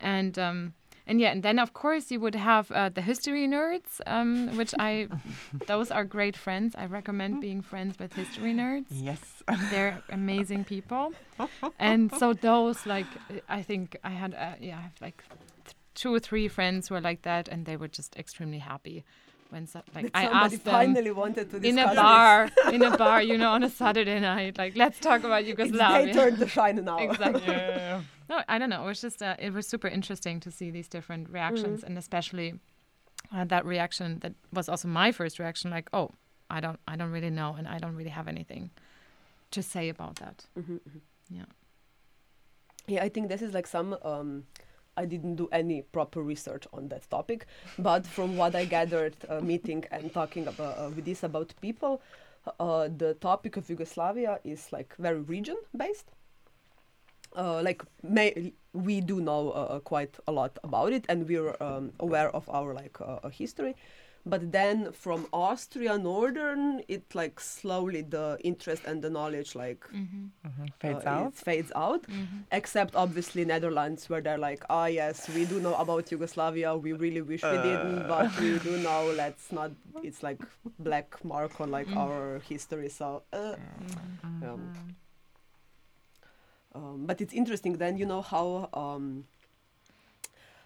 And 0.00 0.38
um, 0.38 0.74
and 1.10 1.20
yeah, 1.20 1.32
and 1.34 1.42
then 1.42 1.58
of 1.58 1.70
course 1.72 2.04
you 2.12 2.20
would 2.24 2.36
have 2.36 2.70
uh, 2.70 2.88
the 2.88 3.02
history 3.02 3.46
nerds, 3.48 4.00
um, 4.06 4.56
which 4.56 4.72
I, 4.78 5.08
those 5.66 5.90
are 5.90 6.04
great 6.04 6.36
friends. 6.36 6.74
I 6.82 6.86
recommend 6.86 7.40
being 7.40 7.60
friends 7.72 7.98
with 7.98 8.12
history 8.22 8.54
nerds. 8.54 8.86
Yes. 8.90 9.20
They're 9.70 9.96
amazing 10.10 10.62
people, 10.74 11.12
and 11.90 12.02
so 12.20 12.26
those 12.32 12.86
like 12.86 13.10
I 13.58 13.62
think 13.62 13.96
I 14.04 14.10
had 14.22 14.32
uh, 14.34 14.54
yeah 14.68 14.78
I 14.78 14.82
have 14.88 14.98
like 15.08 15.18
th- 15.66 15.76
two 16.00 16.14
or 16.14 16.20
three 16.28 16.48
friends 16.48 16.88
who 16.88 16.94
are 16.94 17.00
like 17.10 17.22
that, 17.22 17.48
and 17.48 17.66
they 17.66 17.76
were 17.76 17.88
just 17.88 18.16
extremely 18.16 18.58
happy 18.72 19.04
when 19.52 19.66
so, 19.66 19.80
like 19.96 20.10
I 20.14 20.24
somebody 20.24 20.54
asked 20.54 20.64
them 20.64 20.72
finally 20.74 21.10
wanted 21.10 21.50
to 21.50 21.56
in 21.56 21.76
a 21.78 21.86
this. 21.86 21.96
bar 21.96 22.48
in 22.72 22.82
a 22.82 22.96
bar 22.96 23.20
you 23.30 23.36
know 23.36 23.50
on 23.50 23.64
a 23.64 23.68
Saturday 23.82 24.20
night 24.20 24.56
like 24.62 24.76
let's 24.76 25.00
talk 25.00 25.20
about 25.24 25.42
It's 25.42 25.56
their 25.56 25.66
Yugoslavia. 25.66 26.14
turn 26.14 26.36
to 26.36 26.46
shine 26.46 26.76
now. 26.84 26.98
Exactly. 26.98 27.42
yeah, 27.46 27.76
yeah, 27.76 28.00
No, 28.30 28.42
I 28.48 28.58
don't 28.58 28.70
know. 28.70 28.84
It 28.84 28.86
was 28.86 29.00
just 29.00 29.20
uh, 29.22 29.34
it 29.38 29.52
was 29.52 29.66
super 29.66 29.88
interesting 29.88 30.38
to 30.40 30.50
see 30.52 30.70
these 30.70 30.88
different 30.88 31.28
reactions, 31.30 31.82
and 31.82 31.98
especially 31.98 32.54
uh, 33.34 33.44
that 33.44 33.66
reaction 33.66 34.20
that 34.20 34.34
was 34.52 34.68
also 34.68 34.86
my 34.88 35.10
first 35.12 35.38
reaction. 35.40 35.70
Like, 35.70 35.88
oh, 35.92 36.10
I 36.48 36.60
don't, 36.60 36.78
I 36.86 36.94
don't 36.96 37.10
really 37.10 37.30
know, 37.30 37.54
and 37.58 37.66
I 37.66 37.78
don't 37.78 37.96
really 37.96 38.10
have 38.10 38.28
anything 38.28 38.70
to 39.50 39.62
say 39.62 39.88
about 39.88 40.14
that. 40.16 40.46
Mhm, 40.56 40.78
mhm. 40.88 41.00
Yeah. 41.28 41.44
Yeah, 42.86 43.02
I 43.04 43.08
think 43.08 43.28
this 43.28 43.42
is 43.42 43.52
like 43.52 43.66
some. 43.66 43.96
Um, 44.02 44.44
I 44.96 45.06
didn't 45.06 45.36
do 45.36 45.48
any 45.50 45.82
proper 45.82 46.22
research 46.22 46.66
on 46.72 46.88
that 46.88 47.08
topic, 47.10 47.46
but 47.78 48.06
from 48.06 48.36
what 48.36 48.54
I 48.54 48.64
gathered, 48.64 49.14
uh, 49.28 49.40
meeting 49.40 49.84
and 49.90 50.12
talking 50.12 50.46
about 50.46 50.78
uh, 50.78 50.90
with 50.94 51.04
this 51.04 51.22
about 51.24 51.54
people, 51.60 52.00
uh, 52.60 52.88
the 52.96 53.14
topic 53.14 53.56
of 53.56 53.68
Yugoslavia 53.70 54.38
is 54.44 54.72
like 54.72 54.94
very 54.98 55.20
region 55.20 55.56
based. 55.76 56.10
Uh, 57.36 57.62
like 57.62 57.82
may, 58.02 58.52
we 58.72 59.00
do 59.00 59.20
know 59.20 59.50
uh, 59.50 59.76
uh, 59.76 59.80
quite 59.80 60.18
a 60.26 60.32
lot 60.32 60.58
about 60.64 60.92
it, 60.92 61.04
and 61.08 61.28
we're 61.28 61.56
um, 61.60 61.92
aware 62.00 62.30
of 62.34 62.48
our 62.48 62.74
like 62.74 63.00
uh, 63.00 63.18
uh, 63.22 63.28
history. 63.28 63.74
But 64.26 64.52
then 64.52 64.92
from 64.92 65.26
Austria 65.32 65.96
Northern, 65.96 66.82
it 66.88 67.14
like 67.14 67.40
slowly 67.40 68.02
the 68.02 68.36
interest 68.44 68.82
and 68.84 69.00
the 69.02 69.08
knowledge 69.10 69.54
like 69.54 69.84
Mm-hmm. 69.94 70.26
Mhm. 70.46 70.72
Fades 70.80 71.04
uh, 71.06 71.08
out. 71.08 71.34
Fades 71.34 71.72
out. 71.74 72.02
Mm-hmm. 72.02 72.40
Except 72.52 72.94
obviously 72.96 73.44
Netherlands, 73.44 74.08
where 74.10 74.20
they're 74.20 74.38
like, 74.50 74.62
ah, 74.68 74.86
yes, 74.86 75.28
we 75.34 75.44
do 75.46 75.60
know 75.60 75.74
about 75.74 76.10
Yugoslavia. 76.10 76.76
We 76.76 76.92
really 76.92 77.22
wish 77.22 77.42
we 77.42 77.58
didn't, 77.68 78.08
but 78.08 78.28
we 78.40 78.58
do 78.58 78.76
know. 78.78 79.12
Let's 79.16 79.52
not. 79.52 79.70
It's 80.02 80.22
like 80.22 80.40
black 80.78 81.24
mark 81.24 81.60
on 81.60 81.70
like 81.70 81.86
Mm. 81.88 81.96
our 81.96 82.40
history. 82.48 82.88
So, 82.90 83.22
uh, 83.32 83.54
Mm-hmm. 83.56 84.44
um, 84.48 84.72
um, 86.74 87.04
but 87.06 87.20
it's 87.20 87.32
interesting 87.34 87.74
then, 87.78 87.96
you 87.96 88.06
know 88.06 88.22
how 88.22 88.68
um, 88.74 89.24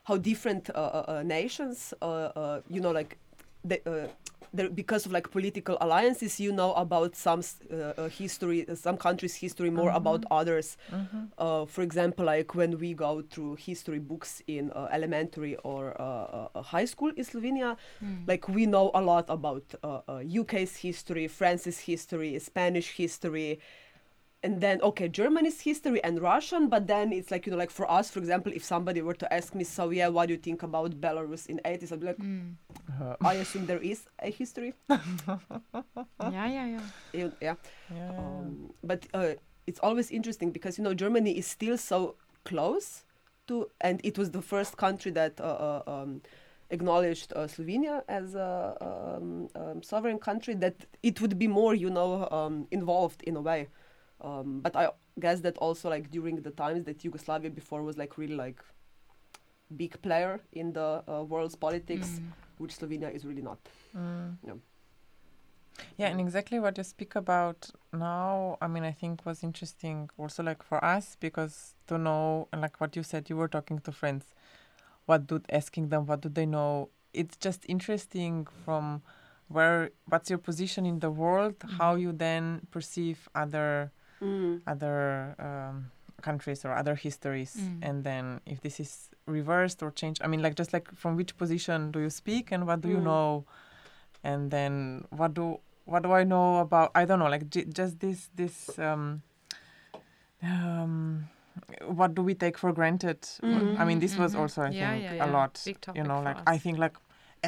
how 0.05 0.17
different 0.17 0.71
uh, 0.71 0.79
uh, 0.79 1.05
uh, 1.09 1.23
nations, 1.23 1.95
uh, 2.03 2.05
uh, 2.05 2.61
you 2.69 2.81
know, 2.81 2.91
like. 2.91 3.19
The, 3.67 3.81
uh, 3.91 4.09
there, 4.53 4.69
because 4.69 5.05
of 5.07 5.11
like 5.11 5.31
political 5.33 5.77
alliances, 5.81 6.39
you 6.39 6.53
know 6.53 6.75
about 6.75 7.17
some 7.17 7.43
uh, 7.73 8.09
history, 8.09 8.67
some 8.75 8.97
countries' 8.97 9.35
history 9.35 9.71
more 9.71 9.91
about 9.91 10.25
others. 10.31 10.77
Mhm. 10.93 11.29
Uh, 11.39 11.65
for 11.67 11.83
example, 11.83 12.27
like 12.27 12.55
when 12.55 12.79
we 12.79 12.95
go 12.95 13.23
through 13.23 13.57
history 13.57 13.99
books 13.99 14.43
in 14.47 14.71
uh, 14.71 14.87
elementary 14.93 15.57
or 15.65 15.97
uh, 16.01 16.05
uh, 16.05 16.49
uh, 16.55 16.63
high 16.63 16.85
school 16.85 17.11
in 17.17 17.25
Slovenia, 17.25 17.77
Mm. 18.03 18.29
like 18.29 18.47
we 18.49 18.67
know 18.67 18.91
a 18.95 19.01
lot 19.01 19.25
about 19.29 19.65
uh, 19.83 20.03
uh, 20.09 20.19
UK's 20.23 20.77
history, 20.77 21.27
France's 21.27 21.81
history, 21.81 22.39
Spanish 22.39 22.97
history, 22.97 23.59
and 24.45 24.61
then 24.61 24.77
okay, 24.83 25.09
Germany's 25.09 25.61
history 25.71 26.01
and 26.05 26.21
Russian. 26.21 26.69
But 26.69 26.87
then 26.87 27.13
it's 27.13 27.31
like 27.33 27.47
you 27.47 27.53
know, 27.53 27.59
like 27.65 27.71
for 27.79 27.87
us, 27.99 28.11
for 28.11 28.19
example, 28.21 28.53
if 28.55 28.63
somebody 28.63 29.01
were 29.03 29.15
to 29.25 29.29
ask 29.39 29.55
me, 29.55 29.65
so 29.65 29.91
yeah, 29.91 30.09
what 30.09 30.27
do 30.29 30.35
you 30.35 30.41
think 30.49 30.63
about 30.63 30.91
Belarus 31.01 31.47
in 31.53 31.57
80s? 31.65 31.91
I'd 31.93 32.01
be 32.01 32.07
like, 32.07 32.19
Mm. 32.19 32.55
Uh, 33.01 33.17
I 33.31 33.35
assume 33.43 33.67
there 33.67 33.83
is 33.93 34.01
a 34.29 34.31
history. 34.31 34.73
Yeah, 36.33 36.47
yeah, 36.57 36.67
yeah. 36.67 36.81
You- 37.13 37.33
yeah. 37.41 37.55
yeah. 37.95 38.11
Um, 38.19 38.73
but 38.83 39.07
uh, 39.15 39.35
it's 39.67 39.81
always 39.81 40.11
interesting 40.11 40.51
because 40.53 40.79
you 40.79 40.85
know 40.85 40.95
Germany 40.95 41.33
is 41.39 41.47
still 41.47 41.79
so 41.79 42.17
close 42.45 43.05
to, 43.49 43.69
and 43.81 44.01
it 44.05 44.19
was 44.19 44.31
the 44.31 44.43
first 44.43 44.77
country 44.77 45.11
that 45.13 45.41
uh, 45.41 45.45
uh, 45.45 45.83
um, 45.95 46.21
acknowledged 46.71 47.33
uh, 47.37 47.47
Slovenia 47.47 48.03
as 48.09 48.35
a 48.35 48.77
um, 48.81 49.49
um, 49.55 49.83
sovereign 49.83 50.19
country, 50.19 50.55
that 50.55 50.77
it 51.03 51.21
would 51.21 51.39
be 51.39 51.49
more, 51.49 51.75
you 51.75 51.91
know, 51.91 52.29
um, 52.31 52.67
involved 52.71 53.23
in 53.23 53.37
a 53.37 53.41
way. 53.41 53.69
Um, 54.21 54.61
but 54.61 54.75
I 54.77 54.91
guess 55.21 55.41
that 55.41 55.59
also 55.59 55.91
like 55.91 56.11
during 56.11 56.37
the 56.43 56.51
times 56.51 56.85
that 56.85 57.05
Yugoslavia 57.05 57.51
before 57.51 57.83
was 57.83 57.99
like 57.99 58.17
really 58.17 58.37
like 58.37 58.63
big 59.77 60.01
player 60.03 60.41
in 60.53 60.73
the 60.73 61.03
uh, 61.09 61.23
world's 61.25 61.57
politics, 61.57 62.21
Mm. 62.21 62.33
which 62.59 62.77
Slovenia 62.79 63.15
is 63.15 63.25
really 63.25 63.43
not. 63.43 63.59
Mm. 63.97 64.37
Yeah. 64.47 64.55
Yeah, 65.97 66.09
and 66.09 66.21
exactly 66.21 66.61
what 66.61 66.79
you 66.79 66.85
speak 66.85 67.17
about 67.17 67.71
now, 67.93 68.57
I 68.61 68.69
mean, 68.69 68.85
I 68.85 68.93
think 68.93 69.27
was 69.27 69.43
interesting 69.43 70.09
also 70.17 70.43
like 70.43 70.63
for 70.63 70.85
us 70.85 71.17
because 71.19 71.75
to 71.89 71.99
know, 71.99 72.49
and 72.53 72.63
like 72.63 72.81
what 72.81 72.95
you 72.97 73.03
said, 73.03 73.29
you 73.29 73.37
were 73.37 73.49
talking 73.49 73.81
to 73.81 73.93
friends, 73.93 74.25
what 75.07 75.27
do 75.27 75.41
asking 75.51 75.89
them, 75.89 76.07
what 76.07 76.21
do 76.21 76.29
they 76.29 76.47
know? 76.47 76.91
It's 77.13 77.37
just 77.37 77.65
interesting 77.69 78.47
from 78.65 79.03
where, 79.49 79.91
what's 80.07 80.31
your 80.31 80.39
position 80.39 80.87
in 80.87 81.01
the 81.01 81.11
world, 81.11 81.57
how 81.79 81.97
you 81.97 82.13
then 82.13 82.67
perceive 82.71 83.29
other 83.35 83.91
Mm. 84.25 84.61
other 84.67 85.35
um, 85.39 85.91
countries 86.23 86.65
or 86.65 86.73
other 86.73 86.95
histories, 86.95 87.53
Mm. 87.57 87.79
and 87.89 88.05
then 88.05 88.41
if 88.47 88.61
this 88.61 88.81
is 88.81 89.11
reversed 89.27 89.83
or 89.83 89.91
changed, 89.91 90.23
I 90.25 90.27
mean, 90.27 90.43
like 90.43 90.55
just 90.55 90.73
like 90.73 90.89
from 90.95 91.17
which 91.17 91.37
position 91.37 91.91
do 91.93 92.01
you 92.01 92.11
speak 92.11 92.53
and 92.53 92.67
what 92.67 92.81
do 92.81 92.89
you 92.89 92.99
Mm. 92.99 93.05
know, 93.05 93.45
and 94.23 94.51
then 94.51 95.05
what 95.11 95.35
do 95.35 95.61
what 95.87 96.03
do 96.03 96.13
I 96.13 96.25
know 96.25 96.61
about? 96.61 96.91
I 96.95 97.05
don't 97.05 97.19
know, 97.19 97.29
like 97.29 97.51
j- 97.51 97.67
just 97.69 98.01
this 98.01 98.31
this 98.35 98.79
um, 98.79 99.21
um, 100.43 101.29
what 101.87 102.15
do 102.15 102.23
we 102.23 102.35
take 102.35 102.59
for 102.59 102.73
granted? 102.73 103.21
Mhm. 103.43 103.79
I 103.81 103.85
mean, 103.85 103.99
this 104.01 104.17
was 104.19 104.35
Mhm. 104.35 104.41
also 104.41 104.63
I 104.63 104.71
Yeah, 104.71 104.79
think 104.95 105.11
yeah, 105.11 105.25
a 105.25 105.29
lot. 105.29 105.61
Big 105.65 105.77
you 105.77 105.81
topic 105.81 106.07
know, 106.07 106.19
for 106.19 106.25
like 106.25 106.37
us. 106.39 106.43
I 106.47 106.59
think 106.59 106.79
like 106.79 106.97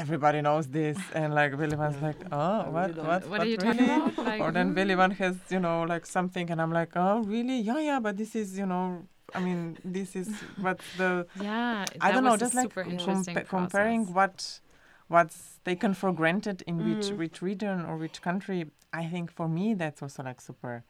everybody 0.03 0.41
knows 0.43 0.67
this, 0.69 0.99
and 1.15 1.35
like 1.35 1.53
Billy 1.61 1.77
Yeah. 1.77 2.07
like, 2.09 2.21
oh, 2.31 2.71
what, 2.71 2.83
really 2.89 2.93
don't. 2.95 3.07
what, 3.07 3.29
What 3.31 3.41
are 3.41 3.45
you 3.47 3.57
really? 3.67 3.87
talking 3.87 4.01
about? 4.13 4.19
Like, 4.31 4.41
or 4.43 4.53
then 4.53 4.69
mm. 4.71 4.75
Billy 4.75 4.97
one 5.05 5.11
has 5.23 5.37
you 5.55 5.61
know 5.67 5.83
like 5.93 6.05
something, 6.07 6.51
and 6.51 6.61
I'm 6.63 6.73
like, 6.81 6.93
oh 6.97 7.17
really? 7.35 7.59
Yeah, 7.61 7.81
yeah, 7.91 8.01
but 8.07 8.17
this 8.17 8.35
is 8.37 8.49
you 8.59 8.67
know, 8.67 8.87
I 9.35 9.41
mean, 9.41 9.79
this 9.85 10.15
is 10.15 10.29
what 10.67 10.79
the 10.97 11.27
Yeah, 11.35 11.85
I 12.01 12.13
don't 12.13 12.25
know, 12.25 12.37
just 12.37 12.55
like 12.55 12.73
compa- 12.75 13.49
comparing 13.49 14.03
what 14.19 14.61
what's 15.09 15.61
taken 15.65 15.95
for 15.95 16.11
granted 16.13 16.63
in 16.67 16.77
which 16.89 17.07
Mm. 17.13 17.19
which 17.21 17.37
region 17.51 17.77
or 17.89 17.95
which 17.97 18.21
country. 18.29 18.61
I 18.93 19.05
think 19.13 19.31
for 19.39 19.49
me 19.49 19.75
that's 19.75 20.01
also 20.03 20.23
like 20.23 20.41
super 20.41 20.85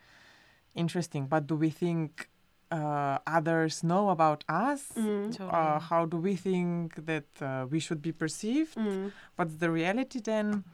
interesting. 0.74 1.26
But 1.26 1.46
do 1.46 1.54
we 1.56 1.70
think 1.70 2.28
uh, 2.70 3.18
others 3.26 3.82
know 3.82 4.10
about 4.10 4.44
us? 4.48 4.92
Mm. 4.96 5.32
Totally. 5.36 5.50
Uh, 5.50 5.78
how 5.80 6.06
do 6.06 6.16
we 6.16 6.36
think 6.36 6.94
that 7.06 7.24
uh, 7.40 7.66
we 7.70 7.80
should 7.80 8.00
be 8.02 8.12
perceived? 8.12 8.76
Mm. 8.76 9.12
What's 9.36 9.56
the 9.56 9.70
reality 9.70 10.20
then? 10.20 10.64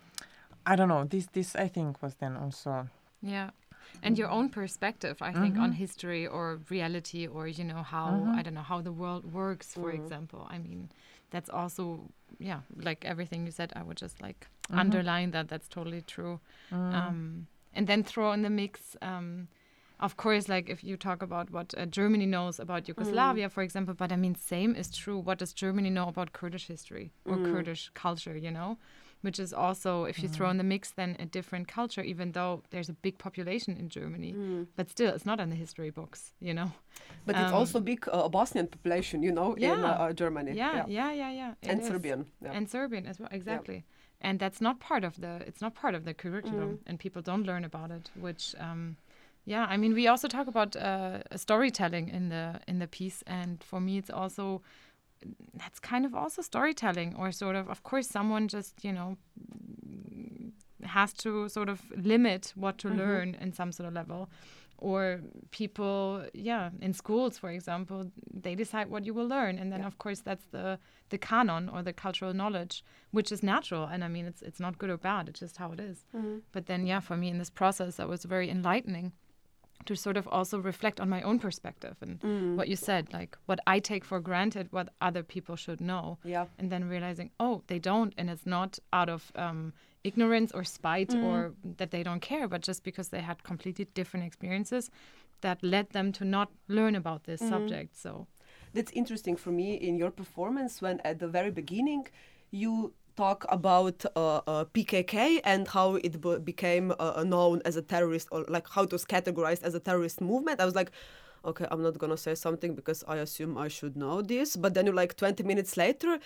I 0.66 0.76
don't 0.76 0.88
know. 0.88 1.04
This 1.04 1.26
this 1.32 1.56
I 1.56 1.68
think 1.68 2.02
was 2.02 2.14
then 2.14 2.36
also 2.36 2.86
Yeah. 3.22 3.50
And 4.02 4.16
your 4.18 4.30
own 4.30 4.48
perspective, 4.48 5.16
I 5.20 5.32
think, 5.32 5.58
on 5.58 5.70
Mhm. 5.72 5.76
history 5.76 6.26
or 6.26 6.60
reality 6.70 7.26
or, 7.26 7.46
you 7.46 7.64
know, 7.64 7.82
how, 7.82 8.08
Mhm. 8.10 8.38
I 8.38 8.42
don't 8.42 8.54
know, 8.54 8.62
how 8.62 8.80
the 8.82 8.92
world 8.92 9.24
works, 9.32 9.74
for 9.74 9.90
Mhm. 9.92 9.94
example. 10.04 10.46
I 10.50 10.58
mean, 10.58 10.88
that's 11.30 11.50
also, 11.50 12.00
yeah, 12.38 12.60
like 12.76 13.04
everything 13.04 13.44
you 13.46 13.52
said, 13.52 13.72
I 13.76 13.82
would 13.82 13.98
just 14.02 14.20
like 14.22 14.46
Mhm. 14.70 14.78
underline 14.78 15.30
that. 15.32 15.48
That's 15.48 15.68
totally 15.68 16.02
true. 16.02 16.40
mm, 16.70 16.94
Um, 16.94 17.46
and 17.74 17.86
then 17.86 18.02
throw 18.04 18.32
in 18.32 18.42
the 18.42 18.50
mix, 18.50 18.96
um, 19.02 19.48
of 20.02 20.16
course, 20.16 20.48
like 20.48 20.68
if 20.68 20.82
you 20.84 20.96
talk 20.96 21.22
about 21.22 21.50
what 21.50 21.74
uh, 21.78 21.86
Germany 21.86 22.26
knows 22.26 22.58
about 22.60 22.88
Yugoslavia, 22.88 23.48
for 23.48 23.62
example, 23.62 23.94
but 23.94 24.10
I 24.12 24.16
mean, 24.16 24.34
same 24.34 24.74
is 24.82 24.88
true. 24.90 25.18
What 25.28 25.38
does 25.38 25.52
Germany 25.64 25.90
know 25.90 26.08
about 26.08 26.32
Kurdish 26.32 26.66
history 26.66 27.12
or 27.24 27.36
Mm. 27.36 27.52
Kurdish 27.52 27.90
culture, 27.94 28.36
you 28.36 28.50
know? 28.50 28.76
Which 29.26 29.38
is 29.38 29.52
also, 29.52 29.90
if 30.12 30.16
you 30.22 30.28
throw 30.28 30.50
in 30.50 30.58
the 30.58 30.64
mix, 30.64 30.90
then 30.90 31.10
a 31.20 31.26
different 31.26 31.68
culture, 31.68 32.02
even 32.12 32.32
though 32.32 32.62
there's 32.70 32.88
a 32.88 32.96
big 33.06 33.16
population 33.18 33.76
in 33.76 33.88
Germany. 33.88 34.32
Mm. 34.34 34.66
But 34.76 34.90
still, 34.90 35.14
it's 35.14 35.24
not 35.24 35.38
in 35.38 35.48
the 35.48 35.54
history 35.64 35.90
books, 35.90 36.20
you 36.40 36.52
know? 36.52 36.72
But 37.26 37.36
it's 37.36 37.52
Um, 37.52 37.58
also 37.60 37.78
big 37.80 38.00
uh, 38.12 38.28
Bosnian 38.28 38.66
population, 38.66 39.22
you 39.22 39.30
know, 39.38 39.54
in 39.54 39.70
uh, 39.70 40.12
Germany. 40.22 40.52
Yeah, 40.56 40.84
yeah, 40.88 41.12
yeah, 41.12 41.30
yeah. 41.40 41.52
it 41.62 41.68
And 41.70 41.80
is. 41.80 41.86
Serbian. 41.86 42.20
Yeah. 42.44 42.56
and 42.56 42.68
Serbian 42.68 43.06
as 43.06 43.20
well. 43.20 43.28
Exactly. 43.30 43.84
And 44.20 44.40
that's 44.40 44.60
not 44.60 44.76
part 44.88 45.04
of 45.04 45.14
the 45.20 45.32
it's 45.48 45.60
not 45.66 45.74
part 45.82 45.94
of 45.98 46.02
the 46.04 46.14
curriculum, 46.14 46.70
Mm. 46.70 46.78
and 46.88 46.94
people 47.04 47.22
don't 47.30 47.44
learn 47.50 47.64
about 47.64 47.90
it. 47.98 48.10
Which, 48.26 48.44
um, 48.66 48.96
yeah, 49.44 49.66
I 49.68 49.76
mean, 49.76 49.94
we 49.94 50.06
also 50.08 50.28
talk 50.28 50.46
about 50.46 50.76
uh, 50.76 51.18
storytelling 51.36 52.08
in 52.08 52.28
the 52.28 52.60
in 52.68 52.78
the 52.78 52.86
piece, 52.86 53.22
and 53.26 53.62
for 53.62 53.80
me, 53.80 53.98
it's 53.98 54.10
also 54.10 54.62
that's 55.54 55.78
kind 55.80 56.04
of 56.06 56.14
also 56.14 56.42
storytelling, 56.42 57.14
or 57.16 57.32
sort 57.32 57.56
of, 57.56 57.68
of 57.68 57.82
course, 57.82 58.08
someone 58.08 58.48
just 58.48 58.84
you 58.84 58.92
know 58.92 59.16
has 60.84 61.12
to 61.12 61.48
sort 61.48 61.68
of 61.68 61.80
limit 61.96 62.52
what 62.56 62.76
to 62.78 62.88
Mhm. 62.88 62.96
learn 62.96 63.34
in 63.40 63.52
some 63.52 63.72
sort 63.72 63.86
of 63.88 63.94
level. 63.94 64.28
Or 64.78 65.20
people, 65.52 66.26
yeah, 66.34 66.70
in 66.80 66.92
schools, 66.92 67.38
for 67.38 67.50
example, 67.50 68.10
they 68.42 68.56
decide 68.56 68.88
what 68.90 69.04
you 69.06 69.14
will 69.14 69.28
learn, 69.28 69.58
and 69.58 69.70
then 69.72 69.80
Yeah. 69.80 69.86
of 69.86 69.96
course 69.98 70.20
that's 70.22 70.46
the 70.46 70.78
the 71.10 71.18
canon 71.18 71.68
or 71.68 71.82
the 71.84 71.92
cultural 71.92 72.34
knowledge, 72.34 72.82
which 73.12 73.30
is 73.30 73.42
natural. 73.42 73.84
And 73.84 74.02
I 74.02 74.08
mean, 74.08 74.26
it's 74.26 74.42
it's 74.42 74.58
not 74.60 74.78
good 74.78 74.90
or 74.90 74.96
bad; 74.98 75.28
it's 75.28 75.40
just 75.40 75.56
how 75.58 75.72
it 75.72 75.80
is. 75.80 76.04
Mhm. 76.12 76.42
But 76.52 76.66
then, 76.66 76.86
yeah, 76.86 77.00
for 77.00 77.16
me 77.16 77.28
in 77.28 77.38
this 77.38 77.50
process, 77.50 77.96
that 77.96 78.08
was 78.08 78.24
very 78.24 78.48
enlightening 78.50 79.12
to 79.86 79.96
sort 79.96 80.16
of 80.16 80.26
also 80.28 80.58
reflect 80.58 81.00
on 81.00 81.08
my 81.08 81.22
own 81.22 81.38
perspective 81.38 81.96
and 82.00 82.20
Mm. 82.20 82.56
what 82.56 82.68
you 82.68 82.76
said, 82.76 83.12
like 83.12 83.36
what 83.46 83.60
I 83.66 83.80
take 83.80 84.04
for 84.04 84.20
granted, 84.20 84.68
what 84.70 84.88
other 85.00 85.22
people 85.22 85.56
should 85.56 85.80
know, 85.80 86.18
Yeah. 86.24 86.46
and 86.58 86.70
then 86.70 86.88
realizing, 86.88 87.30
oh, 87.40 87.62
they 87.66 87.78
don't, 87.78 88.14
and 88.18 88.30
it's 88.30 88.46
not 88.46 88.78
out 88.92 89.08
of 89.08 89.32
um, 89.34 89.72
ignorance 90.04 90.52
or 90.52 90.64
spite 90.64 91.10
Mm. 91.10 91.22
or 91.24 91.52
that 91.78 91.90
they 91.90 92.02
don't 92.02 92.20
care, 92.22 92.48
but 92.48 92.62
just 92.62 92.82
because 92.84 93.08
they 93.08 93.20
had 93.22 93.42
completely 93.42 93.86
different 93.94 94.26
experiences 94.26 94.90
that 95.40 95.62
led 95.62 95.90
them 95.90 96.12
to 96.12 96.24
not 96.24 96.48
learn 96.68 96.94
about 96.94 97.24
this 97.24 97.42
Mm. 97.42 97.48
subject. 97.48 97.96
So, 97.96 98.26
That's 98.74 98.92
interesting 98.92 99.36
for 99.36 99.50
me 99.52 99.74
in 99.74 99.96
your 99.98 100.10
performance 100.10 100.80
when 100.80 101.00
at 101.04 101.18
the 101.18 101.28
very 101.28 101.50
beginning 101.50 102.06
you 102.50 102.92
talk 103.16 103.44
about 103.48 104.04
uh, 104.16 104.40
uh, 104.46 104.64
PKK 104.64 105.40
and 105.44 105.68
how 105.68 105.96
it 105.96 106.20
b- 106.20 106.38
became 106.38 106.92
uh, 106.98 107.22
known 107.26 107.62
as 107.64 107.76
a 107.76 107.82
terrorist 107.82 108.28
or 108.32 108.44
like 108.48 108.68
how 108.70 108.82
it 108.82 108.92
was 108.92 109.04
categorized 109.04 109.62
as 109.62 109.74
a 109.74 109.80
terrorist 109.80 110.20
movement. 110.20 110.60
I 110.60 110.64
was 110.64 110.74
like, 110.74 110.90
okay, 111.44 111.66
I'm 111.70 111.82
not 111.82 111.98
gonna 111.98 112.16
say 112.16 112.34
something 112.34 112.74
because 112.74 113.04
I 113.06 113.16
assume 113.16 113.58
I 113.58 113.68
should 113.68 113.96
know 113.96 114.22
this. 114.22 114.56
But 114.56 114.74
then 114.74 114.86
you 114.86 114.92
like 114.92 115.16
20 115.16 115.42
minutes 115.42 115.76
later. 115.76 116.18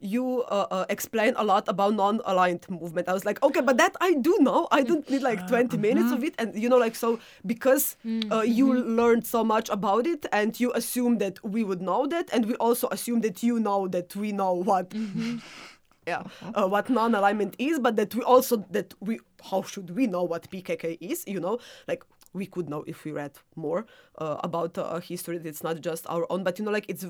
You 0.00 0.42
uh, 0.50 0.66
uh, 0.70 0.84
explain 0.90 1.32
a 1.36 1.44
lot 1.44 1.66
about 1.66 1.94
non-aligned 1.94 2.68
movement. 2.68 3.08
I 3.08 3.14
was 3.14 3.24
like, 3.24 3.42
okay, 3.42 3.62
but 3.62 3.78
that 3.78 3.94
I 4.02 4.12
do 4.14 4.36
know. 4.40 4.68
I 4.70 4.82
don't 4.82 5.08
need 5.08 5.22
like 5.22 5.46
20 5.46 5.78
minutes 5.78 6.12
of 6.12 6.22
it, 6.24 6.34
and 6.36 6.54
you 6.60 6.68
know, 6.68 6.76
like 6.76 6.94
so 6.94 7.20
because 7.46 7.96
uh, 8.30 8.42
you 8.42 8.74
learned 8.74 9.24
so 9.26 9.42
much 9.44 9.70
about 9.70 10.06
it, 10.06 10.26
and 10.30 10.58
you 10.60 10.72
assume 10.74 11.18
that 11.18 11.42
we 11.42 11.64
would 11.64 11.80
know 11.80 12.06
that, 12.06 12.28
and 12.34 12.44
we 12.46 12.54
also 12.56 12.88
assume 12.90 13.22
that 13.22 13.42
you 13.42 13.58
know 13.58 13.88
that 13.88 14.14
we 14.14 14.32
know 14.32 14.52
what 14.52 14.92
yeah, 16.06 16.22
uh, 16.54 16.66
what 16.66 16.90
non-alignment 16.90 17.54
is, 17.58 17.78
but 17.78 17.96
that 17.96 18.14
we 18.14 18.22
also 18.22 18.56
that 18.70 18.94
we 19.00 19.20
how 19.50 19.62
should 19.62 19.90
we 19.90 20.06
know 20.06 20.22
what 20.22 20.50
PKK 20.50 20.98
is? 21.00 21.24
You 21.26 21.40
know, 21.40 21.58
like 21.88 22.04
we 22.32 22.46
could 22.46 22.68
know 22.68 22.82
if 22.86 23.04
we 23.04 23.12
read 23.12 23.32
more 23.56 23.86
uh, 24.18 24.36
about 24.42 24.76
uh, 24.78 25.00
history. 25.00 25.40
It's 25.44 25.62
not 25.62 25.80
just 25.80 26.06
our 26.08 26.26
own, 26.30 26.42
but 26.44 26.58
you 26.58 26.64
know, 26.64 26.72
like 26.72 26.86
it's 26.88 27.04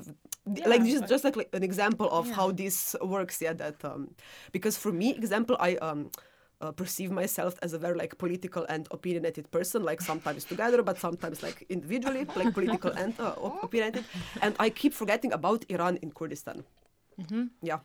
like 0.65 0.83
just 0.83 1.07
just 1.07 1.23
like, 1.23 1.35
like 1.35 1.49
an 1.53 1.63
example 1.63 2.09
of 2.11 2.27
Yeah. 2.27 2.35
how 2.35 2.51
this 2.51 2.95
works. 3.01 3.41
Yeah, 3.41 3.53
that 3.53 3.83
um, 3.83 4.15
because 4.51 4.77
for 4.77 4.91
me, 4.91 5.15
example, 5.15 5.55
I 5.59 5.75
um. 5.77 6.11
Uh, 6.61 6.71
perceive 6.71 7.11
myself 7.11 7.59
as 7.61 7.73
a 7.73 7.77
very 7.77 7.97
like 7.97 8.17
political 8.17 8.65
and 8.69 8.87
opinionated 8.89 9.51
person 9.51 9.83
like 9.83 9.99
sometimes 9.99 10.45
together 10.45 10.81
but 10.81 10.97
sometimes 10.97 11.43
like 11.43 11.65
individually 11.67 12.25
like 12.33 12.53
political 12.53 12.91
and 12.95 13.13
uh, 13.19 13.35
op- 13.43 13.61
opinionated 13.61 14.05
and 14.41 14.55
i 14.57 14.69
keep 14.69 14.93
forgetting 14.93 15.33
about 15.33 15.65
iran 15.67 15.97
in 15.97 16.09
kurdistan 16.11 16.63
yeah 17.61 17.79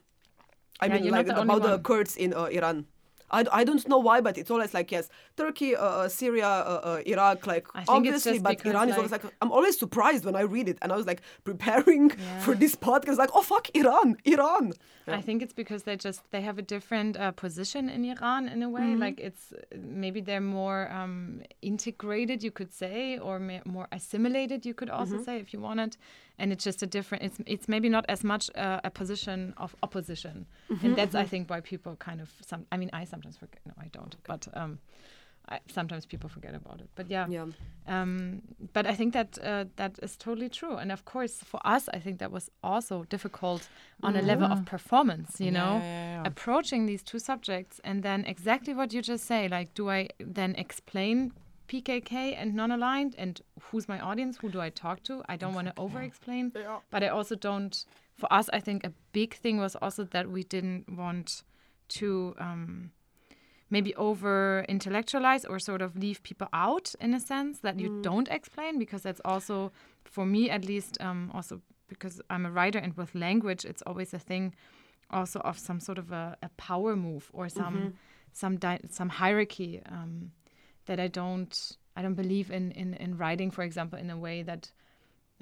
I 0.83 0.87
Yeah, 0.87 0.95
mean, 1.01 1.11
like 1.13 1.29
about 1.29 1.63
the. 1.63 1.79
Kurds 1.79 2.17
in 2.17 2.33
uh, 2.35 2.45
Iran. 2.59 2.87
I, 3.33 3.45
I 3.61 3.63
don't 3.63 3.87
know 3.87 3.99
why, 4.09 4.21
but 4.21 4.37
it's 4.41 4.51
always 4.51 4.75
like 4.75 4.91
yes, 4.91 5.09
Turkey, 5.37 5.77
uh, 5.77 5.85
uh, 5.85 6.09
Syria, 6.09 6.49
uh, 6.49 6.81
uh, 6.91 7.03
Iraq, 7.07 7.47
like 7.47 7.65
I 7.75 7.85
think 7.85 8.07
it's 8.07 8.27
obviously, 8.27 8.39
but 8.41 8.67
Iran 8.67 8.89
is 8.89 8.97
always 8.97 9.13
like- 9.13 9.23
like 9.23 9.35
I'm 9.41 9.53
always 9.53 9.79
surprised 9.79 10.25
when 10.25 10.35
I 10.35 10.41
read 10.57 10.69
it, 10.73 10.79
and 10.83 10.91
I 10.93 10.97
was 10.97 11.07
like 11.07 11.21
preparing 11.45 12.11
for 12.45 12.53
Yeah. 12.55 12.59
this 12.65 12.75
podcast, 12.75 13.19
like 13.19 13.31
oh 13.33 13.43
fuck, 13.43 13.67
Iran, 13.83 14.17
Iran. 14.25 14.73
I 15.07 15.21
think 15.27 15.43
it's 15.43 15.53
because 15.63 15.83
they 15.85 15.97
just 15.97 16.21
they 16.33 16.41
have 16.49 16.59
a 16.59 16.63
different 16.75 17.17
uh, 17.17 17.31
position 17.45 17.89
in 17.89 18.05
Iran 18.05 18.49
in 18.49 18.63
a 18.65 18.69
way. 18.77 18.83
Mm-hmm. 18.83 19.01
Like 19.07 19.19
it's 19.29 19.45
maybe 20.05 20.21
they're 20.29 20.49
more 20.61 20.81
um, 21.01 21.43
integrated, 21.63 22.43
you 22.43 22.51
could 22.59 22.73
say, 22.73 23.19
or 23.19 23.39
ma- 23.39 23.65
more 23.65 23.87
assimilated, 23.93 24.67
you 24.67 24.75
could 24.75 24.91
also 24.91 25.15
Mm-hmm. 25.15 25.25
say 25.25 25.37
if 25.45 25.49
you 25.55 25.61
wanted. 25.61 25.97
And 26.41 26.53
it's 26.53 26.65
just 26.65 26.83
a 26.83 26.87
different. 26.87 27.25
It's 27.25 27.39
it's 27.47 27.69
maybe 27.69 27.89
not 27.89 28.05
as 28.09 28.25
much 28.25 28.51
uh, 28.57 28.81
a 28.85 28.91
position 28.91 29.53
of 29.57 29.75
opposition, 29.83 30.47
Mm-hmm, 30.71 30.87
and 30.87 30.97
that's 30.97 31.15
I 31.15 31.27
think 31.31 31.51
why 31.51 31.61
people 31.61 31.97
kind 31.97 32.21
of 32.21 32.29
some. 32.47 32.65
I 32.73 32.77
mean, 32.79 32.91
I 33.03 33.05
sometimes 33.07 33.37
forget. 33.39 33.61
No, 33.67 33.73
I 33.85 33.89
don't. 33.99 34.17
But 34.27 34.49
um, 34.55 34.79
I, 35.53 35.59
sometimes 35.75 36.07
people 36.07 36.29
forget 36.29 36.55
about 36.55 36.81
it. 36.81 36.89
But 36.95 37.11
yeah, 37.11 37.27
Yeah. 37.29 37.47
um, 37.89 38.41
but 38.73 38.87
I 38.87 38.95
think 38.97 39.13
that 39.13 39.39
uh, 39.43 39.65
that 39.77 39.99
is 40.03 40.17
totally 40.17 40.49
true. 40.49 40.77
And 40.81 40.91
of 40.93 41.05
course, 41.05 41.35
for 41.45 41.61
us, 41.77 41.89
I 41.97 41.99
think 42.01 42.19
that 42.19 42.31
was 42.33 42.51
also 42.63 43.05
difficult 43.11 43.69
on 44.03 44.17
a 44.17 44.23
level 44.23 44.47
of 44.53 44.65
performance. 44.65 45.41
You 45.45 45.51
Yeah, 45.53 45.59
know, 45.61 45.81
yeah. 45.83 46.23
approaching 46.27 46.87
these 46.87 47.03
two 47.05 47.19
subjects, 47.19 47.81
and 47.85 48.03
then 48.03 48.25
exactly 48.27 48.75
what 48.75 48.93
you 48.93 49.03
just 49.03 49.25
say. 49.27 49.49
Like, 49.49 49.75
do 49.75 49.91
I 49.91 50.09
then 50.35 50.55
explain 50.57 51.33
PKK 51.71 52.35
and 52.41 52.55
non-aligned, 52.55 53.15
and 53.17 53.41
who's 53.67 53.87
my 53.89 54.01
audience? 54.01 54.39
Who 54.43 54.49
do 54.51 54.61
I 54.61 54.71
talk 54.71 55.03
to? 55.05 55.23
I 55.29 55.37
don't 55.37 55.55
want 55.55 55.69
to 55.69 55.75
over-explain, 55.85 56.51
but 56.91 57.03
I 57.05 57.09
also 57.09 57.35
don't. 57.37 57.75
For 58.21 58.29
us, 58.39 58.47
I 58.53 58.61
think 58.67 58.85
a 58.85 58.93
big 59.13 59.35
thing 59.43 59.57
was 59.59 59.77
also 59.77 60.03
that 60.05 60.27
we 60.37 60.43
didn't 60.43 60.85
want 61.03 61.45
to. 61.99 62.35
Um, 62.39 62.91
maybe 63.73 63.95
over 63.95 64.65
intellectualize 64.69 65.45
or 65.45 65.61
sort 65.61 65.81
of 65.81 65.97
leave 65.97 66.21
people 66.25 66.49
out 66.53 66.93
in 67.01 67.15
a 67.15 67.21
sense 67.21 67.61
that 67.61 67.79
you 67.79 67.89
don't 68.03 68.29
explain 68.29 68.81
because 68.81 69.03
that's 69.03 69.21
also 69.25 69.71
for 70.05 70.27
me 70.27 70.51
at 70.51 70.65
least 70.65 70.99
um, 71.01 71.31
also 71.33 71.61
because 71.87 72.21
i'm 72.31 72.45
a 72.45 72.51
writer 72.51 72.81
and 72.81 72.93
with 72.97 73.15
language 73.15 73.65
it's 73.65 73.83
always 73.87 74.13
a 74.13 74.19
thing 74.19 74.53
also 75.13 75.39
of 75.51 75.57
some 75.57 75.79
sort 75.79 75.99
of 75.99 76.11
a, 76.11 76.37
a 76.43 76.49
power 76.57 76.97
move 76.97 77.31
or 77.33 77.49
some 77.49 77.77
some 78.33 78.57
di- 78.57 78.81
some 78.91 79.09
hierarchy 79.09 79.81
um, 79.87 80.33
that 80.91 81.01
i 81.01 81.09
don't 81.21 81.55
i 81.97 82.03
don't 82.03 82.19
believe 82.23 82.49
in, 82.59 82.65
in 82.73 82.95
in 82.95 83.17
writing 83.17 83.51
for 83.57 83.63
example 83.63 83.99
in 83.99 84.11
a 84.11 84.19
way 84.27 84.43
that 84.43 84.63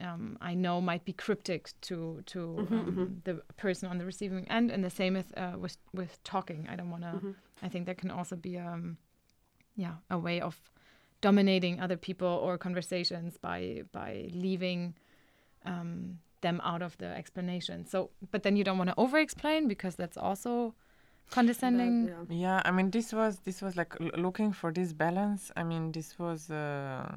um, 0.01 0.38
I 0.40 0.55
know 0.55 0.80
might 0.80 1.05
be 1.05 1.12
cryptic 1.12 1.70
to 1.88 2.22
to 2.26 2.40
um, 2.70 3.20
the 3.24 3.34
person 3.57 3.88
on 3.90 3.99
the 3.99 4.05
receiving 4.05 4.46
end, 4.49 4.70
and 4.70 4.84
the 4.84 4.90
same 4.90 5.14
with 5.14 5.30
uh, 5.36 5.57
with 5.59 5.76
with 5.92 6.22
talking. 6.22 6.68
I 6.72 6.76
don't 6.76 6.90
want 6.90 7.03
to. 7.03 7.34
I 7.62 7.68
think 7.68 7.86
that 7.86 7.99
can 7.99 8.11
also 8.11 8.36
be 8.36 8.59
um, 8.59 8.96
yeah, 9.76 9.94
a 10.11 10.18
way 10.18 10.40
of 10.40 10.57
dominating 11.20 11.80
other 11.80 11.96
people 11.96 12.28
or 12.28 12.59
conversations 12.59 13.38
by 13.38 13.82
by 13.92 14.28
leaving 14.32 14.94
um, 15.64 16.18
them 16.42 16.61
out 16.62 16.82
of 16.82 16.96
the 16.99 17.07
explanation. 17.07 17.86
So, 17.86 18.11
but 18.30 18.42
then 18.42 18.57
you 18.57 18.64
don't 18.64 18.78
want 18.78 18.90
to 18.90 18.94
over-explain 18.96 19.66
because 19.66 19.96
that's 19.96 20.16
also 20.16 20.74
condescending. 21.31 22.07
That- 22.07 22.26
yeah. 22.31 22.37
Yeah, 22.47 22.62
I 22.64 22.70
mean, 22.70 22.91
this 22.91 23.12
was 23.12 23.39
this 23.45 23.62
was 23.62 23.76
like 23.76 23.95
l- 24.01 24.11
looking 24.16 24.53
for 24.53 24.72
this 24.72 24.93
balance. 24.93 25.51
I 25.57 25.62
mean, 25.62 25.93
this 25.93 26.18
was, 26.18 26.51
uh, 26.51 27.11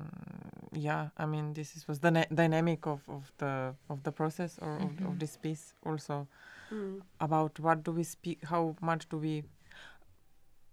yeah. 0.74 1.10
I 1.18 1.26
mean, 1.26 1.54
this 1.54 1.76
is, 1.76 1.88
was 1.88 2.00
the 2.00 2.12
na- 2.12 2.26
dynamic 2.34 2.86
of, 2.88 3.02
of 3.08 3.32
the 3.38 3.74
of 3.90 4.04
the 4.04 4.12
process 4.12 4.58
or 4.62 4.76
of, 4.76 4.92
Mhm. 4.92 5.08
of 5.08 5.20
this 5.20 5.38
piece 5.38 5.74
also 5.86 6.28
Mm. 6.72 7.02
about 7.20 7.60
what 7.60 7.84
do 7.84 7.92
we 7.92 8.04
speak, 8.04 8.44
how 8.46 8.76
much 8.82 9.10
do 9.10 9.18
we 9.18 9.44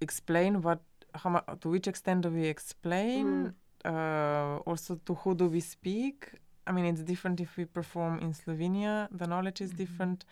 explain, 0.01 0.63
what, 0.63 0.81
how 1.15 1.31
mu- 1.31 1.57
to 1.61 1.69
which 1.69 1.89
extent 1.89 2.23
do 2.23 2.29
we 2.31 2.47
explain, 2.47 3.53
uh, 3.85 4.59
also 4.67 4.97
to 5.05 5.15
who 5.15 5.35
do 5.35 5.47
we 5.49 5.61
speak. 5.61 6.33
I 6.67 6.73
mean, 6.73 6.85
it's 6.85 7.03
different 7.03 7.41
if 7.41 7.57
we 7.57 7.65
perform 7.65 8.19
in 8.21 8.33
Slovenia. 8.33 9.09
The 9.11 9.27
knowledge 9.27 9.61
is 9.61 9.73
Mhm. 9.73 9.77
different. 9.77 10.25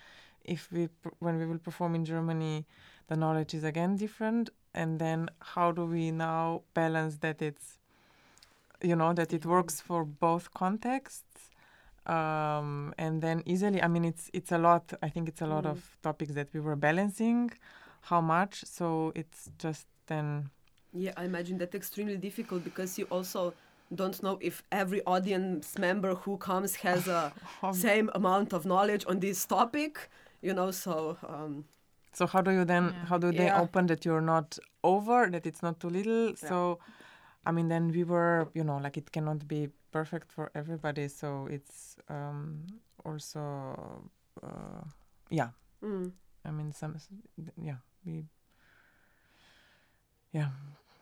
If 0.44 0.70
we 0.70 0.86
per- 0.88 1.12
when 1.18 1.38
we 1.38 1.46
will 1.46 1.58
perform 1.58 1.94
in 1.96 2.04
Germany, 2.04 2.64
the 3.08 3.16
knowledge 3.16 3.54
is 3.54 3.64
again 3.64 3.96
different. 3.96 4.50
And 4.74 4.98
then 4.98 5.30
how 5.40 5.72
do 5.72 5.84
we 5.86 6.10
now 6.10 6.62
balance 6.74 7.18
that 7.18 7.40
it's, 7.42 7.78
you 8.82 8.96
know, 8.96 9.12
that 9.14 9.32
it 9.32 9.46
works 9.46 9.80
for 9.80 10.04
both 10.04 10.52
contexts. 10.54 11.50
Um, 12.06 12.94
and 12.98 13.20
then 13.22 13.42
easily, 13.46 13.82
I 13.82 13.88
mean, 13.88 14.04
it's 14.04 14.30
it's 14.32 14.52
a 14.52 14.58
lot. 14.58 14.92
I 15.02 15.08
think 15.08 15.28
it's 15.28 15.42
a 15.42 15.46
lot 15.46 15.64
Mm. 15.64 15.70
of 15.72 15.98
topics 16.02 16.34
that 16.34 16.48
we 16.54 16.60
were 16.60 16.76
balancing. 16.76 17.50
How 18.02 18.20
much? 18.20 18.64
So 18.64 19.12
it's 19.16 19.50
just 19.58 19.86
then 20.06 20.50
Yeah, 20.92 21.12
I 21.16 21.24
imagine 21.24 21.58
that 21.58 21.74
extremely 21.74 22.16
difficult 22.16 22.64
because 22.64 22.98
you 22.98 23.06
also 23.10 23.54
don't 23.94 24.20
know 24.22 24.38
if 24.40 24.62
every 24.72 25.02
audience 25.04 25.78
member 25.78 26.14
who 26.14 26.36
comes 26.38 26.76
has 26.76 27.06
a 27.08 27.32
same 27.70 28.10
amount 28.14 28.52
of 28.52 28.64
knowledge 28.64 29.04
on 29.06 29.20
this 29.20 29.44
topic. 29.46 30.08
You 30.42 30.54
know, 30.54 30.70
so 30.70 31.18
um, 31.26 31.64
So 32.16 32.26
how 32.26 32.40
do 32.40 32.50
you 32.50 32.64
then 32.64 32.84
Yeah. 32.84 33.04
how 33.10 33.18
do 33.18 33.30
they 33.30 33.46
Yeah. 33.48 33.60
open 33.62 33.86
that 33.86 34.04
you're 34.06 34.24
not 34.34 34.58
over 34.82 35.28
that 35.30 35.44
it's 35.46 35.62
not 35.62 35.78
too 35.80 35.90
little? 35.90 36.34
So 36.36 36.78
I 37.48 37.52
mean 37.52 37.68
then 37.68 37.92
we 37.96 38.04
were 38.04 38.48
you 38.54 38.64
know 38.64 38.78
like 38.84 38.96
it 39.00 39.12
cannot 39.12 39.46
be 39.46 39.68
perfect 39.92 40.32
for 40.32 40.50
everybody. 40.54 41.08
So 41.08 41.46
it's 41.56 41.96
um, 42.08 42.64
also 43.04 43.40
uh, 44.42 44.82
yeah. 45.30 45.50
mm, 45.82 46.12
I 46.44 46.50
mean 46.50 46.72
some 46.72 46.96
yeah 47.62 47.78
we 48.06 48.24
yeah. 50.32 50.50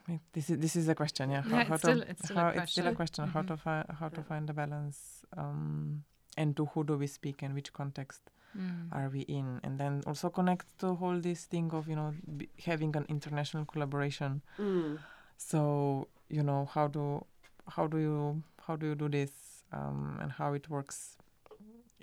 it- 0.08 0.20
This 0.32 0.50
is 0.50 0.58
this 0.58 0.76
is 0.76 0.88
a 0.88 0.94
question, 0.94 1.30
yeah. 1.30 1.42
Yeah, 1.46 1.62
it's 1.62 1.78
still- 1.82 2.02
it's 2.02 2.24
still 2.24 2.38
a 2.38 2.40
how, 2.42 2.48
it's 2.62 2.72
still 2.72 2.86
a 2.86 2.94
question. 2.94 3.24
question 3.24 3.28
how 3.34 3.42
Mhm. 3.42 3.46
to 3.48 3.56
find 3.56 3.86
how 4.00 4.08
to 4.10 4.22
find 4.22 4.48
the 4.48 4.52
balance, 4.52 5.24
um, 5.36 6.04
and 6.36 6.56
to 6.56 6.64
who 6.66 6.84
do 6.84 6.98
we 6.98 7.06
speak 7.06 7.42
and 7.42 7.54
which 7.54 7.72
context 7.72 8.30
Mm. 8.56 8.88
are 8.92 9.08
we 9.08 9.20
in? 9.20 9.60
And 9.64 9.78
then 9.78 10.02
also 10.06 10.30
connect 10.30 10.78
to 10.78 10.94
whole 10.94 11.18
this 11.20 11.44
thing 11.44 11.72
of 11.72 11.88
you 11.88 11.96
know 11.96 12.14
b- 12.36 12.48
having 12.64 12.94
an 12.96 13.04
international 13.08 13.64
collaboration. 13.64 14.42
Mm, 14.58 14.98
so 15.36 16.08
you 16.28 16.42
know 16.42 16.68
how 16.72 16.86
do 16.88 17.24
how 17.68 17.86
do 17.86 17.98
you 17.98 18.42
how 18.66 18.76
do 18.76 18.86
you 18.86 18.94
do 18.94 19.08
this 19.08 19.30
um, 19.72 20.18
and 20.22 20.30
how 20.32 20.54
it 20.54 20.68
works 20.70 21.16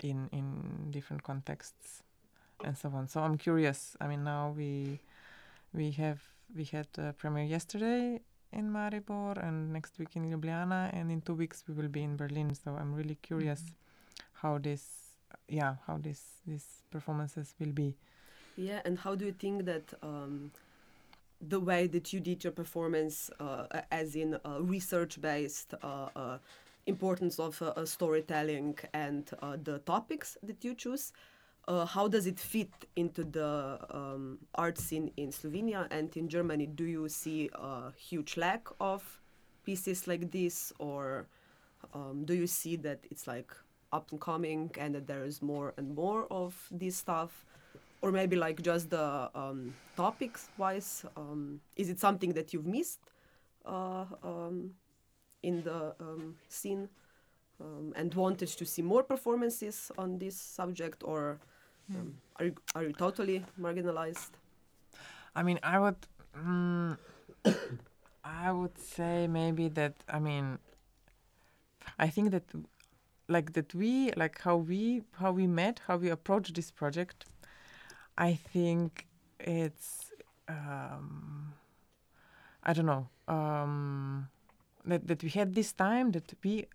in 0.02 0.28
in 0.32 0.90
different 0.90 1.22
contexts 1.22 2.02
and 2.64 2.76
so 2.76 2.90
on? 2.90 3.08
So 3.08 3.20
i'm 3.20 3.38
curious. 3.38 3.96
I 4.00 4.06
mean 4.08 4.24
now 4.24 4.52
we 4.56 5.00
we 5.72 5.90
have 5.92 6.20
we 6.54 6.64
had 6.64 6.86
a 6.98 7.12
premiere 7.14 7.44
yesterday 7.44 8.20
in 8.52 8.70
Maribor 8.70 9.38
and 9.42 9.72
next 9.72 9.98
week 9.98 10.16
in 10.16 10.24
Ljubljana 10.30 10.90
and 10.92 11.10
in 11.10 11.22
two 11.22 11.34
weeks 11.34 11.64
we 11.66 11.74
will 11.74 11.88
be 11.88 12.02
in 12.02 12.16
Berlin. 12.16 12.54
So 12.54 12.76
I'm 12.76 12.92
really 12.94 13.16
curious 13.22 13.62
how 14.34 14.58
this 14.58 15.01
yeah 15.48 15.76
how 15.86 15.98
this 15.98 16.20
these 16.46 16.82
performances 16.90 17.54
will 17.58 17.72
be 17.72 17.94
yeah. 18.56 18.80
And 18.84 18.98
how 18.98 19.14
do 19.14 19.24
you 19.24 19.32
think 19.32 19.64
that 19.64 19.94
um, 20.02 20.50
the 21.40 21.60
way 21.60 21.86
that 21.88 22.12
you 22.12 22.20
did 22.20 22.44
your 22.44 22.52
performance, 22.52 23.30
uh, 23.40 23.66
as 23.90 24.14
in 24.14 24.38
uh, 24.44 24.60
research-based 24.60 25.74
uh, 25.82 26.08
uh, 26.14 26.38
importance 26.86 27.38
of 27.38 27.60
uh, 27.62 27.72
uh, 27.76 27.84
storytelling 27.84 28.76
and 28.92 29.30
uh, 29.40 29.56
the 29.62 29.78
topics 29.80 30.36
that 30.42 30.64
you 30.64 30.74
choose, 30.74 31.12
how 31.68 32.08
does 32.08 32.26
it 32.26 32.38
fit 32.40 32.72
into 32.96 33.22
the 33.22 33.78
um, 33.90 34.38
art 34.56 34.76
scene 34.76 35.10
in 35.16 35.30
Slovenia 35.30 35.86
and 35.92 36.14
in 36.16 36.28
Germany? 36.28 36.66
Do 36.66 36.84
you 36.84 37.08
see 37.08 37.50
a 37.54 37.92
huge 37.92 38.36
lack 38.36 38.66
of 38.80 39.20
pieces 39.64 40.08
like 40.08 40.32
this, 40.32 40.72
or 40.80 41.28
um, 41.94 42.24
do 42.24 42.34
you 42.34 42.48
see 42.48 42.74
that 42.76 42.98
it's 43.10 43.28
like 43.28 43.52
up 43.92 44.10
and 44.10 44.20
coming 44.20 44.70
and 44.78 44.94
that 44.94 45.06
there 45.06 45.24
is 45.24 45.42
more 45.42 45.74
and 45.76 45.94
more 45.94 46.26
of 46.30 46.54
this 46.70 46.96
stuff? 46.96 47.44
Or 48.00 48.10
maybe 48.10 48.34
like 48.34 48.60
just 48.62 48.90
the 48.90 49.30
um, 49.34 49.74
topics 49.96 50.48
wise, 50.58 51.04
um, 51.16 51.60
is 51.76 51.88
it 51.88 52.00
something 52.00 52.32
that 52.32 52.52
you've 52.52 52.66
missed 52.66 52.98
uh, 53.64 54.04
um, 54.24 54.72
in 55.42 55.62
the 55.62 55.94
um, 56.00 56.34
scene 56.48 56.88
um, 57.60 57.92
and 57.96 58.12
wanted 58.14 58.48
to 58.48 58.64
see 58.64 58.82
more 58.82 59.02
performances 59.02 59.92
on 59.98 60.18
this 60.18 60.36
subject, 60.36 61.02
or 61.04 61.38
um, 61.90 62.14
are 62.36 62.46
you 62.46 62.54
are 62.74 62.82
you 62.82 62.92
totally 62.92 63.44
marginalized? 63.60 64.30
I 65.34 65.42
mean, 65.42 65.58
I 65.62 65.78
would, 65.78 65.96
mm, 66.36 66.98
I 68.24 68.52
would 68.52 68.78
say 68.78 69.26
maybe 69.26 69.68
that. 69.68 69.94
I 70.08 70.18
mean, 70.18 70.58
I 71.98 72.08
think 72.08 72.30
that, 72.32 72.44
like 73.32 73.52
that 73.54 73.74
we 73.74 74.12
like 74.16 74.40
how 74.40 74.56
we 74.56 75.02
how 75.20 75.32
we 75.32 75.46
met, 75.46 75.80
how 75.86 75.96
we 75.96 76.10
approached 76.10 76.54
this 76.54 76.70
project. 76.70 77.24
I 78.18 78.34
think 78.52 79.06
it's, 79.40 80.12
um, 80.48 81.54
I 82.62 82.72
don't 82.74 82.86
know, 82.86 83.08
um, 83.28 84.28
that 84.84 85.06
that 85.08 85.22
we 85.22 85.30
had 85.30 85.54
this 85.54 85.72
time 85.72 86.12
that 86.12 86.34
we, 86.44 86.66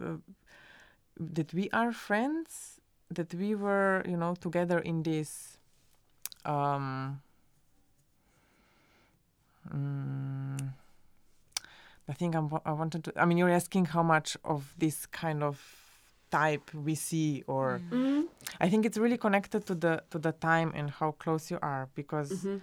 uh, 0.00 0.16
that 1.36 1.52
we 1.52 1.68
are 1.72 1.92
friends, 1.92 2.80
that 3.10 3.34
we 3.34 3.54
were 3.54 4.02
you 4.06 4.16
know 4.16 4.34
together 4.34 4.78
in 4.78 5.02
this. 5.02 5.58
Um, 6.44 7.22
Mm, 9.70 10.58
I 12.08 12.12
think 12.14 12.34
I'm, 12.34 12.50
I 12.64 12.72
wanted 12.72 13.04
to. 13.04 13.12
I 13.16 13.24
mean, 13.24 13.38
you're 13.38 13.50
asking 13.50 13.86
how 13.86 14.02
much 14.02 14.36
of 14.44 14.74
this 14.78 15.06
kind 15.06 15.42
of 15.42 15.60
type 16.30 16.72
we 16.74 16.94
see, 16.94 17.42
or 17.46 17.80
Mm-hmm. 17.90 18.22
I 18.60 18.68
think 18.68 18.84
it's 18.86 18.98
really 18.98 19.18
connected 19.18 19.66
to 19.66 19.74
the 19.74 20.02
to 20.10 20.18
the 20.18 20.32
time 20.32 20.72
and 20.74 20.90
how 20.90 21.12
close 21.12 21.50
you 21.50 21.58
are, 21.62 21.88
because 21.94 22.30
Mm-hmm. 22.32 22.56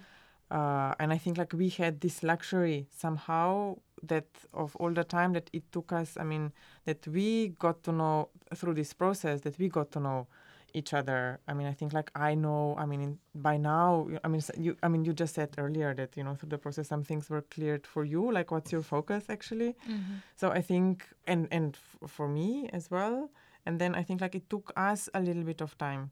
uh, 0.50 0.94
and 0.98 1.12
I 1.12 1.18
think 1.18 1.38
like 1.38 1.52
we 1.52 1.68
had 1.68 2.00
this 2.00 2.22
luxury 2.22 2.86
somehow 2.90 3.76
that 4.02 4.26
of 4.52 4.76
all 4.76 4.92
the 4.92 5.04
time 5.04 5.32
that 5.34 5.48
it 5.52 5.64
took 5.72 5.92
us. 5.92 6.16
I 6.16 6.24
mean, 6.24 6.52
that 6.84 7.06
we 7.06 7.48
got 7.58 7.82
to 7.84 7.92
know 7.92 8.28
through 8.54 8.74
this 8.74 8.92
process 8.92 9.40
that 9.42 9.58
we 9.58 9.68
got 9.68 9.90
to 9.92 10.00
know 10.00 10.26
each 10.74 10.92
other. 10.94 11.40
I 11.48 11.54
mean, 11.54 11.66
I 11.66 11.72
think 11.72 11.92
like 11.92 12.10
I 12.14 12.34
know. 12.34 12.74
I 12.78 12.86
mean, 12.86 13.00
in, 13.00 13.18
by 13.34 13.56
now, 13.56 14.08
I 14.24 14.28
mean, 14.28 14.42
you. 14.56 14.76
I 14.82 14.88
mean, 14.88 15.04
you 15.04 15.12
just 15.12 15.34
said 15.34 15.50
earlier 15.58 15.94
that 15.94 16.16
you 16.16 16.24
know 16.24 16.34
through 16.34 16.48
the 16.50 16.58
process 16.58 16.88
some 16.88 17.04
things 17.04 17.30
were 17.30 17.42
cleared 17.42 17.86
for 17.86 18.04
you. 18.04 18.30
Like, 18.32 18.50
what's 18.50 18.72
your 18.72 18.82
focus 18.82 19.24
actually? 19.28 19.76
Mm-hmm. 19.88 20.14
So 20.36 20.50
I 20.50 20.62
think, 20.62 21.06
and 21.26 21.48
and 21.50 21.76
f- 21.76 22.10
for 22.10 22.28
me 22.28 22.68
as 22.72 22.90
well. 22.90 23.30
And 23.66 23.78
then 23.78 23.94
I 23.94 24.02
think 24.02 24.20
like 24.20 24.34
it 24.34 24.48
took 24.48 24.72
us 24.76 25.08
a 25.12 25.20
little 25.20 25.44
bit 25.44 25.60
of 25.60 25.76
time 25.76 26.10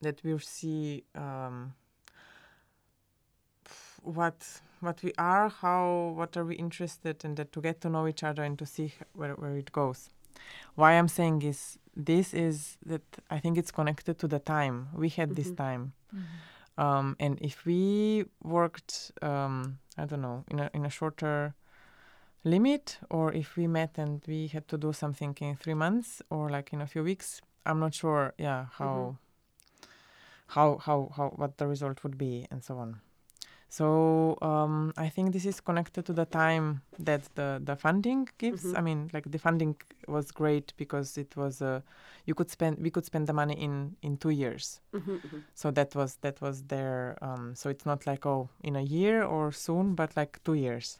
that 0.00 0.22
we 0.22 0.38
see 0.38 1.04
um, 1.14 1.74
what 4.02 4.62
what 4.80 5.02
we 5.02 5.12
are, 5.18 5.48
how 5.48 6.14
what 6.16 6.36
are 6.36 6.44
we 6.44 6.54
interested, 6.54 7.24
and 7.24 7.36
that 7.36 7.52
to 7.52 7.60
get 7.60 7.80
to 7.82 7.88
know 7.90 8.06
each 8.06 8.22
other 8.22 8.42
and 8.42 8.58
to 8.58 8.66
see 8.66 8.94
where 9.12 9.34
where 9.34 9.56
it 9.56 9.72
goes. 9.72 10.10
Why 10.74 10.92
I'm 10.92 11.08
saying 11.08 11.42
is 11.42 11.78
this 11.96 12.32
is 12.34 12.78
that 12.86 13.02
I 13.30 13.38
think 13.40 13.58
it's 13.58 13.70
connected 13.72 14.18
to 14.18 14.28
the 14.28 14.38
time 14.38 14.88
we 14.94 15.08
had 15.08 15.34
this 15.36 15.50
Mhm. 15.50 15.56
time. 15.56 15.92
Mm-hmm. 16.14 16.82
Um, 16.82 17.16
and 17.20 17.38
if 17.40 17.66
we 17.66 18.24
worked, 18.42 19.12
um, 19.22 19.78
I 19.98 20.06
don't 20.06 20.22
know, 20.22 20.44
in 20.48 20.60
a 20.60 20.70
in 20.72 20.86
a 20.86 20.90
shorter 20.90 21.54
limit, 22.44 22.98
or 23.10 23.32
if 23.34 23.56
we 23.56 23.66
met 23.66 23.98
and 23.98 24.22
we 24.26 24.46
had 24.48 24.66
to 24.68 24.78
do 24.78 24.92
something 24.92 25.36
in 25.40 25.56
three 25.56 25.74
months 25.74 26.22
or 26.30 26.48
like 26.48 26.72
in 26.72 26.80
a 26.80 26.86
few 26.86 27.02
weeks, 27.04 27.42
I'm 27.66 27.78
not 27.80 27.94
sure. 27.94 28.32
Yeah, 28.38 28.66
how 28.78 29.16
how 30.46 30.78
how 30.78 31.10
how 31.16 31.28
what 31.36 31.58
the 31.58 31.66
result 31.66 32.02
would 32.02 32.16
be 32.16 32.46
and 32.50 32.64
so 32.64 32.78
on. 32.78 33.00
So 33.70 34.36
um, 34.42 34.92
I 34.96 35.08
think 35.08 35.32
this 35.32 35.46
is 35.46 35.60
connected 35.60 36.04
to 36.06 36.12
the 36.12 36.26
time 36.26 36.82
that 36.98 37.22
the 37.36 37.60
the 37.64 37.76
funding 37.76 38.28
gives. 38.38 38.64
Mhm. 38.64 38.78
I 38.78 38.80
mean, 38.82 39.10
like 39.12 39.30
the 39.30 39.38
funding 39.38 39.76
was 40.08 40.32
great 40.32 40.72
because 40.76 41.16
it 41.20 41.36
was 41.36 41.62
uh, 41.62 41.80
you 42.26 42.34
could 42.34 42.50
spend 42.50 42.78
we 42.78 42.90
could 42.90 43.04
spend 43.04 43.26
the 43.28 43.32
money 43.32 43.54
in 43.54 43.96
in 44.02 44.16
two 44.16 44.30
years 44.30 44.80
Mhm, 44.92 45.20
mhm. 45.22 45.42
so 45.54 45.70
that 45.70 45.94
was 45.94 46.16
that 46.20 46.40
was 46.40 46.64
there 46.66 47.16
um, 47.22 47.54
so 47.54 47.70
it's 47.70 47.86
not 47.86 48.06
like 48.06 48.26
oh 48.26 48.48
in 48.62 48.76
a 48.76 48.82
year 48.82 49.22
or 49.22 49.52
soon 49.52 49.94
but 49.94 50.16
like 50.16 50.40
two 50.44 50.54
years 50.54 50.98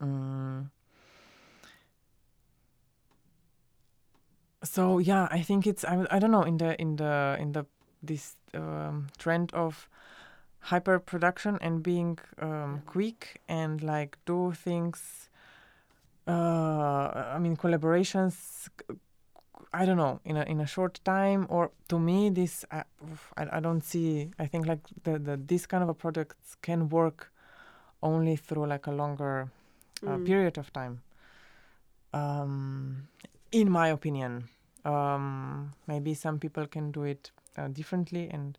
mm. 0.00 0.70
so 4.62 4.98
yeah 4.98 5.28
i 5.30 5.42
think 5.42 5.66
it's 5.66 5.84
I, 5.84 6.06
I 6.10 6.18
don't 6.18 6.30
know 6.30 6.42
in 6.42 6.58
the 6.58 6.80
in 6.80 6.96
the 6.96 7.36
in 7.38 7.52
the 7.52 7.66
this 8.02 8.36
um, 8.54 9.08
trend 9.18 9.52
of 9.54 9.88
hyper 10.70 10.98
production 10.98 11.58
and 11.60 11.82
being 11.82 12.18
um, 12.40 12.82
quick 12.86 13.40
and 13.48 13.82
like 13.82 14.18
do 14.26 14.52
things 14.52 15.28
uh, 16.28 17.32
i 17.34 17.38
mean 17.38 17.56
collaborations 17.56 18.68
I 19.72 19.84
don't 19.84 19.96
know 19.98 20.20
in 20.24 20.36
a 20.36 20.42
in 20.52 20.60
a 20.60 20.66
short 20.66 21.00
time 21.04 21.46
or 21.48 21.70
to 21.88 21.98
me 21.98 22.30
this 22.30 22.64
I, 22.70 22.84
I 23.56 23.60
don't 23.60 23.82
see 23.92 24.30
I 24.38 24.46
think 24.46 24.66
like 24.66 24.80
the, 25.04 25.18
the 25.18 25.36
this 25.36 25.66
kind 25.66 25.82
of 25.82 25.88
a 25.88 25.94
products 25.94 26.56
can 26.62 26.88
work 26.88 27.30
only 28.02 28.36
through 28.36 28.66
like 28.66 28.86
a 28.86 28.92
longer 28.92 29.50
uh, 30.06 30.16
Mm. 30.16 30.24
period 30.26 30.58
of 30.58 30.72
time 30.72 31.00
um, 32.12 33.08
in 33.52 33.70
my 33.70 33.88
opinion 33.88 34.48
um, 34.84 35.72
maybe 35.86 36.14
some 36.14 36.38
people 36.38 36.66
can 36.66 36.90
do 36.92 37.02
it 37.04 37.30
uh, 37.56 37.68
differently 37.68 38.28
and 38.30 38.58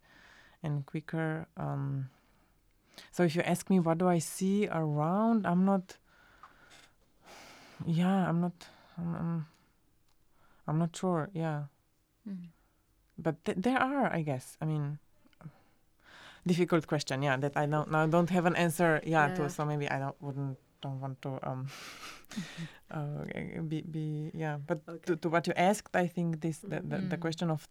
and 0.67 0.83
quicker 0.85 1.47
um, 1.55 2.09
so 3.15 3.23
if 3.23 3.35
you 3.35 3.41
ask 3.47 3.69
me 3.71 3.79
what 3.79 3.97
do 3.97 4.07
I 4.11 4.19
see 4.19 4.67
around 4.67 5.47
I'm 5.47 5.63
not 5.63 5.95
yeah 7.85 8.27
I'm 8.27 8.41
not 8.41 8.67
I'm, 8.99 9.15
I'm 9.15 9.45
I'm 10.67 10.79
not 10.83 10.91
sure. 10.91 11.29
Yeah, 11.31 11.71
Mm. 12.27 12.51
but 13.15 13.39
th- 13.47 13.55
there 13.55 13.79
are, 13.79 14.11
I 14.11 14.19
guess. 14.19 14.57
I 14.59 14.65
mean, 14.67 14.99
difficult 16.43 16.87
question. 16.91 17.23
Yeah, 17.23 17.37
that 17.39 17.55
I 17.55 17.65
don't 17.65 17.87
now 17.91 18.03
don't 18.07 18.29
have 18.35 18.43
an 18.45 18.55
answer. 18.59 18.99
Yeah, 19.07 19.31
Yeah. 19.31 19.35
to 19.39 19.49
so 19.49 19.63
maybe 19.63 19.87
I 19.87 19.99
don't 19.99 20.17
wouldn't 20.19 20.57
don't 20.83 20.99
want 20.99 21.21
to 21.23 21.39
um 21.43 21.71
uh, 22.91 23.23
be 23.63 23.79
be 23.87 24.31
yeah. 24.35 24.57
But 24.59 24.83
Okay. 24.87 24.99
to, 25.07 25.15
to 25.23 25.29
what 25.29 25.47
you 25.47 25.53
asked, 25.55 25.95
I 25.95 26.07
think 26.11 26.41
this 26.43 26.59
the, 26.59 26.83
the, 26.83 26.99
the 27.15 27.17
Mm. 27.17 27.21
question 27.23 27.47
of 27.47 27.63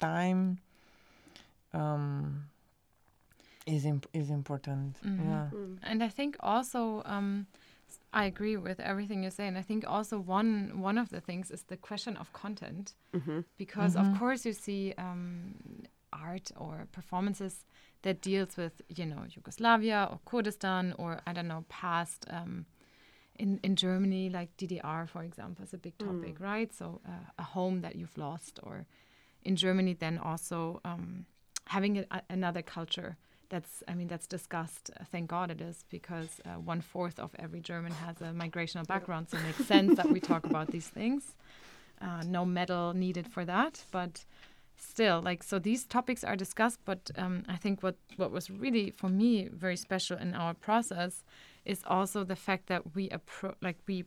time 0.00 0.56
um 1.74 2.48
is 3.66 3.84
imp- 3.84 4.08
is 4.12 4.30
important. 4.30 4.98
Mhm. 5.04 5.18
Yeah. 5.18 5.48
Mm. 5.52 5.78
And 5.82 6.02
I 6.02 6.08
think 6.08 6.36
also 6.40 7.02
um, 7.04 7.46
s- 7.88 8.00
I 8.12 8.24
agree 8.24 8.56
with 8.56 8.80
everything 8.80 9.22
you 9.22 9.30
say, 9.30 9.46
and 9.46 9.56
I 9.56 9.62
think 9.62 9.84
also 9.86 10.18
one 10.18 10.80
one 10.82 10.98
of 11.00 11.08
the 11.10 11.20
things 11.20 11.50
is 11.50 11.62
the 11.64 11.76
question 11.76 12.16
of 12.16 12.32
content, 12.32 12.94
Mhm. 13.12 13.44
because 13.56 13.94
Mhm. 13.94 14.00
of 14.00 14.18
course 14.18 14.44
you 14.48 14.52
see 14.52 14.92
um, 14.98 15.54
art 16.12 16.50
or 16.56 16.86
performances 16.92 17.64
that 18.02 18.20
deals 18.20 18.56
with 18.56 18.82
you 18.88 19.06
know 19.06 19.24
Yugoslavia 19.36 20.08
or 20.10 20.18
Kurdistan 20.24 20.92
or 20.98 21.20
I 21.26 21.32
don't 21.32 21.48
know 21.48 21.64
past. 21.68 22.26
Um, 22.30 22.66
in, 23.38 23.58
in 23.62 23.76
Germany, 23.76 24.28
like 24.28 24.50
DDR, 24.58 25.06
for 25.08 25.22
example, 25.24 25.64
is 25.64 25.72
a 25.72 25.78
big 25.78 25.96
topic, 25.98 26.38
right? 26.38 26.70
So 26.74 27.00
uh, 27.06 27.24
a 27.38 27.42
home 27.42 27.80
that 27.80 27.94
you've 27.96 28.18
lost, 28.18 28.60
or 28.62 28.84
in 29.42 29.56
Germany, 29.56 29.94
then 29.94 30.18
also 30.18 30.80
um, 30.84 31.24
having 31.76 32.04
a, 32.10 32.22
another 32.28 32.62
culture 32.62 33.16
that's 33.52 33.82
i 33.90 33.94
mean 33.98 34.08
that's 34.12 34.26
discussed 34.26 34.90
uh, 34.90 35.04
thank 35.12 35.26
god 35.36 35.50
it 35.50 35.60
is 35.60 35.84
because 35.96 36.30
uh, 36.44 36.50
one 36.72 36.80
fourth 36.80 37.18
of 37.18 37.30
every 37.38 37.60
german 37.60 37.92
has 37.92 38.16
a 38.20 38.30
migrational 38.44 38.86
background 38.86 39.24
so 39.28 39.36
it 39.38 39.44
makes 39.48 39.64
sense 39.74 39.96
that 39.96 40.08
we 40.10 40.20
talk 40.20 40.44
about 40.52 40.68
these 40.76 40.88
things. 40.88 41.22
Uh, 42.06 42.22
no 42.38 42.44
medal 42.44 42.92
needed 42.94 43.26
for 43.34 43.44
that 43.44 43.74
but 43.92 44.24
still 44.76 45.18
like 45.22 45.40
so 45.50 45.58
these 45.58 45.84
topics 45.84 46.24
are 46.24 46.36
discussed 46.44 46.80
but 46.84 47.02
um, 47.22 47.44
i 47.54 47.56
think 47.62 47.74
what 47.84 47.96
what 48.16 48.30
was 48.36 48.50
really 48.64 48.90
for 48.90 49.08
me 49.08 49.48
very 49.66 49.76
special 49.76 50.16
in 50.24 50.34
our 50.34 50.54
process 50.54 51.22
is 51.64 51.80
also 51.86 52.24
the 52.24 52.40
fact 52.46 52.66
that 52.66 52.82
we 52.96 53.08
appro- 53.10 53.54
like 53.66 53.78
we 53.86 54.04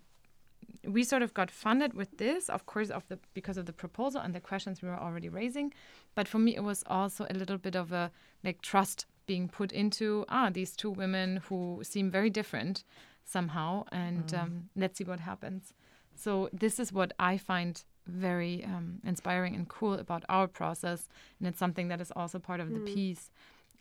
we 0.88 1.04
sort 1.04 1.22
of 1.22 1.34
got 1.34 1.50
funded 1.52 1.94
with 1.94 2.18
this 2.18 2.50
of 2.50 2.66
course 2.66 2.90
of 2.90 3.08
the 3.08 3.18
because 3.34 3.58
of 3.58 3.66
the 3.66 3.74
proposal 3.74 4.22
and 4.22 4.34
the 4.34 4.40
questions 4.40 4.82
we 4.82 4.90
were 4.90 5.00
already 5.00 5.30
raising. 5.30 5.74
But 6.16 6.28
for 6.28 6.40
me 6.40 6.56
it 6.56 6.64
was 6.64 6.84
also 6.88 7.26
a 7.30 7.34
little 7.34 7.58
bit 7.58 7.76
of 7.76 7.92
a 7.92 8.12
like 8.44 8.62
trust 8.62 9.06
being 9.26 9.48
put 9.50 9.72
into 9.72 10.26
ah 10.30 10.50
these 10.52 10.76
two 10.76 10.92
women 10.92 11.42
who 11.48 11.82
seem 11.84 12.12
very 12.12 12.30
different 12.30 12.84
somehow 13.24 13.86
and 13.92 14.34
um, 14.34 14.70
let's 14.76 14.98
see 14.98 15.04
what 15.04 15.20
happens. 15.20 15.74
So 16.16 16.50
this 16.54 16.80
is 16.80 16.94
what 16.94 17.12
i 17.20 17.38
find 17.38 17.84
very 18.08 18.64
um, 18.64 19.00
inspiring 19.04 19.56
and 19.56 19.68
cool 19.68 19.94
about 19.94 20.24
our 20.30 20.48
process. 20.48 21.10
And 21.40 21.48
it's 21.48 21.60
something 21.60 21.88
that 21.88 22.02
is 22.02 22.12
also 22.16 22.40
part 22.40 22.60
of 22.60 22.72
the 22.72 22.80
piece 22.80 23.32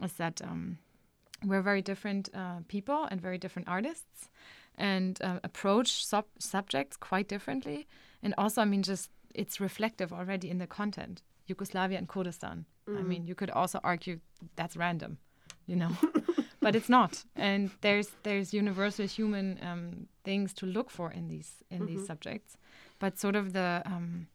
is 0.03 0.14
that 0.14 0.41
um, 0.43 0.78
we're 1.45 1.62
very 1.62 1.82
different 1.82 2.30
uh, 2.35 2.61
people 2.68 3.07
and 3.11 3.20
very 3.20 3.39
different 3.39 3.68
artists 3.68 4.28
and 4.77 5.20
uh, 5.22 5.41
approach 5.45 6.05
sub- 6.05 6.39
subjects 6.39 6.97
quite 6.97 7.29
differently. 7.29 7.87
And 8.22 8.35
also 8.39 8.62
i 8.62 8.64
mean 8.64 8.83
just 8.83 9.11
it's 9.35 9.61
reflective 9.61 10.12
already 10.12 10.49
in 10.51 10.59
the 10.59 10.66
content. 10.66 11.22
Yugoslavia 11.47 11.99
and 11.99 12.09
kurdistan. 12.09 12.64
I 12.89 13.03
mean 13.03 13.27
you 13.27 13.35
could 13.35 13.51
also 13.51 13.81
argue 13.83 14.20
that's 14.57 14.77
random 14.77 15.18
you 15.66 15.77
know? 15.77 15.91
But 16.61 16.75
it's 16.75 16.89
not. 16.89 17.25
And 17.37 17.70
there's 17.83 18.09
there's 18.22 18.55
universal 18.55 19.07
human 19.07 19.59
um, 19.61 20.07
things 20.25 20.55
to 20.55 20.66
look 20.66 20.91
for 20.91 21.12
in 21.12 21.29
these 21.29 21.62
in 21.70 21.85
these 21.85 22.07
subjects. 22.07 22.57
But 22.99 23.18
sort 23.18 23.37
of 23.37 23.53
the 23.53 23.83
um, 23.85 24.29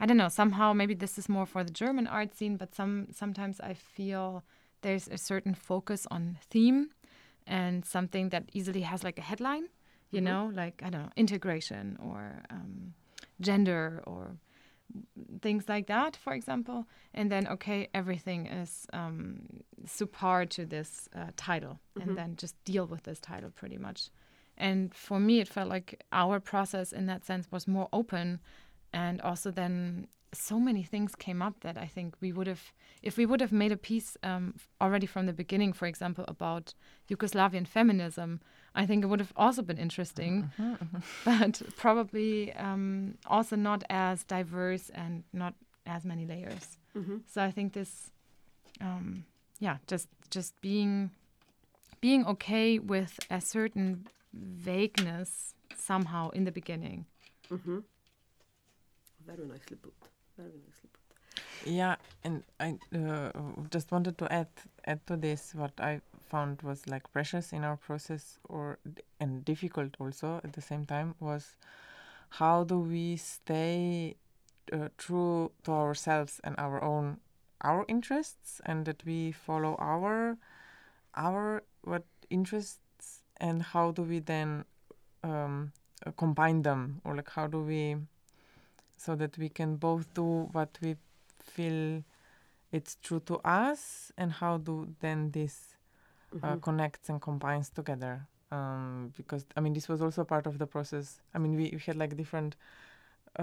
i 0.00 0.06
don't 0.06 0.16
know 0.16 0.28
somehow 0.28 0.72
maybe 0.72 0.94
this 0.94 1.18
is 1.18 1.28
more 1.28 1.46
for 1.46 1.62
the 1.62 1.70
german 1.70 2.06
art 2.06 2.34
scene 2.34 2.56
but 2.56 2.74
some 2.74 3.06
sometimes 3.12 3.60
i 3.60 3.74
feel 3.74 4.42
there's 4.82 5.08
a 5.08 5.18
certain 5.18 5.54
focus 5.54 6.06
on 6.10 6.38
theme 6.50 6.90
and 7.46 7.84
something 7.84 8.30
that 8.30 8.44
easily 8.52 8.80
has 8.80 9.04
like 9.04 9.18
a 9.18 9.22
headline 9.22 9.68
you 10.14 10.20
know 10.20 10.50
like 10.54 10.82
i 10.84 10.90
don't 10.90 11.02
know 11.02 11.10
integration 11.16 11.98
or 12.00 12.42
um, 12.50 12.94
gender 13.40 14.02
or 14.06 14.36
things 15.40 15.68
like 15.68 15.86
that, 15.86 16.16
for 16.16 16.32
example, 16.32 16.86
and 17.12 17.30
then 17.30 17.46
okay, 17.48 17.88
everything 17.94 18.46
is 18.46 18.86
um, 18.92 19.40
supar 19.86 20.48
to 20.50 20.64
this 20.64 21.08
uh, 21.14 21.30
title, 21.36 21.80
and 22.00 22.16
then 22.16 22.36
just 22.36 22.62
deal 22.64 22.86
with 22.86 23.02
this 23.04 23.20
title 23.20 23.50
pretty 23.50 23.78
much. 23.78 24.10
And 24.56 24.94
for 24.94 25.18
me, 25.18 25.40
it 25.40 25.48
felt 25.48 25.68
like 25.68 26.04
our 26.12 26.38
process 26.38 26.92
in 26.92 27.06
that 27.06 27.24
sense 27.24 27.48
was 27.50 27.66
more 27.66 27.88
open, 27.92 28.40
and 28.92 29.20
also 29.20 29.50
then 29.50 30.06
so 30.32 30.58
many 30.58 30.82
things 30.82 31.14
came 31.14 31.40
up 31.42 31.60
that 31.60 31.76
I 31.76 31.86
think 31.86 32.14
we 32.20 32.32
would 32.32 32.46
have, 32.46 32.72
if 33.02 33.16
we 33.16 33.26
would 33.26 33.40
have 33.40 33.52
made 33.52 33.72
a 33.72 33.76
piece 33.76 34.16
um, 34.22 34.54
already 34.80 35.06
from 35.06 35.26
the 35.26 35.32
beginning, 35.32 35.72
for 35.72 35.86
example, 35.86 36.24
about 36.26 36.74
Yugoslavian 37.08 37.66
feminism, 37.66 38.40
I 38.74 38.86
think 38.86 39.04
it 39.04 39.06
would 39.06 39.20
have 39.20 39.32
also 39.36 39.62
been 39.62 39.78
interesting, 39.78 40.50
but 41.24 41.62
probably 41.76 42.52
um, 42.54 43.16
also 43.26 43.56
not 43.56 43.84
as 43.88 44.24
diverse 44.24 44.90
and 44.90 45.22
not 45.32 45.54
as 45.86 46.04
many 46.04 46.26
layers. 46.26 46.78
Mhm. 46.96 47.20
So 47.26 47.42
I 47.42 47.50
think 47.52 47.72
this, 47.72 48.10
um, 48.80 49.24
yeah, 49.60 49.76
just 49.86 50.08
just 50.30 50.60
being 50.60 51.10
being 52.00 52.26
okay 52.26 52.78
with 52.78 53.18
a 53.30 53.40
certain 53.40 54.06
vagueness 54.32 55.54
somehow 55.76 56.30
in 56.30 56.44
the 56.44 56.52
beginning. 56.52 57.06
Mhm. 57.50 57.84
Very 59.26 59.46
nicely 59.46 59.76
put. 59.76 59.94
Very 60.36 60.50
nicely 60.66 60.88
put. 60.92 61.68
Yeah, 61.72 61.96
and 62.24 62.42
I 62.60 62.78
uh, 62.94 63.30
just 63.70 63.90
wanted 63.92 64.18
to 64.18 64.32
add 64.32 64.48
add 64.86 65.06
to 65.06 65.16
this 65.16 65.54
what 65.54 65.72
I 65.80 66.00
found 66.34 66.62
was 66.62 66.80
like 66.88 67.12
precious 67.12 67.52
in 67.52 67.62
our 67.62 67.76
process, 67.76 68.38
or 68.48 68.78
and 69.20 69.44
difficult 69.44 69.94
also 70.00 70.40
at 70.42 70.52
the 70.54 70.60
same 70.70 70.84
time 70.84 71.14
was 71.20 71.56
how 72.40 72.64
do 72.64 72.80
we 72.80 73.16
stay 73.16 74.16
uh, 74.72 74.88
true 74.98 75.52
to 75.62 75.70
ourselves 75.70 76.40
and 76.42 76.54
our 76.58 76.82
own 76.82 77.18
our 77.60 77.84
interests, 77.86 78.60
and 78.66 78.84
that 78.84 79.04
we 79.06 79.30
follow 79.30 79.76
our 79.78 80.36
our 81.14 81.62
what 81.82 82.04
interests, 82.30 83.22
and 83.36 83.62
how 83.62 83.92
do 83.92 84.02
we 84.02 84.18
then 84.18 84.64
um, 85.22 85.70
uh, 86.04 86.10
combine 86.16 86.62
them, 86.62 87.00
or 87.04 87.14
like 87.14 87.30
how 87.30 87.46
do 87.46 87.62
we 87.62 87.96
so 88.96 89.14
that 89.14 89.38
we 89.38 89.48
can 89.48 89.76
both 89.76 90.12
do 90.14 90.48
what 90.52 90.78
we 90.82 90.96
feel 91.38 92.02
it's 92.72 92.96
true 93.02 93.20
to 93.20 93.36
us 93.44 94.10
and 94.18 94.32
how 94.32 94.58
do 94.58 94.88
then 95.00 95.30
this 95.30 95.73
uh, 96.42 96.56
connects 96.56 97.08
and 97.08 97.20
combines 97.20 97.70
together 97.70 98.26
um, 98.50 99.12
because 99.16 99.46
i 99.56 99.60
mean 99.60 99.72
this 99.72 99.88
was 99.88 100.00
also 100.02 100.24
part 100.24 100.46
of 100.46 100.58
the 100.58 100.66
process. 100.66 101.20
I 101.34 101.38
mean 101.38 101.56
we, 101.56 101.70
we 101.72 101.78
had 101.86 101.96
like 101.96 102.16
different 102.16 102.56
uh, 103.38 103.42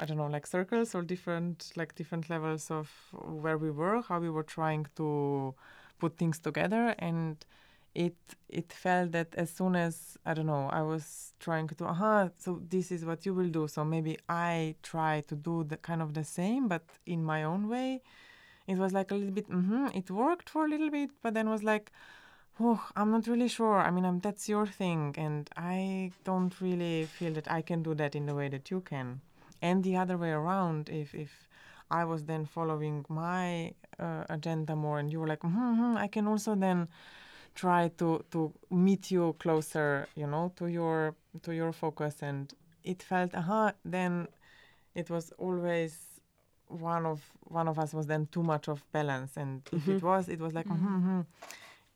i 0.00 0.04
don't 0.06 0.16
know 0.16 0.26
like 0.26 0.46
circles 0.46 0.94
or 0.94 1.02
different 1.02 1.70
like 1.76 1.94
different 1.94 2.30
levels 2.30 2.70
of 2.70 2.90
where 3.12 3.58
we 3.58 3.70
were 3.70 4.00
how 4.02 4.18
we 4.18 4.30
were 4.30 4.42
trying 4.42 4.86
to 4.96 5.54
put 5.98 6.16
things 6.18 6.38
together. 6.38 6.94
And 6.98 7.36
it 7.94 8.16
it 8.48 8.72
felt 8.72 9.12
that 9.12 9.34
as 9.34 9.50
soon 9.50 9.76
as 9.76 10.16
I 10.24 10.32
don't 10.34 10.46
know 10.46 10.68
I 10.72 10.82
was 10.82 11.34
trying 11.46 11.68
to 11.68 11.84
aha 11.92 12.30
so 12.38 12.60
this 12.74 12.90
is 12.90 13.04
what 13.04 13.26
you 13.26 13.34
will 13.34 13.50
do. 13.58 13.68
So 13.68 13.84
maybe 13.84 14.18
I 14.28 14.76
try 14.82 15.22
to 15.28 15.34
do 15.36 15.64
the 15.64 15.76
kind 15.76 16.00
of 16.02 16.14
the 16.14 16.24
same 16.24 16.68
but 16.68 16.84
in 17.06 17.22
my 17.24 17.44
own 17.44 17.68
way 17.68 18.02
it 18.66 18.78
was 18.78 18.92
like 18.92 19.10
a 19.10 19.14
little 19.14 19.32
bit 19.32 19.48
mm-hmm, 19.48 19.86
it 19.94 20.10
worked 20.10 20.48
for 20.50 20.66
a 20.66 20.68
little 20.68 20.90
bit 20.90 21.10
but 21.22 21.34
then 21.34 21.48
was 21.48 21.62
like 21.62 21.92
oh 22.60 22.82
I'm 22.96 23.10
not 23.10 23.26
really 23.26 23.48
sure. 23.48 23.78
I 23.80 23.90
mean 23.90 24.04
I'm, 24.04 24.20
that's 24.20 24.48
your 24.48 24.66
thing. 24.66 25.14
And 25.18 25.48
I 25.56 26.12
don't 26.24 26.58
really 26.60 27.06
feel 27.06 27.32
that 27.34 27.50
I 27.50 27.62
can 27.62 27.82
do 27.82 27.94
that 27.94 28.14
in 28.14 28.26
the 28.26 28.34
way 28.34 28.48
that 28.48 28.70
you 28.70 28.80
can. 28.80 29.20
And 29.60 29.82
the 29.84 29.96
other 29.96 30.16
way 30.16 30.30
around 30.30 30.88
if 30.88 31.14
if 31.14 31.48
I 31.90 32.04
was 32.04 32.24
then 32.24 32.46
following 32.46 33.04
my 33.08 33.74
uh, 33.98 34.24
agenda 34.30 34.74
more 34.74 34.98
and 34.98 35.12
you 35.12 35.20
were 35.20 35.26
like 35.26 35.40
mm-hmm, 35.40 35.96
I 35.96 36.08
can 36.08 36.26
also 36.26 36.54
then 36.54 36.88
try 37.54 37.88
to 37.98 38.24
to 38.30 38.52
meet 38.70 39.10
you 39.10 39.36
closer 39.38 40.08
you 40.16 40.26
know 40.26 40.52
to 40.56 40.66
your 40.66 41.14
to 41.42 41.52
your 41.52 41.72
focus. 41.72 42.22
And 42.22 42.52
it 42.84 43.02
felt 43.02 43.34
aha 43.34 43.72
then 43.84 44.28
it 44.94 45.08
was 45.10 45.32
always 45.38 46.11
one 46.72 47.06
of 47.06 47.22
one 47.44 47.68
of 47.68 47.78
us 47.78 47.92
was 47.92 48.06
then 48.06 48.28
too 48.32 48.42
much 48.42 48.68
of 48.68 48.84
balance. 48.92 49.36
And 49.36 49.62
if 49.72 49.88
it 49.88 50.02
was 50.02 50.28
it 50.28 50.40
was 50.40 50.52
like 50.54 50.66
mm-hmm. 50.66 50.96
Mm-hmm, 50.96 51.20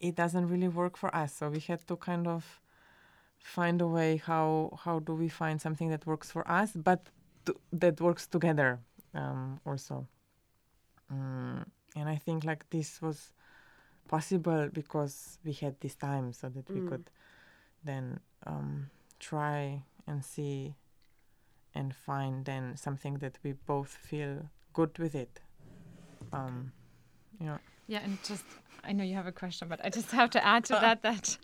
it 0.00 0.14
doesn't 0.14 0.48
really 0.48 0.68
work 0.68 0.96
for 0.96 1.14
us. 1.14 1.34
So 1.34 1.48
we 1.48 1.60
had 1.60 1.86
to 1.88 1.96
kind 1.96 2.26
of 2.26 2.60
find 3.38 3.80
a 3.80 3.86
way 3.86 4.16
how 4.16 4.78
how 4.84 4.98
do 4.98 5.14
we 5.14 5.28
find 5.28 5.60
something 5.60 5.88
that 5.88 6.04
works 6.04 6.30
for 6.30 6.48
us 6.50 6.72
but 6.74 7.06
to, 7.44 7.54
that 7.72 8.00
works 8.00 8.26
together 8.26 8.80
um, 9.14 9.60
also. 9.64 10.06
Mm, 11.12 11.64
and 11.96 12.08
i 12.08 12.16
think 12.16 12.44
like 12.44 12.68
this 12.70 13.00
was 13.00 13.32
possible 14.08 14.68
because 14.72 15.38
we 15.44 15.52
had 15.52 15.74
this 15.80 15.94
time 15.94 16.32
so 16.32 16.48
that 16.48 16.68
we 16.70 16.80
could 16.88 17.10
then 17.84 18.20
um, 18.46 18.90
try 19.18 19.82
and 20.06 20.24
see 20.24 20.74
and 21.74 21.94
find 21.94 22.44
then 22.44 22.76
something 22.76 23.14
that 23.18 23.38
we 23.42 23.52
both 23.52 23.88
feel 23.88 24.48
good 24.76 24.98
with 24.98 25.14
it. 25.14 25.40
Um, 26.32 26.72
yeah. 27.40 27.58
Yeah, 27.88 28.04
and 28.04 28.18
just 28.28 28.44
I 28.88 28.92
know 28.92 29.04
you 29.04 29.14
have 29.16 29.28
a 29.28 29.32
question, 29.32 29.68
but 29.68 29.80
I 29.86 29.88
just 29.96 30.10
have 30.12 30.30
to 30.30 30.40
add 30.44 30.64
to 30.64 30.72
that 30.84 31.02
that 31.02 31.38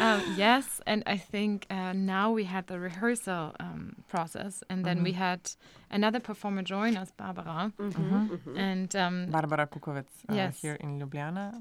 um, 0.00 0.20
yes, 0.36 0.80
and 0.86 1.02
I 1.06 1.16
think 1.32 1.66
uh, 1.70 1.92
now 1.92 2.34
we 2.36 2.44
had 2.44 2.66
the 2.66 2.78
rehearsal 2.78 3.52
um, 3.60 3.96
process, 4.08 4.62
and 4.70 4.84
then 4.84 5.02
we 5.04 5.12
had 5.12 5.40
another 5.90 6.20
performer 6.20 6.62
join 6.62 6.96
us, 6.96 7.10
Barbara, 7.16 7.72
and 8.56 8.94
um, 8.96 9.26
barbara 9.30 9.66
kukovic 9.66 10.06
uh, 10.28 10.34
Yes. 10.34 10.62
here 10.62 10.76
in 10.80 10.98
ljubljana 11.00 11.52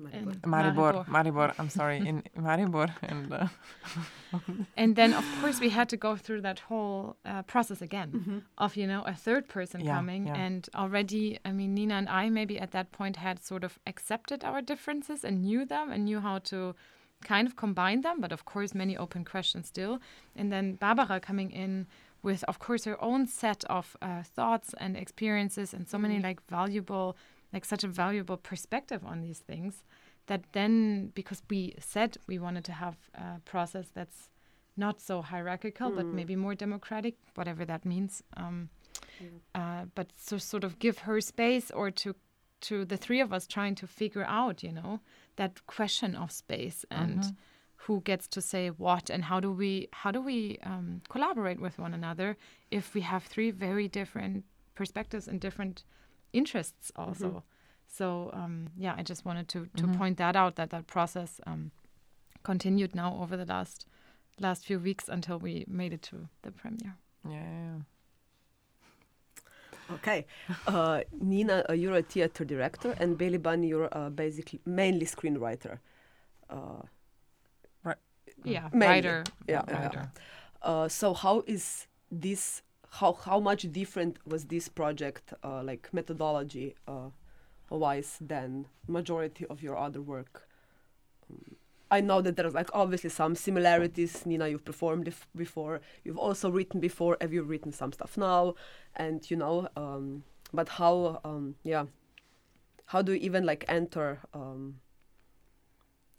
hmm 0.00 0.16
and 0.16 0.42
maribor. 0.42 1.04
Maribor. 1.06 1.52
I'm 1.58 1.68
sorry 1.68 1.98
in 2.08 2.22
maribor 2.46 2.88
and 3.02 3.32
uh, 3.32 3.48
and 4.76 4.96
then 4.96 5.12
of 5.14 5.24
course 5.40 5.60
we 5.60 5.68
had 5.70 5.88
to 5.88 5.96
go 5.96 6.16
through 6.16 6.40
that 6.42 6.58
whole 6.68 7.16
uh, 7.24 7.42
process 7.42 7.82
again 7.82 8.42
of 8.58 8.76
you 8.76 8.86
know 8.86 9.02
a 9.06 9.14
third 9.14 9.48
person 9.48 9.80
Yeah, 9.80 9.94
coming 9.96 10.26
yeah. 10.26 10.44
and 10.44 10.68
already 10.74 11.38
i 11.44 11.52
mean 11.52 11.74
nina 11.74 11.94
and 11.94 12.08
i 12.08 12.28
maybe 12.30 12.58
at 12.58 12.70
that 12.70 12.92
point 12.92 13.16
had 13.16 13.42
sort 13.42 13.64
of 13.64 13.78
accepted 13.86 14.44
our 14.44 14.62
differences 14.62 15.24
and 15.24 15.42
knew 15.42 15.64
them 15.66 15.92
and 15.92 16.04
knew 16.04 16.20
how 16.20 16.38
to 16.50 16.74
kind 17.22 17.46
of 17.48 17.54
combine 17.56 18.00
them 18.00 18.20
but 18.20 18.32
of 18.32 18.44
course 18.44 18.74
many 18.74 18.96
open 18.96 19.24
questions 19.24 19.66
still. 19.66 19.98
And 20.36 20.50
then 20.50 20.76
barbara 20.76 21.20
coming 21.20 21.50
in 21.50 21.86
with 22.22 22.42
of 22.48 22.58
course 22.58 22.84
her 22.86 22.96
own 23.02 23.26
set 23.26 23.64
of 23.64 23.96
uh, 24.00 24.22
thoughts 24.36 24.74
and 24.78 24.96
experiences 24.96 25.74
and 25.74 25.86
so 25.88 25.98
many 25.98 26.18
like 26.18 26.40
valuable 26.48 27.16
like 27.52 27.64
such 27.64 27.84
a 27.84 27.88
valuable 27.88 28.36
perspective 28.36 29.02
on 29.04 29.20
these 29.20 29.38
things 29.38 29.84
that 30.26 30.42
then 30.52 31.10
because 31.14 31.42
we 31.50 31.74
said 31.78 32.16
we 32.26 32.38
wanted 32.38 32.64
to 32.64 32.72
have 32.72 32.96
a 33.14 33.40
process 33.44 33.88
that's 33.94 34.28
not 34.76 35.00
so 35.00 35.20
hierarchical 35.20 35.90
but 35.90 36.06
maybe 36.06 36.36
more 36.36 36.54
democratic 36.54 37.16
whatever 37.34 37.64
that 37.64 37.84
means 37.84 38.22
um, 38.36 38.68
uh, 39.54 39.84
but 39.94 40.08
to 40.26 40.38
sort 40.38 40.64
of 40.64 40.78
give 40.78 40.98
her 41.00 41.20
space 41.20 41.70
or 41.72 41.90
to 41.90 42.14
to 42.60 42.84
the 42.84 42.96
three 42.96 43.20
of 43.20 43.32
us 43.32 43.46
trying 43.46 43.74
to 43.74 43.86
figure 43.86 44.24
out 44.24 44.62
you 44.62 44.72
know 44.72 45.00
that 45.36 45.66
question 45.66 46.14
of 46.14 46.30
space 46.30 46.84
and 46.90 47.24
who 47.84 48.00
gets 48.02 48.26
to 48.28 48.40
say 48.40 48.68
what 48.68 49.08
and 49.10 49.24
how 49.24 49.40
do 49.40 49.50
we 49.50 49.88
how 49.92 50.10
do 50.10 50.20
we 50.20 50.58
um, 50.62 51.00
collaborate 51.08 51.60
with 51.60 51.78
one 51.78 51.94
another 51.94 52.36
if 52.70 52.94
we 52.94 53.00
have 53.00 53.24
three 53.24 53.50
very 53.50 53.88
different 53.88 54.44
perspectives 54.74 55.26
and 55.26 55.40
different 55.40 55.84
interests 56.32 56.92
also 56.96 57.42
so 57.86 58.30
um, 58.32 58.68
yeah 58.76 58.94
i 58.96 59.02
just 59.02 59.24
wanted 59.24 59.48
to 59.48 59.66
to 59.76 59.86
point 59.88 60.16
that 60.16 60.36
out 60.36 60.56
that 60.56 60.70
that 60.70 60.86
process 60.86 61.40
um, 61.46 61.70
continued 62.42 62.94
now 62.94 63.18
over 63.20 63.36
the 63.36 63.44
last 63.44 63.86
last 64.38 64.64
few 64.64 64.78
weeks 64.78 65.08
until 65.08 65.38
we 65.38 65.64
made 65.68 65.92
it 65.92 66.02
to 66.02 66.28
the 66.42 66.50
premiere 66.50 66.96
yeah, 67.24 67.32
yeah, 67.32 67.40
yeah. 67.42 67.78
Okay, 69.94 70.24
uh, 70.68 71.00
Nina, 71.20 71.64
uh, 71.68 71.72
you're 71.72 71.96
a 71.96 72.02
theater 72.02 72.44
director, 72.44 72.94
and 73.00 73.18
Bailey 73.18 73.38
Bunny, 73.38 73.66
you're 73.66 73.88
uh, 73.90 74.08
basically 74.08 74.60
mainly 74.64 75.04
screenwriter. 75.04 75.80
Uh, 76.48 76.82
yeah 78.44 78.68
Mainly. 78.72 78.86
writer 78.86 79.24
yeah, 79.48 79.54
yeah, 79.54 79.62
yeah. 79.68 79.82
Writer. 79.82 80.12
Uh, 80.62 80.88
so 80.88 81.14
how 81.14 81.42
is 81.46 81.86
this? 82.10 82.62
How 82.90 83.12
how 83.12 83.40
much 83.40 83.70
different 83.72 84.18
was 84.26 84.44
this 84.46 84.68
project, 84.68 85.32
uh, 85.44 85.62
like 85.62 85.88
methodology 85.92 86.74
uh, 86.88 87.10
wise, 87.70 88.18
than 88.20 88.66
majority 88.88 89.46
of 89.46 89.62
your 89.62 89.76
other 89.78 90.02
work? 90.02 90.48
Um, 91.30 91.56
I 91.92 92.00
know 92.00 92.20
that 92.20 92.36
there's 92.36 92.54
like 92.54 92.70
obviously 92.72 93.10
some 93.10 93.34
similarities. 93.34 94.24
Nina, 94.26 94.48
you've 94.48 94.64
performed 94.64 95.08
if 95.08 95.26
before. 95.34 95.80
You've 96.04 96.18
also 96.18 96.50
written 96.50 96.80
before. 96.80 97.16
Have 97.20 97.32
you 97.32 97.42
written 97.42 97.72
some 97.72 97.92
stuff 97.92 98.16
now? 98.16 98.54
And 98.96 99.28
you 99.30 99.36
know, 99.36 99.68
um, 99.76 100.24
but 100.52 100.68
how? 100.68 101.20
Um, 101.24 101.56
yeah, 101.62 101.86
how 102.86 103.02
do 103.02 103.12
you 103.12 103.18
even 103.20 103.44
like 103.44 103.64
enter 103.68 104.18
um, 104.34 104.80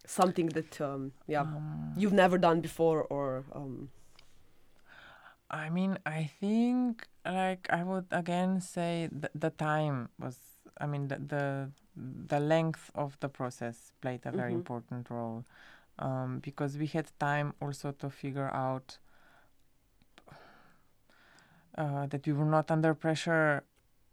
something 0.05 0.47
that 0.47 0.79
um, 0.81 1.11
yeah 1.27 1.41
Um, 1.41 1.93
you've 1.97 2.13
never 2.13 2.37
done 2.37 2.61
before 2.61 3.03
or 3.03 3.43
um, 3.53 3.89
I 5.51 5.69
mean, 5.69 5.99
I 6.05 6.23
think 6.39 7.07
like 7.25 7.67
I 7.69 7.83
would 7.83 8.07
again 8.11 8.61
say 8.61 9.09
th- 9.11 9.33
the 9.35 9.51
time 9.51 10.09
was. 10.19 10.37
I 10.79 10.87
mean, 10.87 11.09
the, 11.09 11.17
the 11.19 11.71
the 12.27 12.39
length 12.39 12.89
of 12.95 13.19
the 13.19 13.29
process 13.29 13.91
played 14.01 14.21
a 14.25 14.31
very 14.31 14.53
Mhm. 14.53 14.59
important 14.61 15.09
role 15.09 15.45
um, 15.99 16.39
because 16.39 16.77
we 16.77 16.87
had 16.87 17.11
time 17.19 17.53
also 17.61 17.91
to 17.91 18.09
figure 18.09 18.49
out 18.53 18.97
uh, 21.77 22.05
that 22.07 22.25
we 22.25 22.33
were 22.33 22.45
not 22.45 22.71
under 22.71 22.93
pressure 22.93 23.63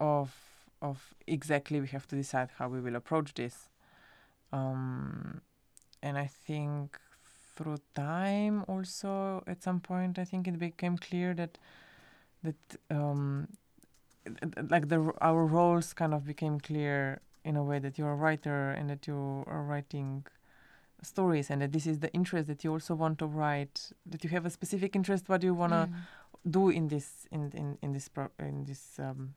of 0.01 0.35
of 0.81 1.15
exactly 1.27 1.81
we 1.81 1.89
have 1.89 2.07
to 2.07 2.15
decide 2.17 2.51
how 2.59 2.69
we 2.69 2.81
will 2.81 2.95
approach 2.97 3.35
this. 3.35 3.69
Um, 4.53 5.41
and 6.03 6.19
I 6.19 6.27
think 6.27 6.99
through 7.59 7.79
time 7.95 8.65
also 8.69 9.43
at 9.47 9.63
some 9.63 9.81
point 9.81 10.19
I 10.19 10.25
think 10.31 10.47
it 10.49 10.59
became 10.59 10.97
clear 11.09 11.35
that 11.35 11.59
that 12.45 12.61
um, 12.99 13.49
like 14.75 14.87
the 14.89 15.01
our 15.21 15.45
roles 15.57 15.93
kind 16.01 16.15
of 16.15 16.23
became 16.33 16.57
clear 16.61 17.21
in 17.45 17.57
a 17.57 17.65
way 17.65 17.79
that 17.85 17.99
you're 17.99 18.13
a 18.13 18.21
writer 18.25 18.71
and 18.79 18.89
that 18.91 19.07
you 19.09 19.19
are 19.47 19.63
writing 19.71 20.25
stories 21.03 21.51
and 21.51 21.59
that 21.63 21.73
this 21.73 21.87
is 21.87 21.97
the 22.05 22.13
interest 22.13 22.47
that 22.49 22.61
you 22.65 22.71
also 22.73 22.95
want 22.95 23.19
to 23.19 23.27
write 23.27 23.77
that 24.11 24.21
you 24.25 24.31
have 24.31 24.47
a 24.47 24.51
specific 24.51 24.91
interest 25.01 25.29
what 25.29 25.41
do 25.41 25.47
you 25.47 25.55
want 25.63 25.73
to 25.73 25.85
Mm. 25.89 26.51
do 26.59 26.69
in 26.79 26.89
this 26.89 27.09
in 27.37 27.43
in, 27.61 27.69
in 27.85 27.91
this 27.97 28.09
pro- 28.09 28.35
in 28.39 28.65
this 28.71 28.83
um, 28.99 29.35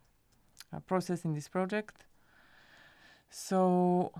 uh, 0.73 0.79
process 0.91 1.25
in 1.25 1.33
this 1.33 1.47
project. 1.57 1.97
So 3.29 4.11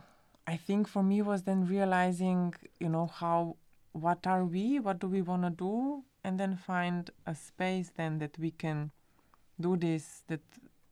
I 0.48 0.58
think 0.58 0.88
for 0.88 1.04
me 1.04 1.22
was 1.22 1.44
then 1.44 1.66
realizing, 1.66 2.54
you 2.80 2.90
know, 2.90 3.08
how 3.08 3.56
what 3.94 4.26
are 4.28 4.46
we, 4.46 4.80
what 4.80 5.00
do 5.00 5.08
we 5.08 5.22
want 5.22 5.44
to 5.44 5.50
do, 5.50 6.04
and 6.24 6.40
then 6.40 6.56
find 6.56 7.10
a 7.26 7.36
space 7.36 7.92
then 7.96 8.20
that 8.20 8.38
we 8.40 8.52
can 8.52 8.92
do 9.60 9.76
this 9.78 10.24
that 10.28 10.42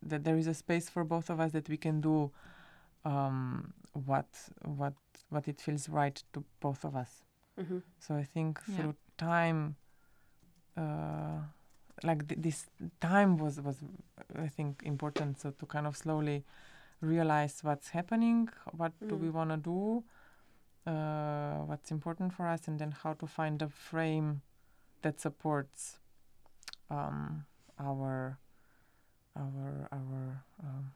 that 0.02 0.24
there 0.24 0.36
is 0.38 0.46
a 0.46 0.54
space 0.54 0.88
for 0.88 1.04
both 1.04 1.28
of 1.30 1.40
us 1.40 1.52
that 1.52 1.68
we 1.68 1.76
can 1.76 2.00
do 2.00 2.30
um, 3.04 3.72
what 3.92 4.26
what 4.64 4.94
what 5.30 5.48
it 5.48 5.60
feels 5.60 5.88
right 5.88 6.22
to 6.32 6.44
both 6.60 6.84
of 6.84 6.94
us. 6.96 7.24
Mm-hmm. 7.60 7.78
So 7.98 8.14
I 8.16 8.22
think 8.24 8.60
Yeah. 8.66 8.76
through 8.76 8.94
time, 9.18 9.76
uh, 10.76 11.40
like 12.02 12.28
th- 12.28 12.40
this 12.40 12.66
time 13.00 13.36
was 13.36 13.60
was 13.60 13.76
I 14.36 14.48
think 14.48 14.82
important. 14.84 15.38
So 15.40 15.50
to 15.50 15.66
kind 15.66 15.86
of 15.86 15.96
slowly 15.96 16.44
realize 17.00 17.60
what's 17.62 17.88
happening, 17.90 18.48
what 18.72 18.92
do 19.08 19.16
we 19.16 19.28
Mm. 19.28 19.32
want 19.32 19.50
to 19.50 19.56
do, 19.56 20.04
uh, 20.90 21.64
what's 21.66 21.90
important 21.90 22.32
for 22.32 22.46
us, 22.46 22.66
and 22.68 22.78
then 22.78 22.92
how 23.02 23.12
to 23.14 23.26
find 23.26 23.62
a 23.62 23.68
frame 23.68 24.42
that 25.02 25.20
supports 25.20 25.98
um, 26.90 27.44
our 27.78 28.38
our 29.36 29.88
our 29.92 30.44
um, 30.62 30.92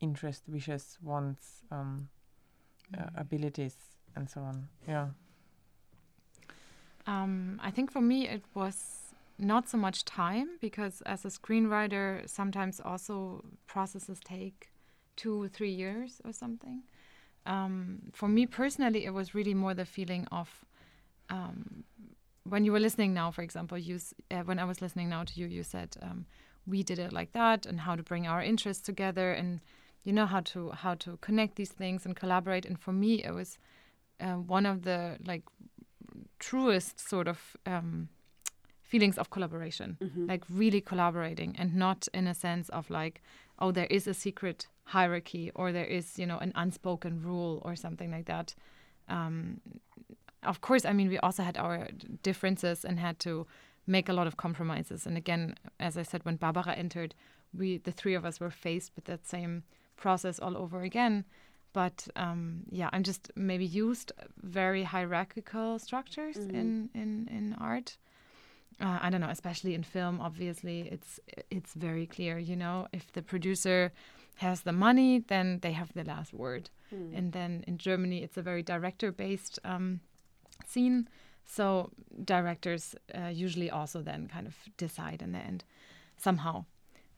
interest, 0.00 0.42
wishes, 0.48 0.98
wants, 1.02 1.62
um, 1.70 2.08
uh, 2.98 3.10
abilities, 3.16 3.76
and 4.16 4.28
so 4.28 4.40
on. 4.40 4.68
Yeah. 4.88 5.08
Um, 7.06 7.60
I 7.62 7.70
think 7.70 7.90
for 7.90 8.00
me 8.00 8.28
it 8.28 8.42
was 8.54 9.14
not 9.38 9.68
so 9.68 9.78
much 9.78 10.04
time 10.04 10.48
because 10.60 11.02
as 11.02 11.24
a 11.24 11.28
screenwriter, 11.28 12.28
sometimes 12.28 12.80
also 12.80 13.44
processes 13.66 14.20
take 14.24 14.70
two, 15.16 15.48
three 15.48 15.72
years 15.72 16.20
or 16.24 16.32
something. 16.32 16.82
Um, 17.46 17.98
for 18.12 18.28
me 18.28 18.46
personally, 18.46 19.04
it 19.04 19.14
was 19.14 19.34
really 19.34 19.54
more 19.54 19.74
the 19.74 19.84
feeling 19.86 20.26
of 20.30 20.48
um, 21.28 21.84
when 22.44 22.64
you 22.64 22.72
were 22.72 22.80
listening 22.80 23.14
now, 23.14 23.30
for 23.30 23.42
example, 23.42 23.78
you 23.78 23.98
uh, 24.30 24.40
when 24.44 24.58
I 24.58 24.64
was 24.64 24.80
listening 24.82 25.08
now 25.08 25.24
to 25.24 25.40
you, 25.40 25.46
you 25.46 25.62
said 25.62 25.96
um, 26.02 26.26
we 26.66 26.82
did 26.82 26.98
it 26.98 27.12
like 27.12 27.32
that, 27.32 27.66
and 27.66 27.80
how 27.80 27.96
to 27.96 28.02
bring 28.02 28.26
our 28.26 28.42
interests 28.42 28.82
together, 28.82 29.32
and 29.32 29.60
you 30.02 30.12
know 30.12 30.26
how 30.26 30.40
to 30.40 30.70
how 30.70 30.94
to 30.96 31.16
connect 31.20 31.56
these 31.56 31.70
things 31.72 32.06
and 32.06 32.16
collaborate. 32.16 32.66
And 32.66 32.78
for 32.78 32.92
me, 32.92 33.22
it 33.24 33.32
was 33.34 33.58
uh, 34.20 34.34
one 34.34 34.66
of 34.66 34.82
the 34.82 35.16
like 35.26 35.42
truest 36.38 36.98
sort 36.98 37.28
of 37.28 37.56
um, 37.66 38.08
feelings 38.82 39.18
of 39.18 39.30
collaboration, 39.30 39.96
Mm-hmm. 40.00 40.26
like 40.28 40.44
really 40.50 40.80
collaborating, 40.80 41.54
and 41.58 41.74
not 41.74 42.08
in 42.12 42.26
a 42.26 42.34
sense 42.34 42.68
of 42.70 42.90
like, 42.90 43.22
oh, 43.58 43.70
there 43.72 43.86
is 43.90 44.06
a 44.06 44.14
secret 44.14 44.66
hierarchy 44.96 45.50
or 45.54 45.72
there 45.72 45.90
is 45.98 46.18
you 46.18 46.26
know 46.26 46.38
an 46.46 46.52
unspoken 46.54 47.22
rule 47.22 47.54
or 47.64 47.74
something 47.76 48.10
like 48.16 48.26
that. 48.26 48.54
Um, 49.08 49.60
of 50.42 50.60
course, 50.60 50.84
I 50.90 50.92
mean 50.92 51.08
we 51.08 51.18
also 51.18 51.42
had 51.42 51.56
our 51.56 51.88
differences 52.22 52.84
and 52.84 52.98
had 52.98 53.18
to 53.20 53.46
make 53.86 54.08
a 54.08 54.12
lot 54.12 54.26
of 54.26 54.36
compromises. 54.36 55.06
And 55.06 55.16
again, 55.16 55.54
as 55.78 55.96
I 55.96 56.02
said, 56.04 56.24
when 56.24 56.36
Barbara 56.36 56.74
entered, 56.76 57.14
we 57.58 57.78
the 57.78 57.92
three 57.92 58.16
of 58.16 58.24
us 58.24 58.40
were 58.40 58.50
faced 58.50 58.90
with 58.96 59.04
that 59.04 59.26
same 59.26 59.62
process 59.96 60.38
all 60.40 60.56
over 60.56 60.82
again. 60.82 61.24
But 61.72 62.08
um, 62.16 62.64
yeah, 62.70 62.88
I'm 62.92 63.02
just 63.02 63.30
maybe 63.36 63.64
used 63.64 64.12
very 64.42 64.82
hierarchical 64.84 65.78
structures 65.78 66.36
Mhm. 66.36 66.54
in, 66.60 66.90
in, 66.94 67.28
in 67.36 67.54
art. 67.60 67.98
Uh, 68.80 68.98
I 69.04 69.10
don't 69.10 69.20
know, 69.20 69.30
especially 69.30 69.74
in 69.74 69.82
film. 69.84 70.20
Obviously, 70.20 70.78
it's 70.94 71.20
it's 71.50 71.74
very 71.74 72.06
clear. 72.06 72.38
You 72.38 72.56
know, 72.56 72.86
if 72.92 73.04
the 73.12 73.22
producer 73.22 73.92
has 74.36 74.62
the 74.62 74.72
money, 74.72 75.18
then 75.18 75.60
they 75.60 75.72
have 75.72 75.92
the 75.92 76.04
last 76.04 76.32
word. 76.32 76.70
Mm. 76.94 77.16
And 77.18 77.32
then 77.32 77.64
in 77.66 77.78
Germany, 77.78 78.22
it's 78.22 78.36
a 78.36 78.42
very 78.42 78.62
director-based 78.62 79.58
um, 79.64 80.00
scene. 80.66 81.08
So 81.44 81.90
directors 82.24 82.94
uh, 83.14 83.28
usually 83.28 83.70
also 83.70 84.02
then 84.02 84.28
kind 84.28 84.46
of 84.46 84.56
decide 84.76 85.22
in 85.22 85.32
the 85.32 85.38
end 85.38 85.64
somehow. 86.16 86.64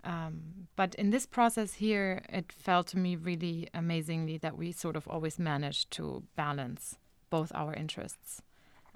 Um, 0.05 0.69
but 0.75 0.95
in 0.97 1.11
this 1.11 1.27
process 1.27 1.75
here, 1.75 2.23
it 2.29 2.53
felt 2.53 2.89
to 2.89 2.99
me 2.99 3.15
really 3.15 3.69
amazingly 3.73 4.39
that 4.39 4.57
we 4.57 4.73
sort 4.73 4.97
of 4.97 5.07
always 5.07 5.39
managed 5.39 5.91
to 5.93 6.25
balance 6.35 6.99
both 7.31 7.53
our 7.55 7.75
interests. 7.75 8.43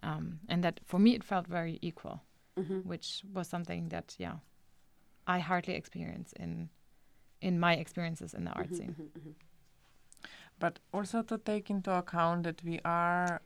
Um, 0.02 0.40
and 0.48 0.64
that 0.64 0.80
for 0.84 0.98
me, 0.98 1.14
it 1.14 1.24
felt 1.24 1.46
very 1.46 1.78
equal, 1.80 2.22
Mhm. 2.56 2.84
which 2.84 3.22
was 3.32 3.48
something 3.48 3.88
that, 3.90 4.14
yeah, 4.18 4.38
I 5.26 5.38
hardly 5.38 5.74
experience 5.74 6.32
in 6.32 6.70
in 7.40 7.58
my 7.60 7.74
experiences 7.74 8.34
in 8.34 8.44
the 8.44 8.50
art 8.52 8.68
Mhm, 8.70 8.76
scene. 8.76 8.94
mhm, 8.98 9.10
mhm. 9.20 9.34
but 10.58 10.78
also 10.92 11.22
to 11.22 11.38
take 11.38 11.70
into 11.70 11.90
account 11.92 12.44
that 12.44 12.62
we 12.64 12.80
are 12.84 13.40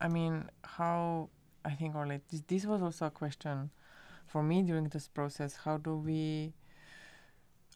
i 0.00 0.08
mean 0.08 0.50
how 0.64 1.28
i 1.64 1.70
think 1.70 1.94
or 1.94 2.06
like 2.06 2.26
this, 2.28 2.42
this 2.48 2.66
was 2.66 2.82
also 2.82 3.06
a 3.06 3.10
question 3.10 3.70
for 4.26 4.42
me 4.42 4.62
during 4.62 4.88
this 4.88 5.06
process 5.08 5.56
how 5.64 5.76
do 5.76 5.96
we 5.96 6.52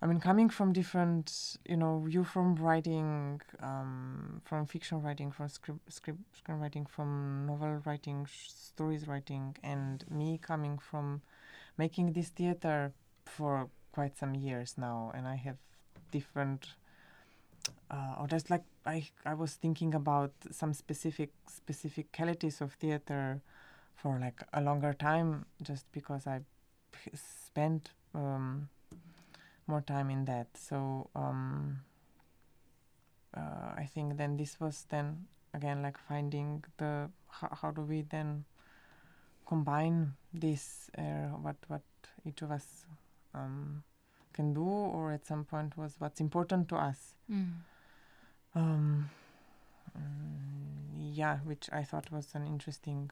i 0.02 0.06
mean 0.06 0.20
coming 0.20 0.48
from 0.48 0.72
different 0.72 1.56
you 1.68 1.76
know 1.76 2.06
you 2.08 2.24
from 2.24 2.54
writing 2.56 3.40
um, 3.60 4.40
from 4.44 4.66
fiction 4.66 5.00
writing 5.02 5.30
from 5.30 5.48
script, 5.48 5.80
script 5.92 6.20
screenwriting 6.38 6.88
from 6.88 7.46
novel 7.46 7.80
writing 7.86 8.24
sh- 8.26 8.48
stories 8.50 9.06
writing 9.08 9.56
and 9.62 10.04
me 10.10 10.38
coming 10.38 10.78
from 10.78 11.22
making 11.76 12.12
this 12.12 12.28
theater 12.28 12.92
for 13.24 13.68
quite 13.98 14.16
some 14.16 14.34
years 14.34 14.70
now 14.78 15.10
and 15.16 15.26
i 15.26 15.34
have 15.34 15.56
different 16.12 16.68
uh, 17.90 18.14
or 18.20 18.26
just 18.26 18.50
like 18.50 18.62
I, 18.86 19.08
I 19.24 19.34
was 19.34 19.54
thinking 19.54 19.94
about 19.94 20.32
some 20.50 20.72
specific 20.72 21.30
specificalities 21.50 22.60
of 22.60 22.72
theater 22.74 23.42
for 23.96 24.18
like 24.18 24.42
a 24.52 24.60
longer 24.60 24.92
time 24.92 25.46
just 25.62 25.90
because 25.92 26.26
I 26.26 26.40
spent 27.14 27.90
um, 28.14 28.68
more 29.66 29.80
time 29.80 30.10
in 30.10 30.24
that. 30.26 30.48
So 30.54 31.10
um, 31.14 31.80
uh, 33.36 33.74
I 33.76 33.88
think 33.92 34.16
then 34.16 34.36
this 34.36 34.60
was 34.60 34.86
then 34.88 35.26
again 35.54 35.82
like 35.82 35.98
finding 35.98 36.64
the 36.76 37.10
how, 37.28 37.48
how 37.60 37.70
do 37.70 37.82
we 37.82 38.02
then 38.02 38.44
combine 39.46 40.14
this 40.32 40.90
uh, 40.96 41.34
what 41.42 41.56
what 41.68 41.82
each 42.24 42.42
of 42.42 42.50
us 42.50 42.86
um, 43.34 43.82
can 44.32 44.54
do 44.54 44.64
or 44.64 45.12
at 45.12 45.26
some 45.26 45.44
point 45.44 45.76
was 45.76 45.96
what's 45.98 46.20
important 46.20 46.68
to 46.68 46.76
us 46.76 47.14
Mm. 47.30 47.52
um, 48.54 49.10
mm, 49.98 51.14
yeah, 51.14 51.38
which 51.38 51.68
I 51.72 51.82
thought 51.82 52.10
was 52.12 52.34
an 52.34 52.46
interesting. 52.46 53.10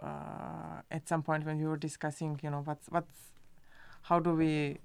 Uh, 0.00 0.80
at 0.90 1.06
some 1.08 1.22
point 1.22 1.44
when 1.44 1.58
we 1.58 1.66
were 1.66 1.76
discussing, 1.76 2.38
you 2.42 2.50
know, 2.50 2.62
what's 2.64 2.86
what's, 2.88 3.32
how 4.02 4.18
do 4.18 4.32
we, 4.34 4.78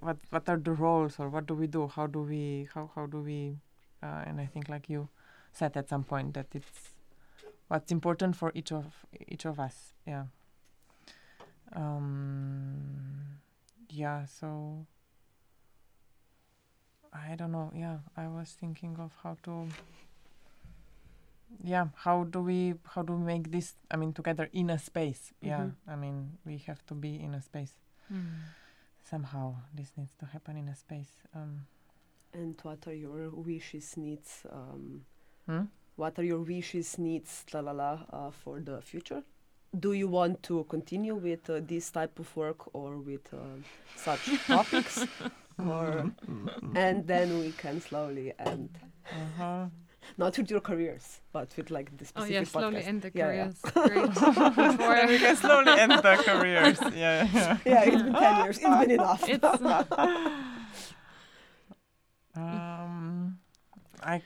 what 0.00 0.16
what 0.30 0.48
are 0.48 0.56
the 0.56 0.72
roles 0.72 1.18
or 1.18 1.28
what 1.28 1.46
do 1.46 1.54
we 1.54 1.66
do? 1.66 1.86
How 1.88 2.06
do 2.06 2.22
we 2.22 2.68
how 2.74 2.90
how 2.94 3.06
do 3.06 3.20
we, 3.20 3.58
uh, 4.02 4.22
and 4.26 4.40
I 4.40 4.46
think 4.46 4.68
like 4.70 4.88
you 4.88 5.08
said 5.52 5.76
at 5.76 5.88
some 5.90 6.04
point 6.04 6.32
that 6.34 6.46
it's 6.54 6.90
what's 7.68 7.92
important 7.92 8.36
for 8.36 8.52
each 8.54 8.72
of 8.72 9.04
each 9.28 9.44
of 9.44 9.60
us. 9.60 9.92
Yeah. 10.06 10.24
Um, 11.76 13.23
yeah. 13.94 14.26
So. 14.26 14.86
I 17.12 17.36
don't 17.36 17.52
know. 17.52 17.70
Yeah, 17.74 17.98
I 18.16 18.26
was 18.26 18.50
thinking 18.58 18.96
of 18.98 19.12
how 19.22 19.36
to. 19.44 19.68
Yeah, 21.62 21.86
how 21.94 22.24
do 22.24 22.40
we 22.40 22.74
how 22.84 23.02
do 23.02 23.12
we 23.14 23.24
make 23.24 23.50
this? 23.50 23.74
I 23.90 23.96
mean, 23.96 24.12
together 24.12 24.48
in 24.52 24.70
a 24.70 24.78
space. 24.78 25.32
Yeah, 25.40 25.60
Mhm. 25.70 25.74
I 25.86 25.96
mean, 25.96 26.38
we 26.44 26.58
have 26.66 26.84
to 26.86 26.94
be 26.94 27.20
in 27.22 27.34
a 27.34 27.40
space 27.40 27.74
Mm. 28.10 28.42
somehow. 29.04 29.54
This 29.72 29.92
needs 29.96 30.14
to 30.16 30.26
happen 30.26 30.56
in 30.56 30.68
a 30.68 30.74
space. 30.74 31.12
Um, 31.34 31.66
And 32.32 32.58
what 32.64 32.86
are 32.88 32.94
your 32.96 33.30
wishes, 33.30 33.96
needs? 33.96 34.44
Um, 34.50 35.06
hmm? 35.46 35.66
what 35.94 36.18
are 36.18 36.24
your 36.26 36.42
wishes, 36.42 36.98
needs, 36.98 37.44
la 37.54 37.60
la 37.60 37.70
la, 37.72 37.92
uh, 38.10 38.30
for 38.32 38.60
the 38.60 38.82
future? 38.82 39.22
Do 39.78 39.92
you 39.92 40.08
want 40.08 40.42
to 40.44 40.64
continue 40.68 41.14
with 41.16 41.50
uh, 41.50 41.60
this 41.66 41.90
type 41.90 42.18
of 42.18 42.34
work 42.36 42.74
or 42.74 42.96
with 42.98 43.32
uh, 43.34 43.38
such 43.96 44.30
topics? 44.46 45.04
or 45.58 46.10
and 46.74 47.06
then 47.06 47.38
we 47.40 47.52
can 47.52 47.80
slowly 47.80 48.32
end, 48.38 48.70
Uh-huh. 49.10 49.66
not 50.18 50.36
with 50.38 50.50
your 50.50 50.60
careers, 50.60 51.20
but 51.32 51.48
with 51.56 51.70
like 51.70 51.96
the 51.96 52.04
specific 52.04 52.36
Oh 52.40 52.44
specific 52.44 52.54
yeah, 52.54 52.60
slowly 52.60 52.76
podcast. 52.82 52.88
end 52.88 53.02
the 53.02 53.10
Yeah, 53.14 53.32
yeah. 53.32 53.50
careers. 53.52 53.60
Great. 53.88 54.14
Before 54.78 55.06
we 55.06 55.18
can 55.18 55.36
slowly 55.36 55.72
end 55.80 55.92
the 55.92 56.16
careers. 56.26 56.78
Yeah, 56.94 57.28
yeah. 57.32 57.58
yeah, 57.64 57.82
it's 57.84 58.02
been 58.02 58.12
ten 58.14 58.34
years. 58.44 58.58
It's 58.58 58.66
been 58.66 58.90
enough. 58.90 59.28
it's 59.28 59.60
Um, 62.36 63.38
I, 64.02 64.22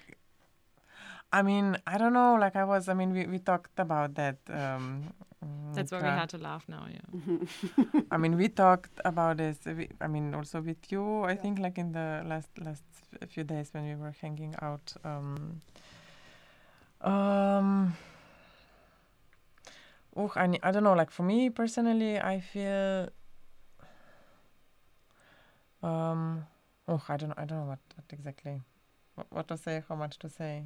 I 1.33 1.43
mean, 1.43 1.77
I 1.87 1.99
don't 1.99 2.13
know. 2.15 2.37
Like 2.41 2.57
I 2.57 2.65
was. 2.65 2.89
I 2.89 2.95
mean, 2.95 3.13
we 3.13 3.27
we 3.27 3.39
talked 3.39 3.79
about 3.79 4.15
that. 4.15 4.39
Um, 4.49 5.13
mm, 5.45 5.75
That's 5.75 5.93
why 5.93 5.99
we 6.01 6.09
had 6.09 6.29
to 6.31 6.39
laugh 6.39 6.65
now. 6.69 6.87
Yeah. 6.91 8.01
I 8.11 8.17
mean, 8.17 8.37
we 8.37 8.49
talked 8.49 9.01
about 9.05 9.37
this. 9.37 9.59
uh, 9.67 9.75
We, 9.77 9.89
I 10.01 10.07
mean, 10.09 10.35
also 10.35 10.61
with 10.61 10.91
you. 10.93 11.23
I 11.25 11.35
think 11.37 11.59
like 11.59 11.79
in 11.79 11.93
the 11.93 12.23
last 12.27 12.51
last 12.59 12.85
few 13.29 13.45
days 13.45 13.69
when 13.73 13.85
we 13.85 13.95
were 13.95 14.15
hanging 14.21 14.55
out. 14.63 14.95
Um, 15.05 15.61
um, 17.01 17.97
oh, 20.17 20.33
I, 20.37 20.59
I 20.63 20.71
don't 20.73 20.85
know. 20.85 20.95
Like 20.95 21.11
for 21.11 21.23
me 21.23 21.51
personally, 21.51 22.19
I 22.19 22.41
feel. 22.41 23.09
Um, 25.83 26.47
oh, 26.89 27.03
I 27.09 27.17
don't 27.17 27.29
know. 27.29 27.35
I 27.37 27.45
don't 27.45 27.59
know 27.59 27.67
what, 27.67 27.79
what 27.95 28.05
exactly, 28.11 28.61
what, 29.15 29.27
what 29.31 29.49
to 29.49 29.57
say, 29.57 29.83
how 29.89 29.95
much 29.95 30.19
to 30.19 30.29
say. 30.29 30.65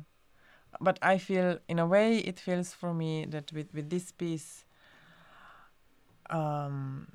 But 0.81 0.99
I 1.03 1.18
feel, 1.18 1.59
in 1.68 1.79
a 1.79 1.87
way, 1.87 2.18
it 2.18 2.41
feels 2.41 2.73
for 2.73 2.93
me 2.95 3.27
that 3.27 3.53
with 3.53 3.73
with 3.75 3.91
this 3.91 4.12
piece, 4.12 4.64
um, 6.31 7.07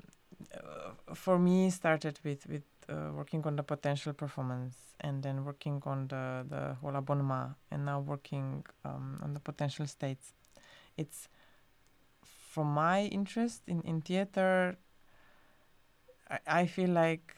uh, 0.54 1.14
for 1.14 1.38
me 1.38 1.70
started 1.70 2.18
with 2.24 2.46
with 2.46 2.62
uh, 2.88 3.10
working 3.12 3.44
on 3.46 3.56
the 3.56 3.62
potential 3.62 4.12
performance 4.12 4.76
and 5.00 5.22
then 5.22 5.44
working 5.44 5.82
on 5.86 6.08
the 6.08 6.44
the 6.48 6.74
whole 6.80 6.96
abonnement 6.96 7.54
and 7.70 7.84
now 7.84 8.00
working 8.00 8.64
um, 8.84 9.18
on 9.22 9.34
the 9.34 9.40
potential 9.40 9.86
states. 9.86 10.32
It's 10.96 11.28
from 12.52 12.68
my 12.74 13.02
interest 13.04 13.62
in 13.66 13.82
in 13.82 14.00
theater 14.00 14.76
i, 16.30 16.38
I 16.60 16.66
feel 16.66 16.90
like 16.90 17.34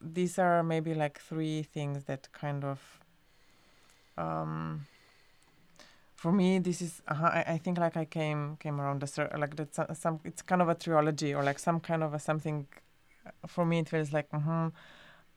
these 0.00 0.38
are 0.38 0.62
maybe 0.62 0.94
like 0.94 1.18
three 1.18 1.62
things 1.62 2.04
that 2.04 2.28
kind 2.32 2.64
of 2.64 2.80
um 4.16 4.86
for 6.26 6.32
me 6.32 6.58
this 6.58 6.82
is 6.82 7.02
uh, 7.06 7.30
I, 7.38 7.44
I 7.54 7.58
think 7.58 7.78
like 7.78 7.96
i 7.96 8.04
came 8.04 8.56
came 8.56 8.80
around 8.80 9.00
the 9.00 9.06
circle 9.06 9.38
like 9.40 9.54
that's 9.54 9.76
some, 9.76 9.86
some 9.94 10.20
it's 10.24 10.42
kind 10.42 10.60
of 10.60 10.68
a 10.68 10.74
trilogy 10.74 11.32
or 11.32 11.44
like 11.44 11.60
some 11.60 11.78
kind 11.78 12.02
of 12.02 12.14
a 12.14 12.18
something 12.18 12.66
uh, 13.26 13.46
for 13.46 13.64
me 13.64 13.78
it 13.78 13.88
feels 13.88 14.12
like 14.12 14.28
mhm, 14.32 14.72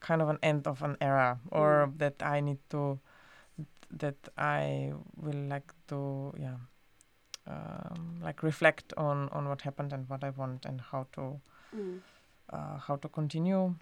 kind 0.00 0.20
of 0.22 0.28
an 0.28 0.38
end 0.42 0.66
of 0.66 0.82
an 0.82 0.96
era 1.00 1.38
or 1.52 1.92
that 1.96 2.20
i 2.22 2.40
need 2.40 2.58
to 2.70 2.98
that 4.02 4.16
i 4.36 4.92
will 5.16 5.42
like 5.48 5.72
to 5.86 6.34
yeah 6.40 6.56
um, 7.46 8.18
like 8.20 8.42
reflect 8.42 8.92
on 8.96 9.28
on 9.28 9.48
what 9.48 9.62
happened 9.62 9.92
and 9.92 10.08
what 10.08 10.24
i 10.24 10.30
want 10.30 10.66
and 10.66 10.80
how 10.80 11.06
to 11.12 11.40
Mm. 11.76 12.00
uh, 12.52 12.78
how 12.78 12.96
to 12.96 13.08
continue 13.08 13.74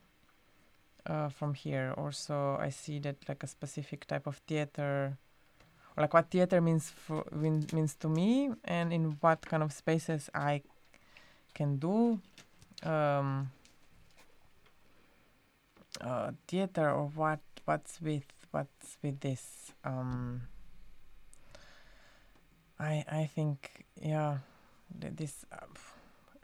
uh, 1.06 1.28
from 1.30 1.54
here. 1.54 1.94
Also, 1.96 2.56
I 2.60 2.70
see 2.70 2.98
that 3.00 3.16
like 3.28 3.42
a 3.42 3.46
specific 3.46 4.06
type 4.06 4.26
of 4.26 4.36
theater, 4.46 5.16
like 5.98 6.14
what 6.14 6.30
theater 6.30 6.60
means 6.60 6.90
for 6.90 7.24
means 7.32 7.94
to 7.96 8.08
me, 8.08 8.50
and 8.64 8.92
in 8.92 9.16
what 9.20 9.42
kind 9.42 9.62
of 9.62 9.72
spaces 9.72 10.30
I 10.34 10.62
can 11.54 11.76
do 11.76 12.20
um, 12.82 13.50
uh, 16.00 16.30
theater, 16.46 16.90
or 16.90 17.08
what 17.14 17.40
what's 17.64 18.00
with 18.00 18.24
what's 18.50 18.98
with 19.02 19.20
this. 19.20 19.72
Um, 19.84 20.42
I 22.78 23.04
I 23.10 23.30
think 23.34 23.84
yeah, 24.00 24.38
th- 25.00 25.14
this 25.16 25.44
uh, 25.52 25.66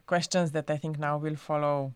questions 0.07 0.53
that 0.53 0.71
I 0.71 0.77
think 0.77 0.99
now 0.99 1.19
will 1.19 1.37
follow 1.37 1.95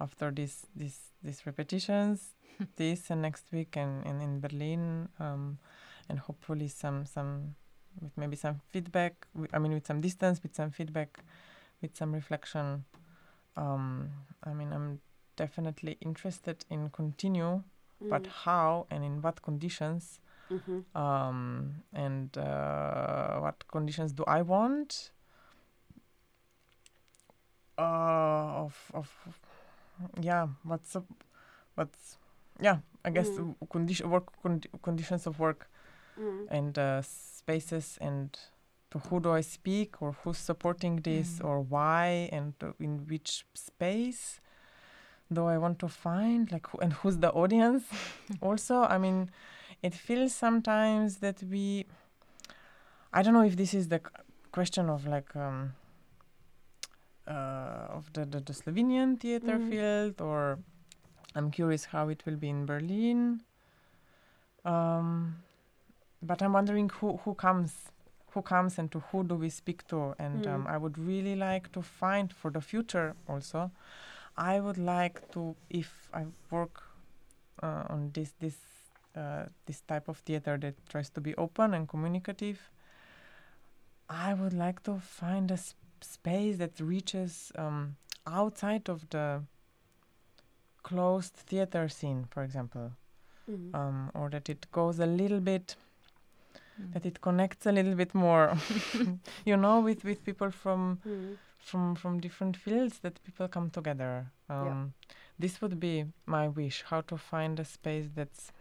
after 0.00 0.30
this 0.30 0.66
this 0.74 0.98
these 1.22 1.46
repetitions 1.46 2.34
this 2.76 3.10
and 3.10 3.22
next 3.22 3.44
week 3.52 3.76
and, 3.76 4.04
and 4.06 4.22
in 4.22 4.40
Berlin 4.40 5.08
um, 5.18 5.58
and 6.08 6.18
hopefully 6.18 6.68
some 6.68 7.06
some 7.06 7.54
with 8.00 8.16
maybe 8.16 8.36
some 8.36 8.60
feedback 8.70 9.26
I 9.52 9.58
mean 9.58 9.72
with 9.72 9.86
some 9.86 10.00
distance 10.00 10.42
with 10.42 10.54
some 10.54 10.70
feedback 10.70 11.20
with 11.80 11.96
some 11.96 12.12
reflection 12.12 12.84
um, 13.56 14.10
I 14.42 14.52
mean 14.52 14.72
I'm 14.72 15.00
definitely 15.36 15.96
interested 16.00 16.64
in 16.70 16.90
continue 16.90 17.62
but 18.00 18.24
Mm. 18.24 18.30
how 18.44 18.86
and 18.90 19.04
in 19.04 19.22
what 19.22 19.40
conditions 19.42 20.20
Mhm. 20.50 20.84
um, 20.94 21.74
and 21.92 22.36
uh, 22.36 23.38
what 23.40 23.66
conditions 23.68 24.12
do 24.12 24.24
I 24.26 24.42
want 24.42 25.10
uh, 27.78 27.82
of 28.64 28.90
of 28.94 29.10
yeah 30.20 30.48
what's 30.64 30.94
up 30.96 31.06
what's 31.74 32.18
yeah 32.60 32.78
I 33.04 33.10
guess 33.10 33.30
Mm. 33.30 33.54
condition 33.70 34.10
work 34.10 34.26
condi- 34.42 34.70
conditions 34.82 35.26
of 35.26 35.38
work 35.38 35.68
Mm. 36.18 36.46
and 36.50 36.78
uh, 36.78 37.02
spaces 37.02 37.98
and 38.00 38.38
to 38.90 38.98
who 38.98 39.20
do 39.20 39.32
I 39.32 39.40
speak 39.42 40.00
or 40.02 40.12
who's 40.22 40.38
supporting 40.38 40.96
this 41.02 41.38
Mm. 41.40 41.44
or 41.48 41.60
why 41.60 42.28
and 42.32 42.54
uh, 42.62 42.72
in 42.78 43.06
which 43.08 43.44
space 43.54 44.40
do 45.32 45.46
I 45.46 45.58
want 45.58 45.78
to 45.80 45.88
find 45.88 46.50
like 46.52 46.66
who, 46.68 46.78
and 46.78 46.92
who's 46.92 47.18
the 47.18 47.32
audience 47.32 47.84
also 48.40 48.82
I 48.82 48.98
mean 48.98 49.30
it 49.82 49.94
feels 49.94 50.34
sometimes 50.34 51.18
that 51.18 51.42
we 51.42 51.86
I 53.12 53.22
don't 53.22 53.34
know 53.34 53.42
if 53.44 53.56
this 53.56 53.74
is 53.74 53.88
the 53.88 54.00
question 54.52 54.88
of 54.90 55.06
like 55.06 55.34
um, 55.36 55.74
uh, 57.26 57.86
of 57.96 58.12
the, 58.12 58.24
the, 58.24 58.40
the 58.40 58.52
Slovenian 58.52 59.18
theater 59.18 59.58
Mhm. 59.58 59.68
field 59.70 60.20
or 60.20 60.58
I'm 61.34 61.50
curious 61.50 61.86
how 61.86 62.08
it 62.10 62.24
will 62.26 62.36
be 62.36 62.48
in 62.50 62.66
Berlin 62.66 63.42
um, 64.64 65.36
but 66.26 66.42
I'm 66.42 66.52
wondering 66.54 66.88
who, 67.00 67.16
who 67.24 67.34
comes 67.34 67.72
who 68.32 68.42
comes 68.42 68.78
and 68.78 68.90
to 68.90 68.98
who 69.12 69.22
do 69.24 69.36
we 69.36 69.48
speak 69.50 69.86
to 69.88 70.14
and 70.18 70.46
um, 70.46 70.64
Mm. 70.66 70.70
I 70.74 70.76
would 70.78 70.98
really 70.98 71.36
like 71.36 71.70
to 71.72 71.82
find 71.82 72.32
for 72.32 72.50
the 72.50 72.60
future 72.60 73.14
also 73.28 73.70
I 74.36 74.60
would 74.60 74.78
like 74.78 75.30
to 75.32 75.54
if 75.70 76.08
I 76.12 76.26
work 76.50 76.82
uh, 77.62 77.84
on 77.94 78.10
this 78.12 78.32
this 78.40 78.56
uh, 79.16 79.44
this 79.66 79.82
type 79.82 80.08
of 80.08 80.18
theater 80.18 80.58
that 80.58 80.74
tries 80.88 81.10
to 81.10 81.20
be 81.20 81.34
open 81.36 81.74
and 81.74 81.88
communicative 81.88 82.58
I 84.08 84.34
would 84.34 84.52
like 84.52 84.82
to 84.84 84.98
find 84.98 85.50
a 85.50 85.56
sp- 85.56 85.78
space 86.02 86.58
that 86.58 86.80
reaches 86.80 87.52
um, 87.56 87.96
outside 88.26 88.88
of 88.88 89.08
the 89.10 89.42
closed 90.82 91.34
theater 91.34 91.88
scene 91.88 92.24
for 92.30 92.42
example 92.42 92.92
Mhm. 93.48 93.74
um, 93.74 94.10
or 94.14 94.28
that 94.30 94.48
it 94.48 94.66
goes 94.72 94.98
a 95.00 95.06
little 95.06 95.40
bit 95.40 95.76
Mm. 96.80 96.92
that 96.92 97.06
it 97.06 97.20
connects 97.20 97.66
a 97.66 97.72
little 97.72 97.94
bit 97.94 98.14
more 98.14 98.56
you 99.44 99.56
know 99.56 99.80
with 99.80 100.02
with 100.04 100.24
people 100.24 100.50
from 100.50 100.98
Mm. 101.06 101.36
from 101.58 101.94
from 101.94 102.20
different 102.20 102.56
fields 102.56 102.98
that 103.00 103.22
people 103.22 103.48
come 103.48 103.70
together 103.70 104.26
um, 104.50 104.92
this 105.38 105.60
would 105.62 105.78
be 105.78 106.04
my 106.26 106.48
wish 106.48 106.82
how 106.90 107.00
to 107.02 107.16
find 107.16 107.60
a 107.60 107.64
space 107.64 108.08
that's 108.14 108.52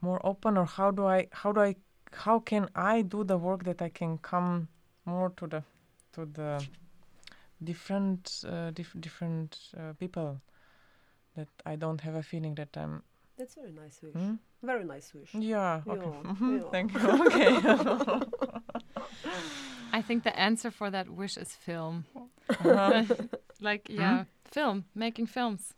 more 0.00 0.20
open 0.24 0.56
or 0.56 0.64
how 0.66 0.90
do 0.90 1.06
i 1.06 1.28
how 1.32 1.52
do 1.52 1.60
i 1.60 1.74
how 2.24 2.38
can 2.40 2.68
i 2.74 3.02
do 3.02 3.24
the 3.24 3.36
work 3.38 3.64
that 3.64 3.80
i 3.82 3.88
can 3.90 4.18
come 4.18 4.68
more 5.04 5.30
to 5.36 5.46
the 5.46 5.62
to 6.12 6.24
the 6.26 6.66
different 7.62 8.44
uh, 8.48 8.70
dif- 8.70 8.96
different 9.00 9.58
uh, 9.78 9.92
people 9.98 10.40
that 11.36 11.48
i 11.66 11.76
don't 11.76 12.00
have 12.00 12.14
a 12.14 12.22
feeling 12.22 12.54
that 12.54 12.76
i'm 12.76 13.02
That's 13.42 13.56
very 13.56 13.72
nice 13.72 13.98
wish. 14.00 14.12
hmm? 14.14 14.34
Very 14.62 14.84
nice 14.84 15.12
wish. 15.12 15.34
yeah 15.34 15.80
okay 15.88 16.12
Yeah, 16.24 16.48
yeah. 16.54 16.70
thank 16.70 16.94
you 16.94 17.00
okay 17.26 17.50
I 19.98 20.00
think 20.00 20.22
the 20.22 20.34
answer 20.38 20.70
for 20.70 20.88
that 20.90 21.10
wish 21.10 21.36
is 21.36 21.50
film. 21.54 22.04
Uh-huh. 22.48 23.02
like 23.60 23.88
yeah, 23.90 24.24
film, 24.44 24.84
making 24.94 25.26
films. 25.26 25.74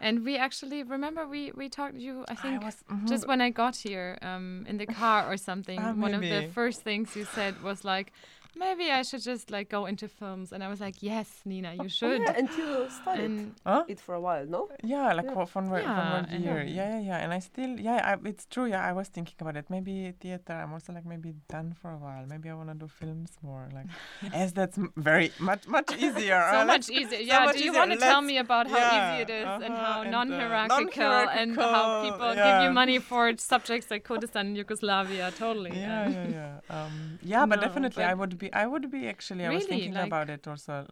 And 0.00 0.24
we 0.24 0.36
actually 0.36 0.82
remember 0.84 1.26
we 1.26 1.50
we 1.60 1.68
talked 1.68 1.94
to 1.94 2.00
you 2.00 2.24
I 2.28 2.34
think 2.36 2.62
was, 2.62 2.76
mhm, 2.88 3.08
just 3.08 3.26
when 3.26 3.40
I 3.40 3.50
got 3.50 3.74
here 3.76 4.16
um, 4.22 4.64
in 4.68 4.76
the 4.76 4.86
car 4.86 5.26
or 5.32 5.36
something. 5.36 5.78
Ah, 5.80 5.92
one 5.92 6.14
of 6.14 6.20
the 6.20 6.42
first 6.54 6.82
things 6.82 7.16
you 7.16 7.24
said 7.24 7.54
was 7.62 7.84
like, 7.84 8.12
maybe 8.56 8.90
I 8.90 9.02
should 9.02 9.22
just 9.22 9.50
like 9.50 9.68
go 9.68 9.86
into 9.86 10.08
films, 10.08 10.52
and 10.52 10.62
I 10.64 10.68
was 10.68 10.80
like, 10.80 10.96
yes, 11.02 11.28
Nina, 11.44 11.72
you 11.74 11.80
Oh, 11.84 11.88
should. 11.88 12.20
yeah, 12.22 12.34
and 12.38 12.48
you 12.56 12.86
studied 12.90 13.24
and 13.24 13.54
huh? 13.66 13.84
it 13.88 14.00
for 14.00 14.14
a 14.14 14.20
while, 14.20 14.46
no? 14.46 14.68
Yeah, 14.82 15.12
like 15.12 15.26
Yeah. 15.26 15.34
for 15.34 15.46
for 15.46 15.62
one, 15.62 15.82
Yeah, 15.82 16.24
for 16.26 16.34
year. 16.36 16.62
Yeah, 16.64 16.88
yeah, 16.98 17.00
yeah. 17.00 17.18
And 17.18 17.32
I 17.32 17.38
still, 17.40 17.78
yeah, 17.78 18.00
I, 18.16 18.28
it's 18.28 18.46
true. 18.46 18.66
Yeah, 18.66 18.84
I 18.84 18.92
was 18.92 19.08
thinking 19.08 19.34
about 19.40 19.56
it. 19.56 19.66
Maybe 19.70 20.12
theater. 20.20 20.52
I'm 20.54 20.72
also 20.72 20.92
like 20.92 21.06
maybe 21.06 21.34
done 21.48 21.74
for 21.80 21.90
a 21.90 21.96
while. 21.98 22.24
Maybe 22.26 22.48
I 22.50 22.54
want 22.54 22.68
to 22.70 22.74
do 22.74 22.88
films 22.88 23.32
more. 23.42 23.68
Like, 23.74 23.86
as 24.34 24.52
that's 24.52 24.78
very 24.96 25.30
much 25.38 25.66
much 25.68 25.90
easier. 25.96 26.40
so 26.52 26.58
uh, 26.60 26.64
much 26.64 26.88
let's- 26.88 26.90
easier. 26.90 27.18
so 27.26 27.32
Yeah. 27.32 27.44
much 27.44 27.56
Do 27.58 27.64
you 27.64 27.72
want 27.72 27.92
to 27.92 27.98
tell 27.98 28.22
me 28.22 28.38
about 28.38 28.66
how 28.68 28.78
yeah, 28.78 28.96
easy 29.14 29.22
it 29.22 29.30
is 29.30 29.46
and 29.64 29.72
uh-huh, 29.74 29.84
how 29.84 30.00
and, 30.02 30.14
uh, 30.14 30.24
non-hierarchical 30.24 31.02
and 31.40 31.54
how 31.56 31.70
non-hierarchical, 31.70 32.10
people 32.10 32.34
give 32.34 32.62
you 32.64 32.70
money 32.82 32.98
for 32.98 33.22
subjects 33.38 33.90
like 33.90 34.04
Kurdistan 34.04 34.46
and 34.48 34.56
Yugoslavia? 34.56 35.30
Totally. 35.38 35.72
Yeah, 35.78 36.08
yeah, 36.08 36.28
yeah. 36.38 36.76
Um, 36.76 37.18
yeah, 37.22 37.46
but 37.46 37.56
No, 37.60 37.66
definitely, 37.66 38.04
I 38.04 38.14
but- 38.14 38.37
would 38.38 38.50
be. 38.50 38.52
I 38.62 38.66
would 38.66 38.90
be 38.90 39.08
actually. 39.08 39.44
I 39.46 39.50
was 39.54 39.66
thinking 39.66 39.94
like- 39.94 40.06
about 40.06 40.30
it 40.30 40.46
also. 40.46 40.86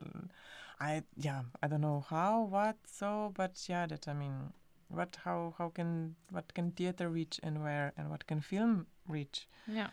I 0.80 1.02
yeah. 1.16 1.42
I 1.62 1.68
don't 1.68 1.80
know 1.80 2.04
how, 2.10 2.42
what, 2.42 2.76
so, 2.86 3.32
but 3.36 3.68
yeah. 3.68 3.86
That 3.86 4.08
I 4.08 4.12
mean, 4.12 4.52
what, 4.88 5.16
how, 5.24 5.54
how 5.58 5.70
can 5.70 6.16
what 6.30 6.52
can 6.54 6.70
theater 6.72 7.08
reach 7.08 7.40
and 7.42 7.62
where, 7.62 7.92
and 7.96 8.10
what 8.10 8.26
can 8.26 8.40
film 8.40 8.86
reach? 9.08 9.48
Yeah. 9.66 9.88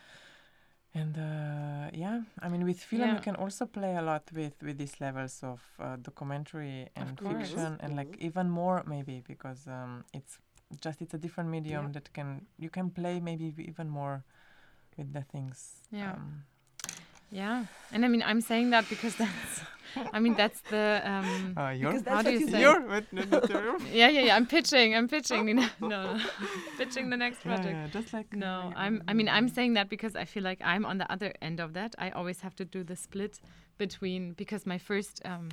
and 0.96 1.16
uh, 1.18 1.90
yeah, 1.92 2.20
I 2.40 2.48
mean, 2.48 2.64
with 2.64 2.80
film 2.80 3.02
Yeah. 3.02 3.14
you 3.14 3.20
can 3.20 3.36
also 3.36 3.66
play 3.66 3.96
a 3.96 4.02
lot 4.02 4.30
with 4.32 4.54
with 4.62 4.78
these 4.78 5.00
levels 5.00 5.42
of 5.42 5.60
uh, 5.80 5.96
documentary 5.96 6.88
and 6.96 7.16
course. 7.18 7.34
fiction, 7.50 7.76
and 7.80 7.96
like 7.96 8.12
Mhm. 8.16 8.26
even 8.28 8.50
more 8.50 8.82
maybe 8.86 9.22
because 9.26 9.66
um, 9.66 10.04
it's 10.12 10.38
just 10.80 11.02
it's 11.02 11.14
a 11.14 11.18
different 11.18 11.50
medium 11.50 11.84
Yeah. 11.86 11.92
that 11.92 12.12
can 12.12 12.46
you 12.58 12.70
can 12.70 12.90
play 12.90 13.20
maybe 13.20 13.46
even 13.70 13.88
more 13.88 14.22
with 14.96 15.12
the 15.12 15.22
things. 15.22 15.82
Yeah. 15.90 16.12
Um, 16.12 16.44
Yeah, 17.34 17.66
and 17.92 18.04
I 18.04 18.08
mean, 18.08 18.22
I'm 18.24 18.40
saying 18.40 18.70
that 18.70 18.88
because 18.88 19.16
that's, 19.16 19.52
I 20.12 20.20
mean, 20.20 20.34
that's 20.34 20.60
the, 20.70 21.02
um, 21.04 21.54
uh, 21.58 21.70
your 21.70 21.92
How 22.06 22.22
do 22.22 22.30
you 22.32 22.38
you 22.40 22.48
say? 22.50 22.60
your 22.60 22.78
but 22.80 23.04
no, 23.12 23.22
not 23.24 23.50
your. 23.50 23.78
yeah, 23.92 24.08
yeah, 24.08 24.20
yeah. 24.28 24.36
I'm 24.36 24.46
pitching, 24.46 24.94
I'm 24.94 25.08
pitching. 25.08 25.44
No, 25.56 25.68
no, 25.94 26.20
pitching 26.78 27.10
the 27.10 27.16
next 27.16 27.40
project. 27.42 27.74
yeah, 27.74 27.88
just 27.88 28.12
like 28.12 28.32
No, 28.46 28.72
I'm. 28.76 29.02
I 29.08 29.12
mean, 29.14 29.28
I'm 29.28 29.48
saying 29.48 29.74
that 29.74 29.88
because 29.88 30.14
I 30.14 30.24
feel 30.26 30.44
like 30.44 30.60
I'm 30.72 30.84
on 30.86 30.98
the 30.98 31.08
other 31.14 31.30
end 31.42 31.58
of 31.60 31.72
that. 31.74 31.90
I 31.98 32.10
always 32.10 32.40
have 32.42 32.54
to 32.56 32.64
do 32.64 32.84
the 32.84 32.96
split 32.96 33.40
between 33.78 34.34
because 34.34 34.64
my 34.64 34.78
first 34.78 35.20
um, 35.24 35.48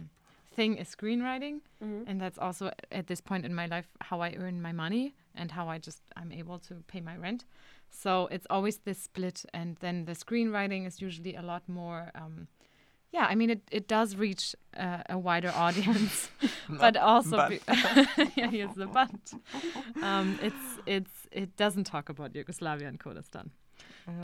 thing 0.56 0.78
is 0.78 0.88
screenwriting, 0.96 1.62
Mhm. 1.84 2.04
and 2.08 2.22
that's 2.22 2.38
also 2.38 2.70
at 2.92 3.08
this 3.08 3.22
point 3.22 3.44
in 3.46 3.54
my 3.56 3.66
life 3.76 3.88
how 4.10 4.22
I 4.22 4.36
earn 4.38 4.62
my 4.62 4.72
money 4.86 5.16
and 5.34 5.52
how 5.52 5.66
I 5.76 5.78
just 5.80 6.02
I'm 6.16 6.32
able 6.32 6.60
to 6.70 6.74
pay 6.92 7.02
my 7.02 7.16
rent. 7.18 7.46
So 7.92 8.28
it's 8.32 8.48
always 8.50 8.78
this 8.80 8.98
split, 9.00 9.46
and 9.54 9.76
then 9.80 10.06
the 10.06 10.14
screenwriting 10.14 10.88
is 10.88 11.02
usually 11.02 11.36
a 11.36 11.42
lot 11.42 11.64
more. 11.68 12.10
Um, 12.16 12.48
yeah, 13.12 13.26
I 13.30 13.36
mean, 13.36 13.50
it, 13.50 13.62
it 13.72 13.88
does 13.88 14.16
reach 14.16 14.56
uh, 14.78 15.04
a 15.10 15.18
wider 15.18 15.52
audience, 15.56 16.30
but 16.70 16.96
also, 16.98 17.38
but. 17.38 17.52
yeah, 18.38 18.48
here's 18.50 18.74
the 18.76 18.88
but. 18.88 19.34
Um, 20.02 20.40
it's 20.42 20.80
it's 20.86 21.28
it 21.32 21.56
doesn't 21.58 21.84
talk 21.84 22.10
about 22.10 22.34
Yugoslavia 22.36 22.88
and 22.88 23.00
Kurdistan. 23.00 23.52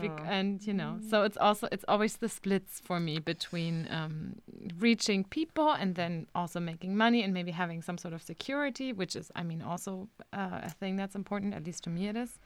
Bec- 0.00 0.10
Yeah. 0.18 0.38
and 0.38 0.66
you 0.66 0.74
know 0.74 0.98
so 1.08 1.22
it's 1.22 1.36
also 1.36 1.68
it's 1.70 1.84
always 1.86 2.16
the 2.16 2.28
splits 2.28 2.80
for 2.80 2.98
me 2.98 3.20
between 3.20 3.86
um, 3.90 4.34
reaching 4.80 5.22
people 5.24 5.70
and 5.70 5.94
then 5.94 6.26
also 6.34 6.58
making 6.58 6.96
money 6.96 7.22
and 7.22 7.32
maybe 7.32 7.52
having 7.52 7.80
some 7.82 7.96
sort 7.96 8.12
of 8.12 8.20
security 8.22 8.92
which 8.92 9.14
is 9.14 9.30
i 9.36 9.42
mean 9.44 9.62
also 9.62 10.08
uh, 10.32 10.60
a 10.64 10.70
thing 10.70 10.96
that's 10.96 11.14
important 11.14 11.54
at 11.54 11.64
least 11.64 11.84
to 11.84 11.90
me 11.90 12.08
it 12.08 12.16
is 12.16 12.40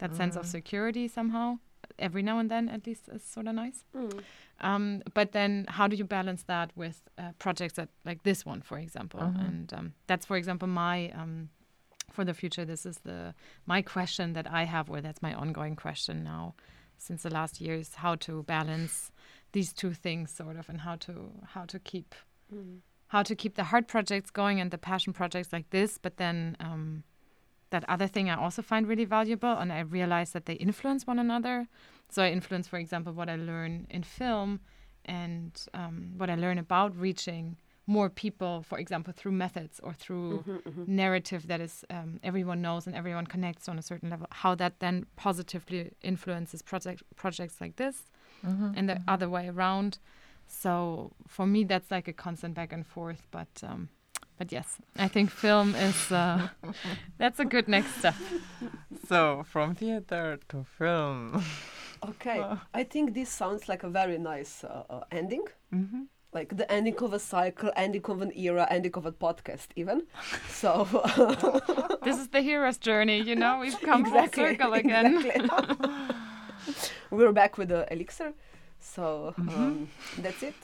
that 0.00 0.14
sense 0.20 0.36
of 0.40 0.44
Mhm. 0.44 0.50
security 0.58 1.08
somehow 1.08 1.58
every 1.98 2.22
now 2.22 2.38
and 2.38 2.50
then 2.50 2.68
at 2.68 2.86
least 2.86 3.08
is 3.16 3.22
sort 3.36 3.46
of 3.46 3.54
nice 3.54 3.84
Mm. 3.94 4.22
um, 4.68 4.84
but 5.14 5.32
then 5.32 5.66
how 5.76 5.86
do 5.90 5.96
you 5.96 6.04
balance 6.18 6.42
that 6.44 6.68
with 6.82 6.96
uh, 7.18 7.32
projects 7.44 7.74
that 7.74 7.88
like 8.04 8.20
this 8.22 8.44
one 8.52 8.60
for 8.62 8.78
example 8.78 9.20
Mhm. 9.20 9.48
and 9.48 9.72
um, 9.78 9.86
that's 10.08 10.26
for 10.26 10.36
example 10.36 10.68
my 10.68 10.96
um, 11.20 11.34
for 12.14 12.24
the 12.24 12.34
future 12.34 12.64
this 12.64 12.84
is 12.90 12.98
the 13.10 13.34
my 13.66 13.80
question 13.82 14.32
that 14.34 14.46
i 14.60 14.64
have 14.74 14.86
or 14.92 15.00
that's 15.00 15.22
my 15.22 15.32
ongoing 15.34 15.76
question 15.76 16.16
now 16.24 16.54
since 16.98 17.22
the 17.22 17.30
last 17.38 17.60
years 17.60 17.94
how 18.04 18.14
to 18.26 18.42
balance 18.44 19.12
these 19.52 19.72
two 19.72 19.92
things 19.94 20.30
sort 20.30 20.56
of 20.56 20.68
and 20.68 20.80
how 20.86 20.96
to 20.96 21.12
how 21.54 21.64
to 21.64 21.78
keep 21.78 22.14
Mm. 22.52 22.80
how 23.14 23.22
to 23.22 23.34
keep 23.42 23.54
the 23.54 23.64
hard 23.72 23.86
projects 23.94 24.30
going 24.30 24.60
and 24.60 24.70
the 24.70 24.78
passion 24.78 25.12
projects 25.12 25.52
like 25.52 25.68
this 25.70 25.98
but 25.98 26.16
then 26.16 26.56
um, 26.60 27.04
that 27.70 27.84
other 27.88 28.06
thing 28.06 28.28
i 28.30 28.34
also 28.34 28.62
find 28.62 28.86
really 28.88 29.04
valuable 29.04 29.52
and 29.58 29.72
i 29.72 29.80
realize 29.80 30.30
that 30.32 30.46
they 30.46 30.54
influence 30.54 31.06
one 31.06 31.18
another 31.18 31.66
so 32.08 32.22
i 32.22 32.30
influence 32.30 32.66
for 32.68 32.78
example 32.78 33.12
what 33.12 33.28
i 33.28 33.36
learn 33.36 33.86
in 33.90 34.02
film 34.02 34.60
and 35.04 35.66
um, 35.74 36.12
what 36.16 36.28
i 36.30 36.34
learn 36.34 36.58
about 36.58 36.94
reaching 36.96 37.56
more 37.86 38.08
people 38.10 38.62
for 38.62 38.78
example 38.78 39.12
through 39.16 39.32
methods 39.32 39.80
or 39.82 39.92
through 39.92 40.44
Mhm, 40.46 40.62
mhm. 40.62 40.88
narrative 40.88 41.46
that 41.48 41.60
is 41.60 41.84
um, 41.90 42.20
everyone 42.22 42.60
knows 42.62 42.86
and 42.86 42.94
everyone 42.94 43.26
connects 43.26 43.68
on 43.68 43.78
a 43.78 43.82
certain 43.82 44.10
level 44.10 44.26
how 44.30 44.54
that 44.54 44.78
then 44.80 45.06
positively 45.16 45.90
influences 46.02 46.62
project 46.62 47.02
projects 47.16 47.60
like 47.60 47.76
this 47.76 47.96
Mhm, 48.44 48.72
and 48.76 48.88
the 48.88 48.94
mhm. 48.94 49.04
other 49.08 49.28
way 49.28 49.48
around. 49.48 49.98
So 50.46 51.12
for 51.26 51.46
me, 51.46 51.64
that's 51.64 51.90
like 51.90 52.08
a 52.08 52.12
constant 52.12 52.54
back 52.54 52.72
and 52.72 52.86
forth. 52.86 53.26
But 53.30 53.62
um, 53.62 53.88
but 54.40 54.50
yes, 54.52 54.78
I 54.96 55.08
think 55.08 55.30
film 55.30 55.74
is 55.74 56.10
uh, 56.10 56.48
that's 57.18 57.38
a 57.40 57.44
good 57.44 57.68
next 57.68 57.94
step. 57.98 58.14
So 59.08 59.44
from 59.52 59.74
theater 59.74 60.38
to 60.48 60.64
film. 60.78 61.44
Okay, 62.02 62.38
Uh. 62.40 62.56
I 62.72 62.84
think 62.84 63.12
this 63.12 63.28
sounds 63.28 63.68
like 63.68 63.82
a 63.86 63.90
very 63.90 64.16
nice 64.18 64.64
uh, 64.64 64.84
uh, 64.88 65.00
ending. 65.12 65.44
Mhm. 65.70 66.06
Like 66.32 66.56
the 66.56 66.64
ending 66.72 66.96
of 67.04 67.12
a 67.12 67.18
cycle, 67.18 67.70
ending 67.76 68.06
of 68.08 68.22
an 68.22 68.32
era, 68.34 68.66
ending 68.70 68.94
of 68.96 69.04
a 69.04 69.12
podcast, 69.12 69.68
even. 69.76 70.06
So 70.48 70.86
This 72.04 72.16
is 72.18 72.28
the 72.28 72.40
hero's 72.40 72.78
journey, 72.78 73.20
you 73.20 73.34
know. 73.36 73.58
We've 73.60 73.78
come 73.82 74.04
full 74.06 74.28
circle 74.32 74.72
again. 74.72 75.16
exactly. 75.16 75.90
We're 77.10 77.32
back 77.32 77.58
with 77.58 77.68
the 77.68 77.84
elixir. 77.92 78.32
So 78.78 79.34
Mhm. 79.38 79.56
um, 79.56 79.88
that's 80.22 80.42
it. 80.42 80.54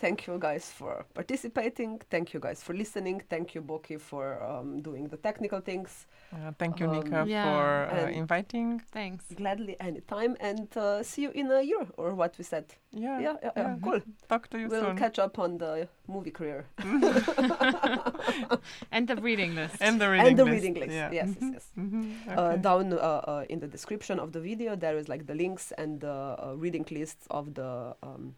Thank 0.00 0.26
you 0.28 0.38
guys 0.38 0.70
for 0.70 1.04
participating. 1.14 2.00
Thank 2.10 2.32
you 2.32 2.40
guys 2.40 2.62
for 2.62 2.72
listening. 2.72 3.20
Thank 3.28 3.54
you, 3.54 3.62
Boki, 3.62 4.00
for 4.00 4.40
um, 4.42 4.80
doing 4.80 5.08
the 5.08 5.16
technical 5.16 5.60
things. 5.60 6.06
Uh, 6.32 6.52
thank 6.58 6.78
you, 6.80 6.86
Um, 6.88 6.94
Nika, 6.96 7.24
Yeah. 7.26 7.44
for 7.44 7.96
uh, 7.96 8.08
inviting. 8.10 8.80
Thanks. 8.92 9.24
Gladly, 9.34 9.76
anytime. 9.80 10.36
And 10.40 10.68
uh, 10.76 11.02
see 11.02 11.22
you 11.22 11.30
in 11.34 11.50
a 11.50 11.62
year, 11.62 11.86
or 11.96 12.14
what 12.14 12.36
we 12.38 12.44
said. 12.44 12.66
Yeah, 12.92 13.18
Yeah, 13.20 13.34
yeah, 13.42 13.50
yeah. 13.56 13.76
Cool. 13.82 14.00
Talk 14.28 14.48
to 14.50 14.58
you 14.58 14.68
We'll 14.68 14.82
soon. 14.84 14.96
catch 14.96 15.18
up 15.18 15.38
on 15.38 15.58
the 15.58 15.88
movie 16.06 16.30
career. 16.30 16.66
And 18.92 19.08
the 19.08 19.16
reading 19.16 19.54
list. 19.54 19.76
and 19.80 20.00
the 20.00 20.08
reading 20.08 20.26
and 20.28 20.38
the 20.38 20.44
list. 20.44 20.54
reading 20.54 20.74
list. 20.74 20.92
Yeah. 20.92 21.10
Yes, 21.12 21.28
yes, 21.40 21.50
yes. 21.54 21.66
mhm, 21.78 22.12
Uh, 22.28 22.40
okay. 22.40 22.62
down 22.62 22.92
uh, 22.92 22.96
uh, 22.96 23.44
in 23.48 23.60
the 23.60 23.66
description 23.66 24.18
of 24.20 24.32
the 24.32 24.40
video, 24.40 24.76
there 24.76 24.96
is 24.96 25.08
like 25.08 25.26
the 25.26 25.34
links 25.34 25.72
and 25.78 26.00
the 26.00 26.36
uh, 26.38 26.54
reading 26.56 26.86
lists 26.90 27.26
of 27.30 27.54
the 27.54 27.94
um, 28.02 28.34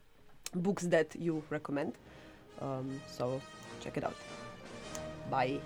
books 0.55 0.84
that 0.84 1.14
you 1.18 1.42
recommend. 1.51 1.94
Um, 2.61 3.01
so 3.07 3.40
check 3.80 3.96
it 3.96 4.05
out. 4.05 4.16
Bye. 5.30 5.61